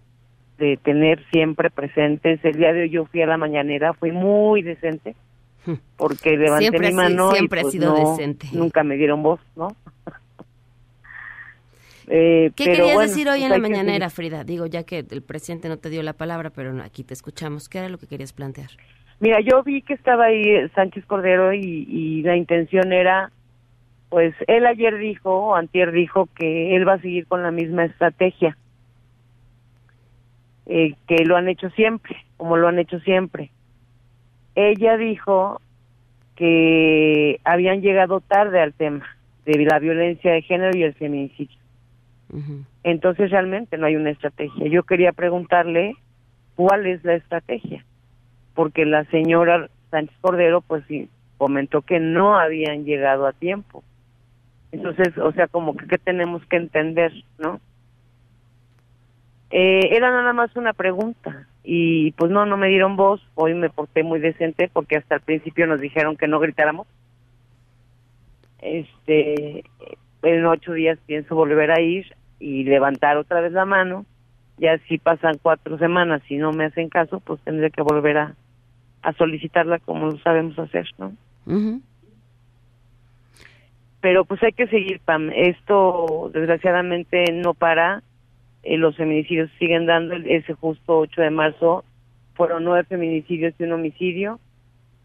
de, 0.58 0.76
tener 0.76 1.24
siempre 1.30 1.70
presentes. 1.70 2.44
El 2.44 2.56
día 2.56 2.72
de 2.72 2.82
hoy 2.82 2.90
yo 2.90 3.06
fui 3.06 3.22
a 3.22 3.26
la 3.26 3.36
mañanera, 3.36 3.92
fui 3.94 4.12
muy 4.12 4.62
decente, 4.62 5.14
porque 5.96 6.36
levanté 6.36 6.78
mi 6.78 6.92
mano 6.92 7.32
siempre 7.32 7.60
y 7.60 7.60
ha 7.60 7.62
pues, 7.62 7.72
sido 7.72 7.96
no, 7.96 8.10
decente. 8.10 8.48
nunca 8.52 8.82
me 8.84 8.96
dieron 8.96 9.22
voz, 9.22 9.40
¿no? 9.56 9.68
Eh, 12.10 12.52
¿Qué 12.56 12.64
pero 12.64 12.76
querías 12.76 12.94
bueno, 12.94 13.10
decir 13.10 13.28
hoy 13.28 13.40
pues 13.40 13.42
en 13.42 13.48
la 13.50 13.54
que 13.56 13.60
mañanera. 13.60 14.08
Frida? 14.08 14.42
Digo, 14.42 14.64
ya 14.64 14.82
que 14.84 15.04
el 15.10 15.22
presidente 15.22 15.68
no 15.68 15.76
te 15.76 15.90
dio 15.90 16.02
la 16.02 16.14
palabra, 16.14 16.48
pero 16.48 16.82
aquí 16.82 17.04
te 17.04 17.12
escuchamos. 17.12 17.68
¿Qué 17.68 17.80
era 17.80 17.90
lo 17.90 17.98
que 17.98 18.06
querías 18.06 18.32
plantear? 18.32 18.70
Mira, 19.20 19.40
yo 19.40 19.62
vi 19.62 19.82
que 19.82 19.92
estaba 19.94 20.24
ahí 20.24 20.42
eh, 20.42 20.70
Sánchez 20.74 21.04
Cordero 21.04 21.52
y, 21.52 21.60
y 21.60 22.22
la 22.22 22.36
intención 22.36 22.94
era, 22.94 23.30
pues 24.08 24.34
él 24.46 24.64
ayer 24.64 24.96
dijo, 24.96 25.30
o 25.30 25.54
antier 25.54 25.92
dijo 25.92 26.28
que 26.34 26.76
él 26.76 26.88
va 26.88 26.94
a 26.94 27.00
seguir 27.00 27.26
con 27.26 27.42
la 27.42 27.50
misma 27.50 27.84
estrategia, 27.84 28.56
eh, 30.68 30.94
que 31.06 31.24
lo 31.24 31.36
han 31.36 31.48
hecho 31.48 31.70
siempre, 31.70 32.16
como 32.36 32.56
lo 32.56 32.68
han 32.68 32.78
hecho 32.78 33.00
siempre. 33.00 33.50
Ella 34.54 34.96
dijo 34.96 35.60
que 36.36 37.40
habían 37.42 37.80
llegado 37.80 38.20
tarde 38.20 38.60
al 38.60 38.74
tema 38.74 39.04
de 39.46 39.64
la 39.64 39.78
violencia 39.78 40.32
de 40.32 40.42
género 40.42 40.76
y 40.76 40.82
el 40.82 40.94
feminicidio. 40.94 41.56
Entonces 42.84 43.30
realmente 43.30 43.78
no 43.78 43.86
hay 43.86 43.96
una 43.96 44.10
estrategia. 44.10 44.68
Yo 44.68 44.82
quería 44.82 45.12
preguntarle 45.12 45.96
cuál 46.54 46.86
es 46.86 47.02
la 47.02 47.14
estrategia, 47.14 47.84
porque 48.54 48.84
la 48.84 49.04
señora 49.06 49.70
Sánchez 49.90 50.16
Cordero 50.20 50.60
pues 50.60 50.84
sí 50.86 51.08
comentó 51.38 51.80
que 51.80 51.98
no 51.98 52.38
habían 52.38 52.84
llegado 52.84 53.26
a 53.26 53.32
tiempo. 53.32 53.82
Entonces, 54.70 55.16
o 55.16 55.32
sea, 55.32 55.46
como 55.46 55.74
que 55.76 55.86
qué 55.86 55.96
tenemos 55.96 56.44
que 56.46 56.56
entender, 56.56 57.12
¿no? 57.38 57.60
Eh, 59.50 59.96
era 59.96 60.10
nada 60.10 60.32
más 60.32 60.54
una 60.56 60.74
pregunta 60.74 61.46
y 61.64 62.12
pues 62.12 62.30
no, 62.30 62.46
no 62.46 62.56
me 62.56 62.68
dieron 62.68 62.96
voz. 62.96 63.20
Hoy 63.34 63.54
me 63.54 63.70
porté 63.70 64.02
muy 64.02 64.20
decente 64.20 64.70
porque 64.72 64.96
hasta 64.96 65.16
el 65.16 65.20
principio 65.22 65.66
nos 65.66 65.80
dijeron 65.80 66.16
que 66.16 66.28
no 66.28 66.38
gritáramos. 66.38 66.86
Este, 68.60 69.64
en 70.22 70.46
ocho 70.46 70.72
días 70.72 70.98
pienso 71.06 71.34
volver 71.34 71.70
a 71.70 71.80
ir 71.80 72.14
y 72.40 72.64
levantar 72.64 73.16
otra 73.16 73.40
vez 73.40 73.52
la 73.52 73.64
mano. 73.64 74.04
Ya 74.58 74.78
si 74.88 74.98
pasan 74.98 75.38
cuatro 75.40 75.78
semanas 75.78 76.22
y 76.28 76.36
no 76.36 76.52
me 76.52 76.64
hacen 76.64 76.88
caso, 76.88 77.20
pues 77.20 77.40
tendré 77.42 77.70
que 77.70 77.82
volver 77.82 78.18
a, 78.18 78.34
a 79.02 79.12
solicitarla 79.12 79.78
como 79.78 80.06
lo 80.06 80.18
sabemos 80.18 80.58
hacer, 80.58 80.88
¿no? 80.98 81.12
Pero 84.00 84.24
pues 84.24 84.42
hay 84.42 84.52
que 84.52 84.66
seguir, 84.68 85.00
Pam. 85.00 85.30
Esto 85.34 86.30
desgraciadamente 86.32 87.32
no 87.32 87.54
para. 87.54 88.02
Eh, 88.62 88.76
los 88.76 88.96
feminicidios 88.96 89.50
siguen 89.58 89.86
dando. 89.86 90.14
Ese 90.14 90.54
justo 90.54 90.98
8 90.98 91.22
de 91.22 91.30
marzo 91.30 91.84
fueron 92.34 92.64
nueve 92.64 92.84
feminicidios 92.84 93.54
y 93.58 93.64
un 93.64 93.72
homicidio 93.72 94.40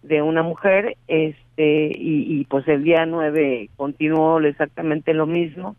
de 0.04 0.22
una 0.22 0.43
mujer. 0.43 0.97
este 1.08 1.91
Y, 1.95 2.39
y 2.39 2.45
pues 2.45 2.68
el 2.68 2.84
día 2.84 3.06
9 3.06 3.70
continuó 3.76 4.39
exactamente 4.39 5.14
lo 5.14 5.26
mismo. 5.26 5.76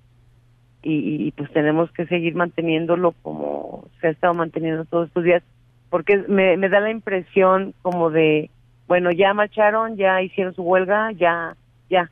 Y, 0.83 1.27
y, 1.27 1.33
pues 1.33 1.51
tenemos 1.53 1.91
que 1.93 2.05
seguir 2.07 2.35
manteniéndolo 2.35 3.13
como 3.23 3.89
se 4.01 4.09
ha 4.09 4.11
estado 4.11 4.35
manteniendo 4.35 4.85
todos 4.85 5.09
estos 5.09 5.25
días. 5.25 5.43
Porque 5.89 6.19
me, 6.29 6.59
me 6.59 6.69
da 6.69 6.81
la 6.81 6.91
impresión 6.91 7.73
como 7.81 8.11
de, 8.11 8.51
bueno, 8.87 9.11
ya 9.11 9.33
marcharon, 9.33 9.97
ya 9.97 10.21
hicieron 10.21 10.55
su 10.55 10.63
huelga, 10.63 11.13
ya, 11.13 11.57
ya, 11.89 12.11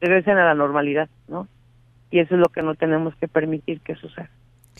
regresen 0.00 0.36
a 0.36 0.44
la 0.44 0.54
normalidad, 0.54 1.08
¿no? 1.28 1.48
Y 2.10 2.18
eso 2.18 2.34
es 2.34 2.40
lo 2.40 2.48
que 2.48 2.62
no 2.62 2.74
tenemos 2.74 3.14
que 3.16 3.28
permitir 3.28 3.80
que 3.80 3.94
suceda. 3.94 4.28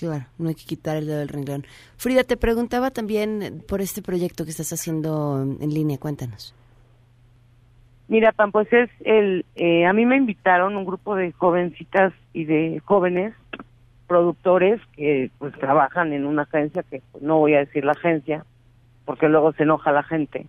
Claro, 0.00 0.24
no 0.38 0.48
hay 0.48 0.54
que 0.54 0.64
quitar 0.64 0.96
el 0.96 1.06
dedo 1.06 1.18
del 1.18 1.28
renglón. 1.28 1.66
Frida, 1.98 2.24
te 2.24 2.38
preguntaba 2.38 2.90
también 2.90 3.62
por 3.68 3.82
este 3.82 4.00
proyecto 4.00 4.44
que 4.44 4.50
estás 4.50 4.72
haciendo 4.72 5.42
en 5.42 5.74
línea. 5.74 5.98
Cuéntanos. 5.98 6.54
Mira, 8.08 8.32
Pam, 8.32 8.50
pues 8.50 8.72
es 8.72 8.88
el, 9.04 9.44
eh, 9.56 9.84
a 9.84 9.92
mí 9.92 10.06
me 10.06 10.16
invitaron 10.16 10.74
un 10.76 10.86
grupo 10.86 11.14
de 11.14 11.32
jovencitas 11.32 12.14
y 12.32 12.44
de 12.44 12.80
jóvenes 12.84 13.34
productores 14.06 14.80
que 14.96 15.30
pues 15.38 15.52
trabajan 15.58 16.14
en 16.14 16.24
una 16.24 16.42
agencia 16.42 16.82
que 16.82 17.02
pues, 17.12 17.22
no 17.22 17.38
voy 17.38 17.54
a 17.54 17.58
decir 17.58 17.84
la 17.84 17.92
agencia 17.92 18.44
porque 19.04 19.28
luego 19.28 19.52
se 19.52 19.64
enoja 19.64 19.92
la 19.92 20.02
gente. 20.02 20.46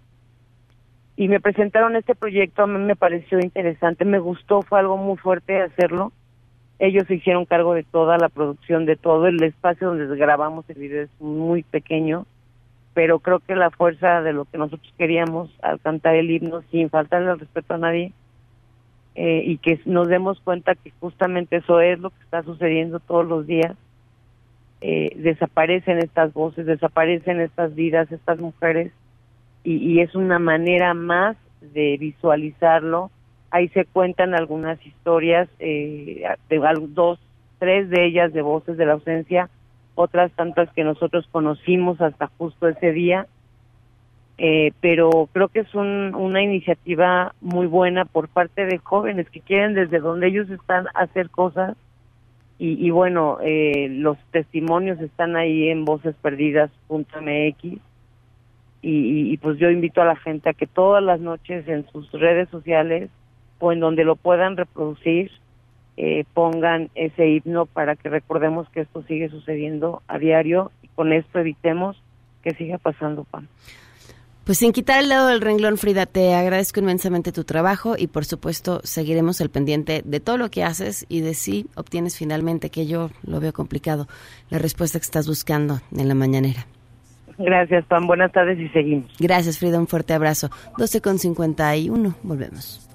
Y 1.17 1.27
me 1.27 1.41
presentaron 1.41 1.97
este 1.97 2.15
proyecto, 2.15 2.63
a 2.63 2.67
mí 2.67 2.79
me 2.79 2.95
pareció 2.95 3.39
interesante, 3.39 4.05
me 4.05 4.19
gustó, 4.19 4.61
fue 4.61 4.79
algo 4.79 4.95
muy 4.95 5.17
fuerte 5.17 5.61
hacerlo. 5.61 6.13
Ellos 6.81 7.05
se 7.05 7.13
hicieron 7.13 7.45
cargo 7.45 7.75
de 7.75 7.83
toda 7.83 8.17
la 8.17 8.27
producción, 8.27 8.87
de 8.87 8.95
todo 8.95 9.27
el 9.27 9.41
espacio 9.43 9.89
donde 9.89 10.17
grabamos 10.17 10.67
el 10.67 10.79
video 10.79 11.03
es 11.03 11.11
muy 11.19 11.61
pequeño, 11.61 12.25
pero 12.95 13.19
creo 13.19 13.37
que 13.37 13.55
la 13.55 13.69
fuerza 13.69 14.23
de 14.23 14.33
lo 14.33 14.45
que 14.45 14.57
nosotros 14.57 14.91
queríamos 14.97 15.51
al 15.61 15.79
cantar 15.79 16.15
el 16.15 16.31
himno 16.31 16.63
sin 16.71 16.89
faltarle 16.89 17.33
el 17.33 17.39
respeto 17.39 17.75
a 17.75 17.77
nadie 17.77 18.13
eh, 19.13 19.43
y 19.45 19.59
que 19.59 19.79
nos 19.85 20.07
demos 20.07 20.41
cuenta 20.41 20.73
que 20.73 20.91
justamente 20.99 21.57
eso 21.57 21.81
es 21.81 21.99
lo 21.99 22.09
que 22.09 22.23
está 22.23 22.41
sucediendo 22.41 22.99
todos 22.99 23.27
los 23.27 23.45
días. 23.45 23.75
Eh, 24.81 25.11
desaparecen 25.17 25.99
estas 25.99 26.33
voces, 26.33 26.65
desaparecen 26.65 27.41
estas 27.41 27.75
vidas, 27.75 28.11
estas 28.11 28.39
mujeres 28.39 28.91
y, 29.63 29.75
y 29.75 29.99
es 29.99 30.15
una 30.15 30.39
manera 30.39 30.95
más 30.95 31.37
de 31.61 31.97
visualizarlo. 31.99 33.11
Ahí 33.51 33.67
se 33.69 33.85
cuentan 33.85 34.33
algunas 34.33 34.83
historias, 34.85 35.49
eh, 35.59 36.23
de 36.49 36.59
dos, 36.89 37.19
tres 37.59 37.89
de 37.89 38.05
ellas 38.05 38.33
de 38.33 38.41
voces 38.41 38.77
de 38.77 38.85
la 38.85 38.93
ausencia, 38.93 39.49
otras 39.95 40.31
tantas 40.31 40.71
que 40.73 40.83
nosotros 40.85 41.27
conocimos 41.31 41.99
hasta 42.01 42.27
justo 42.37 42.67
ese 42.67 42.91
día. 42.93 43.27
Eh, 44.37 44.71
pero 44.79 45.29
creo 45.33 45.49
que 45.49 45.59
es 45.59 45.75
un- 45.75 46.15
una 46.15 46.41
iniciativa 46.41 47.35
muy 47.41 47.67
buena 47.67 48.05
por 48.05 48.27
parte 48.29 48.65
de 48.65 48.79
jóvenes 48.79 49.29
que 49.29 49.41
quieren 49.41 49.75
desde 49.75 49.99
donde 49.99 50.27
ellos 50.27 50.49
están 50.49 50.87
hacer 50.95 51.29
cosas 51.29 51.75
y, 52.57 52.83
y 52.83 52.89
bueno, 52.89 53.37
eh, 53.43 53.87
los 53.91 54.17
testimonios 54.31 54.99
están 55.01 55.35
ahí 55.35 55.69
en 55.69 55.85
vocesperdidas.mx 55.85 57.63
y, 57.63 57.79
y, 58.81 59.33
y 59.33 59.37
pues 59.37 59.59
yo 59.59 59.69
invito 59.69 60.01
a 60.01 60.05
la 60.05 60.15
gente 60.15 60.49
a 60.49 60.53
que 60.53 60.65
todas 60.65 61.03
las 61.03 61.19
noches 61.19 61.67
en 61.67 61.85
sus 61.91 62.11
redes 62.11 62.49
sociales 62.49 63.11
o 63.61 63.71
en 63.71 63.79
donde 63.79 64.03
lo 64.03 64.17
puedan 64.17 64.57
reproducir 64.57 65.31
eh, 65.97 66.25
pongan 66.33 66.89
ese 66.95 67.27
himno 67.27 67.67
para 67.67 67.95
que 67.95 68.09
recordemos 68.09 68.67
que 68.69 68.81
esto 68.81 69.03
sigue 69.03 69.29
sucediendo 69.29 70.01
a 70.07 70.17
diario 70.17 70.71
y 70.81 70.87
con 70.87 71.13
esto 71.13 71.39
evitemos 71.39 72.01
que 72.43 72.51
siga 72.51 72.77
pasando, 72.77 73.23
Pam. 73.25 73.47
Pues 74.43 74.57
sin 74.57 74.71
quitar 74.71 75.03
el 75.03 75.09
dedo 75.09 75.27
del 75.27 75.41
renglón, 75.41 75.77
Frida, 75.77 76.07
te 76.07 76.33
agradezco 76.33 76.79
inmensamente 76.79 77.31
tu 77.31 77.43
trabajo 77.43 77.95
y 77.97 78.07
por 78.07 78.25
supuesto 78.25 78.81
seguiremos 78.83 79.39
el 79.41 79.51
pendiente 79.51 80.01
de 80.03 80.19
todo 80.19 80.37
lo 80.37 80.49
que 80.49 80.63
haces 80.63 81.05
y 81.07 81.21
de 81.21 81.35
si 81.35 81.67
obtienes 81.75 82.17
finalmente, 82.17 82.71
que 82.71 82.87
yo 82.87 83.11
lo 83.23 83.39
veo 83.39 83.53
complicado, 83.53 84.07
la 84.49 84.57
respuesta 84.57 84.97
que 84.97 85.05
estás 85.05 85.27
buscando 85.27 85.81
en 85.95 86.07
la 86.07 86.15
mañanera. 86.15 86.65
Gracias, 87.37 87.85
Pam. 87.85 88.07
Buenas 88.07 88.31
tardes 88.31 88.59
y 88.59 88.67
seguimos. 88.69 89.11
Gracias, 89.19 89.59
Frida, 89.59 89.77
un 89.77 89.87
fuerte 89.87 90.13
abrazo. 90.13 90.49
12 90.77 91.01
con 91.01 91.19
51, 91.19 92.15
volvemos. 92.23 92.90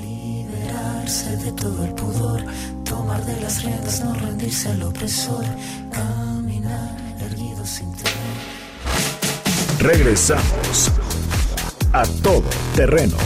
Liberarse 0.00 1.36
de 1.36 1.52
todo 1.52 1.84
el 1.84 1.92
pudor, 1.94 2.44
tomar 2.84 3.24
de 3.24 3.40
las 3.40 3.62
riendas, 3.62 4.04
no 4.04 4.14
rendirse 4.14 4.68
al 4.68 4.82
opresor, 4.82 5.44
caminar 5.92 6.96
erguido 7.20 7.64
sin 7.64 7.92
temor. 7.92 8.10
Regresamos 9.80 10.90
a 11.92 12.04
todo 12.22 12.44
terreno. 12.74 13.16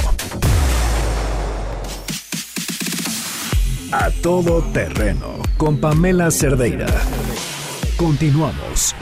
A 3.93 4.11
todo 4.23 4.63
terreno 4.73 5.39
con 5.57 5.79
Pamela 5.79 6.31
Cerdeira. 6.31 6.87
Continuamos. 7.97 8.95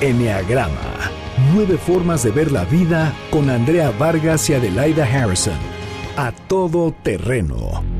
Enneagrama. 0.00 1.10
Nueve 1.52 1.76
formas 1.78 2.22
de 2.22 2.30
ver 2.30 2.52
la 2.52 2.64
vida 2.64 3.12
con 3.30 3.50
Andrea 3.50 3.90
Vargas 3.90 4.48
y 4.48 4.54
Adelaida 4.54 5.04
Harrison. 5.04 5.73
A 6.16 6.30
todo 6.30 6.92
terreno. 6.92 7.93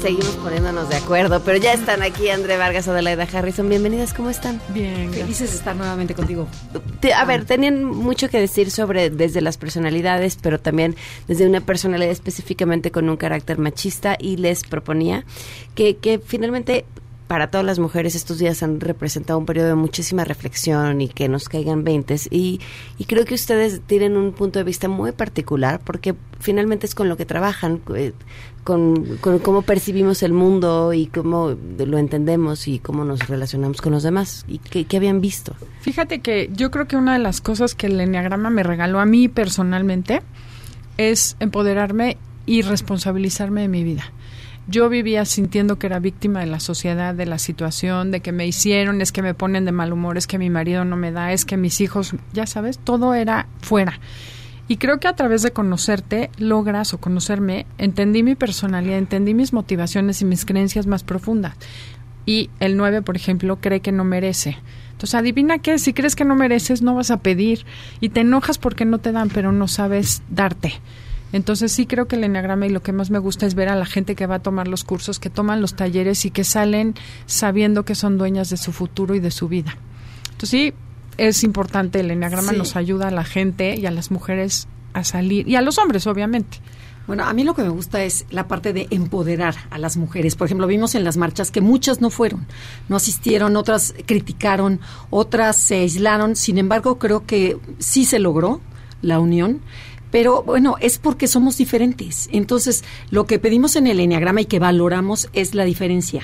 Seguimos 0.00 0.30
poniéndonos 0.36 0.88
de 0.88 0.96
acuerdo, 0.96 1.42
pero 1.44 1.58
ya 1.58 1.74
están 1.74 2.02
aquí 2.02 2.30
André 2.30 2.56
Vargas, 2.56 2.88
Adelaida 2.88 3.26
Harrison. 3.30 3.68
Bienvenidas, 3.68 4.14
¿cómo 4.14 4.30
están? 4.30 4.60
Bien, 4.72 5.12
felices 5.12 5.50
de 5.50 5.56
estar 5.58 5.76
nuevamente 5.76 6.14
contigo. 6.14 6.46
Te- 7.00 7.12
a 7.12 7.24
ver, 7.26 7.44
tenían 7.44 7.84
mucho 7.84 8.30
que 8.30 8.40
decir 8.40 8.70
sobre 8.70 9.10
desde 9.10 9.42
las 9.42 9.58
personalidades, 9.58 10.38
pero 10.40 10.58
también 10.58 10.96
desde 11.28 11.46
una 11.46 11.60
personalidad 11.60 12.10
específicamente 12.10 12.90
con 12.90 13.10
un 13.10 13.16
carácter 13.18 13.58
machista 13.58 14.16
y 14.18 14.36
les 14.38 14.62
proponía 14.64 15.24
que, 15.74 15.96
que 15.98 16.18
finalmente 16.18 16.86
para 17.26 17.48
todas 17.48 17.64
las 17.64 17.78
mujeres 17.78 18.16
estos 18.16 18.40
días 18.40 18.60
han 18.64 18.80
representado 18.80 19.38
un 19.38 19.46
periodo 19.46 19.68
de 19.68 19.74
muchísima 19.76 20.24
reflexión 20.24 21.00
y 21.00 21.06
que 21.08 21.28
nos 21.28 21.48
caigan 21.48 21.84
veintes 21.84 22.26
y, 22.28 22.60
y 22.98 23.04
creo 23.04 23.24
que 23.24 23.34
ustedes 23.34 23.80
tienen 23.86 24.16
un 24.16 24.32
punto 24.32 24.58
de 24.58 24.64
vista 24.64 24.88
muy 24.88 25.12
particular 25.12 25.80
porque 25.84 26.16
finalmente 26.40 26.86
es 26.86 26.96
con 26.96 27.08
lo 27.08 27.16
que 27.16 27.26
trabajan, 27.26 27.82
eh, 27.94 28.14
con, 28.70 29.16
con 29.16 29.40
cómo 29.40 29.62
percibimos 29.62 30.22
el 30.22 30.32
mundo 30.32 30.92
y 30.92 31.06
cómo 31.06 31.56
lo 31.76 31.98
entendemos 31.98 32.68
y 32.68 32.78
cómo 32.78 33.04
nos 33.04 33.26
relacionamos 33.26 33.80
con 33.80 33.90
los 33.90 34.04
demás 34.04 34.44
y 34.46 34.58
qué, 34.58 34.84
qué 34.84 34.96
habían 34.96 35.20
visto. 35.20 35.56
Fíjate 35.80 36.20
que 36.20 36.48
yo 36.54 36.70
creo 36.70 36.86
que 36.86 36.94
una 36.94 37.14
de 37.14 37.18
las 37.18 37.40
cosas 37.40 37.74
que 37.74 37.88
el 37.88 38.00
Enneagrama 38.00 38.48
me 38.48 38.62
regaló 38.62 39.00
a 39.00 39.06
mí 39.06 39.26
personalmente 39.26 40.22
es 40.98 41.36
empoderarme 41.40 42.16
y 42.46 42.62
responsabilizarme 42.62 43.62
de 43.62 43.68
mi 43.68 43.82
vida. 43.82 44.12
Yo 44.68 44.88
vivía 44.88 45.24
sintiendo 45.24 45.80
que 45.80 45.88
era 45.88 45.98
víctima 45.98 46.38
de 46.38 46.46
la 46.46 46.60
sociedad, 46.60 47.12
de 47.12 47.26
la 47.26 47.40
situación, 47.40 48.12
de 48.12 48.20
que 48.20 48.30
me 48.30 48.46
hicieron, 48.46 49.00
es 49.00 49.10
que 49.10 49.20
me 49.20 49.34
ponen 49.34 49.64
de 49.64 49.72
mal 49.72 49.92
humor, 49.92 50.16
es 50.16 50.28
que 50.28 50.38
mi 50.38 50.48
marido 50.48 50.84
no 50.84 50.94
me 50.94 51.10
da, 51.10 51.32
es 51.32 51.44
que 51.44 51.56
mis 51.56 51.80
hijos, 51.80 52.14
ya 52.32 52.46
sabes, 52.46 52.78
todo 52.78 53.14
era 53.14 53.48
fuera. 53.62 53.98
Y 54.70 54.76
creo 54.76 55.00
que 55.00 55.08
a 55.08 55.16
través 55.16 55.42
de 55.42 55.50
conocerte 55.50 56.30
logras 56.38 56.94
o 56.94 56.98
conocerme, 56.98 57.66
entendí 57.76 58.22
mi 58.22 58.36
personalidad, 58.36 58.98
entendí 58.98 59.34
mis 59.34 59.52
motivaciones 59.52 60.22
y 60.22 60.24
mis 60.24 60.44
creencias 60.44 60.86
más 60.86 61.02
profundas. 61.02 61.56
Y 62.24 62.50
el 62.60 62.76
9, 62.76 63.02
por 63.02 63.16
ejemplo, 63.16 63.60
cree 63.60 63.80
que 63.80 63.90
no 63.90 64.04
merece. 64.04 64.58
Entonces, 64.92 65.16
adivina 65.16 65.58
qué, 65.58 65.80
si 65.80 65.92
crees 65.92 66.14
que 66.14 66.24
no 66.24 66.36
mereces, 66.36 66.82
no 66.82 66.94
vas 66.94 67.10
a 67.10 67.16
pedir 67.16 67.66
y 67.98 68.10
te 68.10 68.20
enojas 68.20 68.58
porque 68.58 68.84
no 68.84 68.98
te 68.98 69.10
dan, 69.10 69.28
pero 69.28 69.50
no 69.50 69.66
sabes 69.66 70.22
darte. 70.30 70.74
Entonces 71.32 71.72
sí 71.72 71.86
creo 71.86 72.06
que 72.06 72.14
el 72.14 72.22
enneagrama 72.22 72.68
y 72.68 72.70
lo 72.70 72.80
que 72.80 72.92
más 72.92 73.10
me 73.10 73.18
gusta 73.18 73.46
es 73.46 73.56
ver 73.56 73.70
a 73.70 73.74
la 73.74 73.86
gente 73.86 74.14
que 74.14 74.26
va 74.26 74.36
a 74.36 74.42
tomar 74.42 74.68
los 74.68 74.84
cursos, 74.84 75.18
que 75.18 75.30
toman 75.30 75.60
los 75.60 75.74
talleres 75.74 76.24
y 76.26 76.30
que 76.30 76.44
salen 76.44 76.94
sabiendo 77.26 77.84
que 77.84 77.96
son 77.96 78.18
dueñas 78.18 78.50
de 78.50 78.56
su 78.56 78.70
futuro 78.70 79.16
y 79.16 79.20
de 79.20 79.32
su 79.32 79.48
vida. 79.48 79.76
Entonces 80.30 80.50
sí 80.50 80.74
es 81.28 81.44
importante, 81.44 82.00
el 82.00 82.10
enneagrama 82.10 82.52
Sí. 82.52 82.58
nos 82.58 82.76
ayuda 82.76 83.08
a 83.08 83.10
la 83.10 83.24
gente 83.24 83.74
y 83.76 83.86
a 83.86 83.90
las 83.90 84.10
mujeres 84.10 84.68
a 84.94 85.04
salir, 85.04 85.46
y 85.48 85.56
a 85.56 85.60
los 85.60 85.78
hombres 85.78 86.06
obviamente. 86.06 86.58
Bueno, 87.06 87.24
a 87.24 87.32
mí 87.32 87.42
lo 87.44 87.54
que 87.54 87.62
me 87.62 87.70
gusta 87.70 88.04
es 88.04 88.24
la 88.30 88.46
parte 88.46 88.72
de 88.72 88.86
empoderar 88.90 89.54
a 89.70 89.78
las 89.78 89.96
mujeres. 89.96 90.36
Por 90.36 90.46
ejemplo, 90.46 90.66
vimos 90.66 90.94
en 90.94 91.02
las 91.02 91.16
marchas 91.16 91.50
que 91.50 91.60
muchas 91.60 92.00
no 92.00 92.08
fueron, 92.10 92.46
no 92.88 92.96
asistieron, 92.96 93.56
otras 93.56 93.94
criticaron, 94.06 94.80
otras 95.10 95.56
se 95.56 95.76
aislaron. 95.80 96.36
Sin 96.36 96.56
embargo, 96.58 96.98
creo 96.98 97.26
que 97.26 97.58
sí 97.78 98.04
se 98.04 98.18
logró 98.20 98.60
la 99.02 99.18
unión. 99.18 99.60
Pero 100.10 100.42
bueno, 100.42 100.76
es 100.80 100.98
porque 100.98 101.26
somos 101.26 101.56
diferentes. 101.56 102.28
Entonces, 102.32 102.84
lo 103.10 103.26
que 103.26 103.38
pedimos 103.38 103.76
en 103.76 103.86
el 103.86 104.00
Enneagrama 104.00 104.42
y 104.42 104.46
que 104.46 104.58
valoramos 104.58 105.28
es 105.32 105.54
la 105.54 105.64
diferencia. 105.64 106.22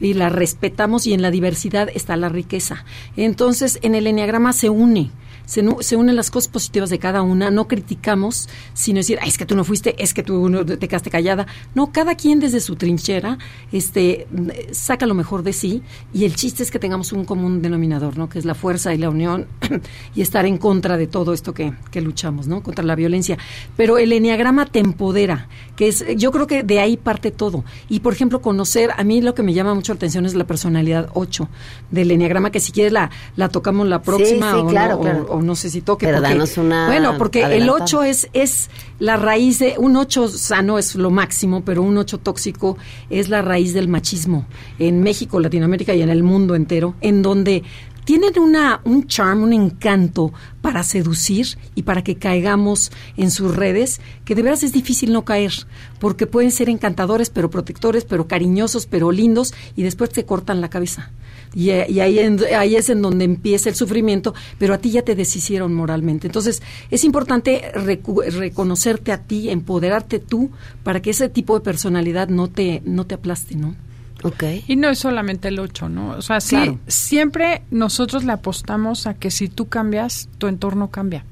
Y 0.00 0.14
la 0.14 0.28
respetamos 0.28 1.06
y 1.06 1.14
en 1.14 1.22
la 1.22 1.30
diversidad 1.30 1.88
está 1.94 2.16
la 2.16 2.28
riqueza. 2.28 2.84
Entonces, 3.16 3.78
en 3.82 3.94
el 3.94 4.06
Enneagrama 4.06 4.52
se 4.52 4.70
une 4.70 5.10
se, 5.48 5.64
se 5.80 5.96
unen 5.96 6.14
las 6.14 6.30
cosas 6.30 6.48
positivas 6.48 6.90
de 6.90 6.98
cada 6.98 7.22
una, 7.22 7.50
no 7.50 7.66
criticamos, 7.68 8.50
sino 8.74 8.98
decir, 8.98 9.18
"Ay, 9.22 9.30
es 9.30 9.38
que 9.38 9.46
tú 9.46 9.56
no 9.56 9.64
fuiste, 9.64 9.96
es 10.02 10.12
que 10.12 10.22
tú 10.22 10.50
no 10.50 10.64
te 10.64 10.86
quedaste 10.86 11.10
callada. 11.10 11.46
No, 11.74 11.90
cada 11.90 12.16
quien 12.16 12.38
desde 12.38 12.60
su 12.60 12.76
trinchera 12.76 13.38
este, 13.72 14.28
saca 14.72 15.06
lo 15.06 15.14
mejor 15.14 15.42
de 15.42 15.54
sí 15.54 15.82
y 16.12 16.26
el 16.26 16.36
chiste 16.36 16.62
es 16.62 16.70
que 16.70 16.78
tengamos 16.78 17.12
un 17.12 17.24
común 17.24 17.62
denominador, 17.62 18.18
¿no? 18.18 18.28
que 18.28 18.38
es 18.38 18.44
la 18.44 18.54
fuerza 18.54 18.92
y 18.92 18.98
la 18.98 19.08
unión 19.08 19.46
y 20.14 20.20
estar 20.20 20.44
en 20.44 20.58
contra 20.58 20.98
de 20.98 21.06
todo 21.06 21.32
esto 21.32 21.54
que, 21.54 21.72
que 21.90 22.02
luchamos, 22.02 22.46
¿no? 22.46 22.62
contra 22.62 22.84
la 22.84 22.94
violencia. 22.94 23.38
Pero 23.74 23.96
el 23.96 24.12
enneagrama 24.12 24.66
te 24.66 24.80
empodera, 24.80 25.48
que 25.78 25.86
es, 25.86 26.04
yo 26.16 26.32
creo 26.32 26.48
que 26.48 26.64
de 26.64 26.80
ahí 26.80 26.96
parte 26.96 27.30
todo. 27.30 27.62
Y 27.88 28.00
por 28.00 28.12
ejemplo, 28.12 28.42
conocer, 28.42 28.90
a 28.96 29.04
mí 29.04 29.20
lo 29.20 29.36
que 29.36 29.44
me 29.44 29.54
llama 29.54 29.74
mucho 29.74 29.92
la 29.92 29.98
atención 29.98 30.26
es 30.26 30.34
la 30.34 30.44
personalidad 30.44 31.08
8 31.14 31.48
del 31.92 32.10
enneagrama, 32.10 32.50
que 32.50 32.58
si 32.58 32.72
quieres 32.72 32.92
la, 32.92 33.10
la 33.36 33.48
tocamos 33.48 33.86
la 33.86 34.02
próxima 34.02 34.54
sí, 34.54 34.58
o, 34.58 34.66
claro, 34.66 34.96
no, 34.96 35.00
claro. 35.02 35.26
o 35.30 35.40
no 35.40 35.54
sé 35.54 35.70
si 35.70 35.80
toque. 35.80 36.06
Pero 36.06 36.18
porque- 36.18 36.30
danos 36.34 36.58
una 36.58 36.88
Bueno, 36.88 37.14
porque 37.16 37.38
el 37.38 37.44
adelantada. 37.44 37.84
8 37.84 38.02
es, 38.02 38.28
es 38.32 38.70
la 38.98 39.16
raíz 39.16 39.60
de, 39.60 39.76
un 39.78 39.94
8 39.96 40.26
sano 40.26 40.78
es 40.78 40.96
lo 40.96 41.10
máximo, 41.10 41.62
pero 41.64 41.84
un 41.84 41.96
8 41.96 42.18
tóxico 42.18 42.76
es 43.08 43.28
la 43.28 43.40
raíz 43.42 43.72
del 43.72 43.86
machismo 43.86 44.46
en 44.80 45.04
México, 45.04 45.38
Latinoamérica 45.38 45.94
y 45.94 46.02
en 46.02 46.10
el 46.10 46.24
mundo 46.24 46.56
entero, 46.56 46.96
en 47.02 47.22
donde 47.22 47.62
tienen 48.08 48.38
una, 48.38 48.80
un 48.84 49.06
charm, 49.06 49.42
un 49.42 49.52
encanto 49.52 50.32
para 50.62 50.82
seducir 50.82 51.58
y 51.74 51.82
para 51.82 52.02
que 52.02 52.16
caigamos 52.16 52.90
en 53.18 53.30
sus 53.30 53.54
redes, 53.54 54.00
que 54.24 54.34
de 54.34 54.40
veras 54.40 54.62
es 54.62 54.72
difícil 54.72 55.12
no 55.12 55.26
caer, 55.26 55.52
porque 55.98 56.26
pueden 56.26 56.50
ser 56.50 56.70
encantadores, 56.70 57.28
pero 57.28 57.50
protectores, 57.50 58.06
pero 58.06 58.26
cariñosos, 58.26 58.86
pero 58.86 59.12
lindos, 59.12 59.52
y 59.76 59.82
después 59.82 60.08
te 60.08 60.24
cortan 60.24 60.62
la 60.62 60.70
cabeza. 60.70 61.10
Y, 61.52 61.68
eh, 61.68 61.84
ahí, 62.00 62.18
ahí 62.18 62.76
es 62.76 62.88
en 62.88 63.02
donde 63.02 63.26
empieza 63.26 63.68
el 63.68 63.74
sufrimiento, 63.74 64.32
pero 64.56 64.72
a 64.72 64.78
ti 64.78 64.90
ya 64.90 65.02
te 65.02 65.14
deshicieron 65.14 65.74
moralmente. 65.74 66.28
Entonces, 66.28 66.62
es 66.90 67.04
importante 67.04 67.70
recu- 67.74 68.24
reconocerte 68.24 69.12
a 69.12 69.18
ti, 69.18 69.50
empoderarte 69.50 70.18
tú, 70.18 70.50
para 70.82 71.02
que 71.02 71.10
ese 71.10 71.28
tipo 71.28 71.54
de 71.58 71.60
personalidad 71.60 72.28
no 72.28 72.48
te, 72.48 72.80
no 72.86 73.04
te 73.04 73.16
aplaste, 73.16 73.54
¿no? 73.54 73.76
Ok. 74.22 74.44
Y 74.66 74.76
no 74.76 74.88
es 74.88 74.98
solamente 74.98 75.48
el 75.48 75.58
8, 75.60 75.88
¿no? 75.88 76.10
O 76.10 76.22
sea, 76.22 76.40
sí, 76.40 76.56
Claro. 76.56 76.78
siempre 76.86 77.62
nosotros 77.70 78.24
le 78.24 78.32
apostamos 78.32 79.06
a 79.06 79.14
que 79.14 79.30
si 79.30 79.48
tú 79.48 79.68
cambias, 79.68 80.28
tu 80.38 80.46
entorno 80.48 80.90
cambia. 80.90 81.24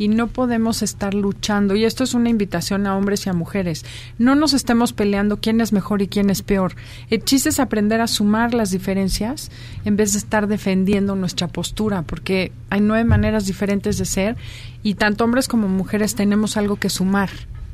Y 0.00 0.06
no 0.06 0.28
podemos 0.28 0.82
estar 0.82 1.12
luchando. 1.12 1.74
Y 1.74 1.84
esto 1.84 2.04
es 2.04 2.14
una 2.14 2.28
invitación 2.28 2.86
a 2.86 2.96
hombres 2.96 3.26
y 3.26 3.30
a 3.30 3.32
mujeres. 3.32 3.84
No 4.16 4.36
nos 4.36 4.52
estemos 4.52 4.92
peleando 4.92 5.38
quién 5.40 5.60
es 5.60 5.72
mejor 5.72 6.02
y 6.02 6.06
quién 6.06 6.30
es 6.30 6.42
peor. 6.42 6.76
El 7.10 7.24
chiste 7.24 7.48
es 7.48 7.58
aprender 7.58 8.00
a 8.00 8.06
sumar 8.06 8.54
las 8.54 8.70
diferencias 8.70 9.50
en 9.84 9.96
vez 9.96 10.12
de 10.12 10.18
estar 10.18 10.46
defendiendo 10.46 11.16
nuestra 11.16 11.48
postura, 11.48 12.02
porque 12.02 12.52
hay 12.70 12.80
nueve 12.80 13.02
maneras 13.04 13.46
diferentes 13.46 13.98
de 13.98 14.04
ser 14.04 14.36
y 14.84 14.94
tanto 14.94 15.24
hombres 15.24 15.48
como 15.48 15.66
mujeres 15.66 16.14
tenemos 16.14 16.56
algo 16.56 16.76
que 16.76 16.90
sumar 16.90 17.30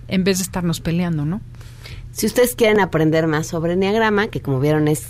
en 0.08 0.24
vez 0.24 0.38
de 0.38 0.44
estarnos 0.44 0.80
peleando, 0.80 1.26
¿no? 1.26 1.42
Si 2.14 2.26
ustedes 2.26 2.54
quieren 2.54 2.78
aprender 2.78 3.26
más 3.26 3.48
sobre 3.48 3.72
Enneagrama, 3.72 4.28
que 4.28 4.40
como 4.40 4.60
vieron 4.60 4.86
es 4.86 5.08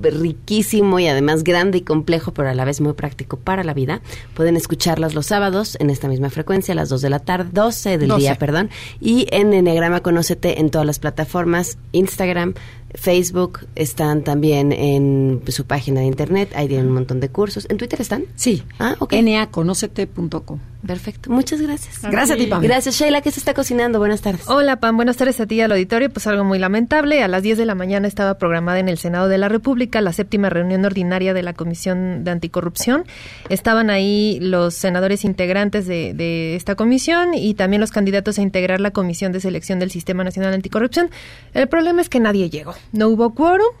riquísimo 0.00 1.00
y 1.00 1.08
además 1.08 1.42
grande 1.42 1.78
y 1.78 1.80
complejo, 1.80 2.32
pero 2.32 2.48
a 2.48 2.54
la 2.54 2.64
vez 2.64 2.80
muy 2.80 2.92
práctico 2.92 3.38
para 3.38 3.64
la 3.64 3.74
vida, 3.74 4.02
pueden 4.34 4.56
escucharlas 4.56 5.14
los 5.14 5.26
sábados 5.26 5.76
en 5.80 5.90
esta 5.90 6.06
misma 6.06 6.30
frecuencia, 6.30 6.72
a 6.72 6.76
las 6.76 6.90
2 6.90 7.02
de 7.02 7.10
la 7.10 7.18
tarde, 7.18 7.50
12 7.52 7.98
del 7.98 8.08
12. 8.08 8.20
día, 8.20 8.34
perdón, 8.36 8.70
y 9.00 9.26
en 9.32 9.52
Enneagrama 9.52 10.00
Conócete 10.00 10.60
en 10.60 10.70
todas 10.70 10.86
las 10.86 11.00
plataformas, 11.00 11.76
Instagram, 11.90 12.54
Facebook, 12.94 13.66
están 13.74 14.22
también 14.24 14.72
en 14.72 15.42
su 15.48 15.66
página 15.66 16.00
de 16.00 16.06
internet, 16.06 16.52
ahí 16.54 16.68
tienen 16.68 16.86
un 16.86 16.94
montón 16.94 17.20
de 17.20 17.28
cursos. 17.28 17.66
¿En 17.68 17.76
Twitter 17.76 18.00
están? 18.00 18.24
Sí. 18.34 18.62
Ah, 18.78 18.96
ok. 18.98 19.14
naconocete.com. 19.14 20.58
Perfecto. 20.86 21.30
Muchas 21.30 21.60
gracias. 21.60 22.02
Gracias 22.02 22.30
a 22.30 22.36
ti, 22.36 22.46
Pam. 22.46 22.62
Gracias, 22.62 22.94
Sheila. 22.94 23.20
¿Qué 23.20 23.32
se 23.32 23.40
está 23.40 23.52
cocinando? 23.52 23.98
Buenas 23.98 24.20
tardes. 24.20 24.48
Hola, 24.48 24.76
Pam. 24.76 24.96
Buenas 24.96 25.16
tardes 25.16 25.40
a 25.40 25.46
ti 25.46 25.56
y 25.56 25.60
al 25.60 25.72
auditorio. 25.72 26.08
Pues 26.08 26.26
algo 26.28 26.44
muy 26.44 26.58
lamentable. 26.58 27.22
A 27.22 27.28
las 27.28 27.42
10 27.42 27.58
de 27.58 27.66
la 27.66 27.74
mañana 27.74 28.06
estaba 28.06 28.38
programada 28.38 28.78
en 28.78 28.88
el 28.88 28.96
Senado 28.96 29.28
de 29.28 29.38
la 29.38 29.48
República 29.48 30.00
la 30.00 30.12
séptima 30.12 30.50
reunión 30.50 30.84
ordinaria 30.84 31.34
de 31.34 31.42
la 31.42 31.52
Comisión 31.52 32.22
de 32.22 32.30
Anticorrupción. 32.30 33.04
Estaban 33.48 33.90
ahí 33.90 34.38
los 34.40 34.74
senadores 34.74 35.24
integrantes 35.24 35.86
de, 35.86 36.14
de 36.14 36.54
esta 36.54 36.76
comisión 36.76 37.34
y 37.34 37.54
también 37.54 37.80
los 37.80 37.90
candidatos 37.90 38.38
a 38.38 38.42
integrar 38.42 38.80
la 38.80 38.92
Comisión 38.92 39.32
de 39.32 39.40
Selección 39.40 39.80
del 39.80 39.90
Sistema 39.90 40.22
Nacional 40.22 40.54
Anticorrupción. 40.54 41.10
El 41.54 41.68
problema 41.68 42.02
es 42.02 42.08
que 42.08 42.20
nadie 42.20 42.50
llegó 42.50 42.74
no 42.92 43.08
hubo 43.08 43.34
quórum 43.34 43.74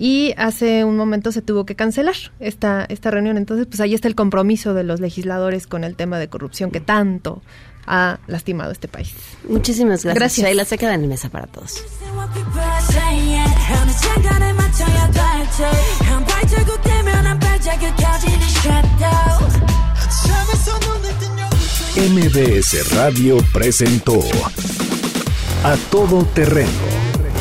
y 0.00 0.32
hace 0.38 0.84
un 0.84 0.96
momento 0.96 1.30
se 1.30 1.42
tuvo 1.42 1.66
que 1.66 1.76
cancelar 1.76 2.14
esta, 2.40 2.86
esta 2.88 3.10
reunión. 3.10 3.36
Entonces, 3.36 3.66
pues 3.66 3.80
ahí 3.80 3.94
está 3.94 4.08
el 4.08 4.14
compromiso 4.14 4.72
de 4.72 4.82
los 4.82 4.98
legisladores 4.98 5.66
con 5.66 5.84
el 5.84 5.94
tema 5.94 6.18
de 6.18 6.28
corrupción 6.28 6.70
que 6.70 6.80
tanto 6.80 7.42
ha 7.86 8.18
lastimado 8.26 8.72
este 8.72 8.88
país. 8.88 9.12
Muchísimas 9.48 10.04
gracias. 10.04 10.14
Gracias. 10.14 10.46
Ahí 10.46 10.54
las 10.54 10.68
se 10.68 10.78
quedan 10.78 11.02
en 11.02 11.08
mesa 11.10 11.28
para 11.28 11.46
todos. 11.46 11.84
MBS 21.96 22.94
Radio 22.94 23.36
presentó 23.52 24.20
A 25.64 25.76
Todo 25.90 26.24
Terreno 26.24 26.99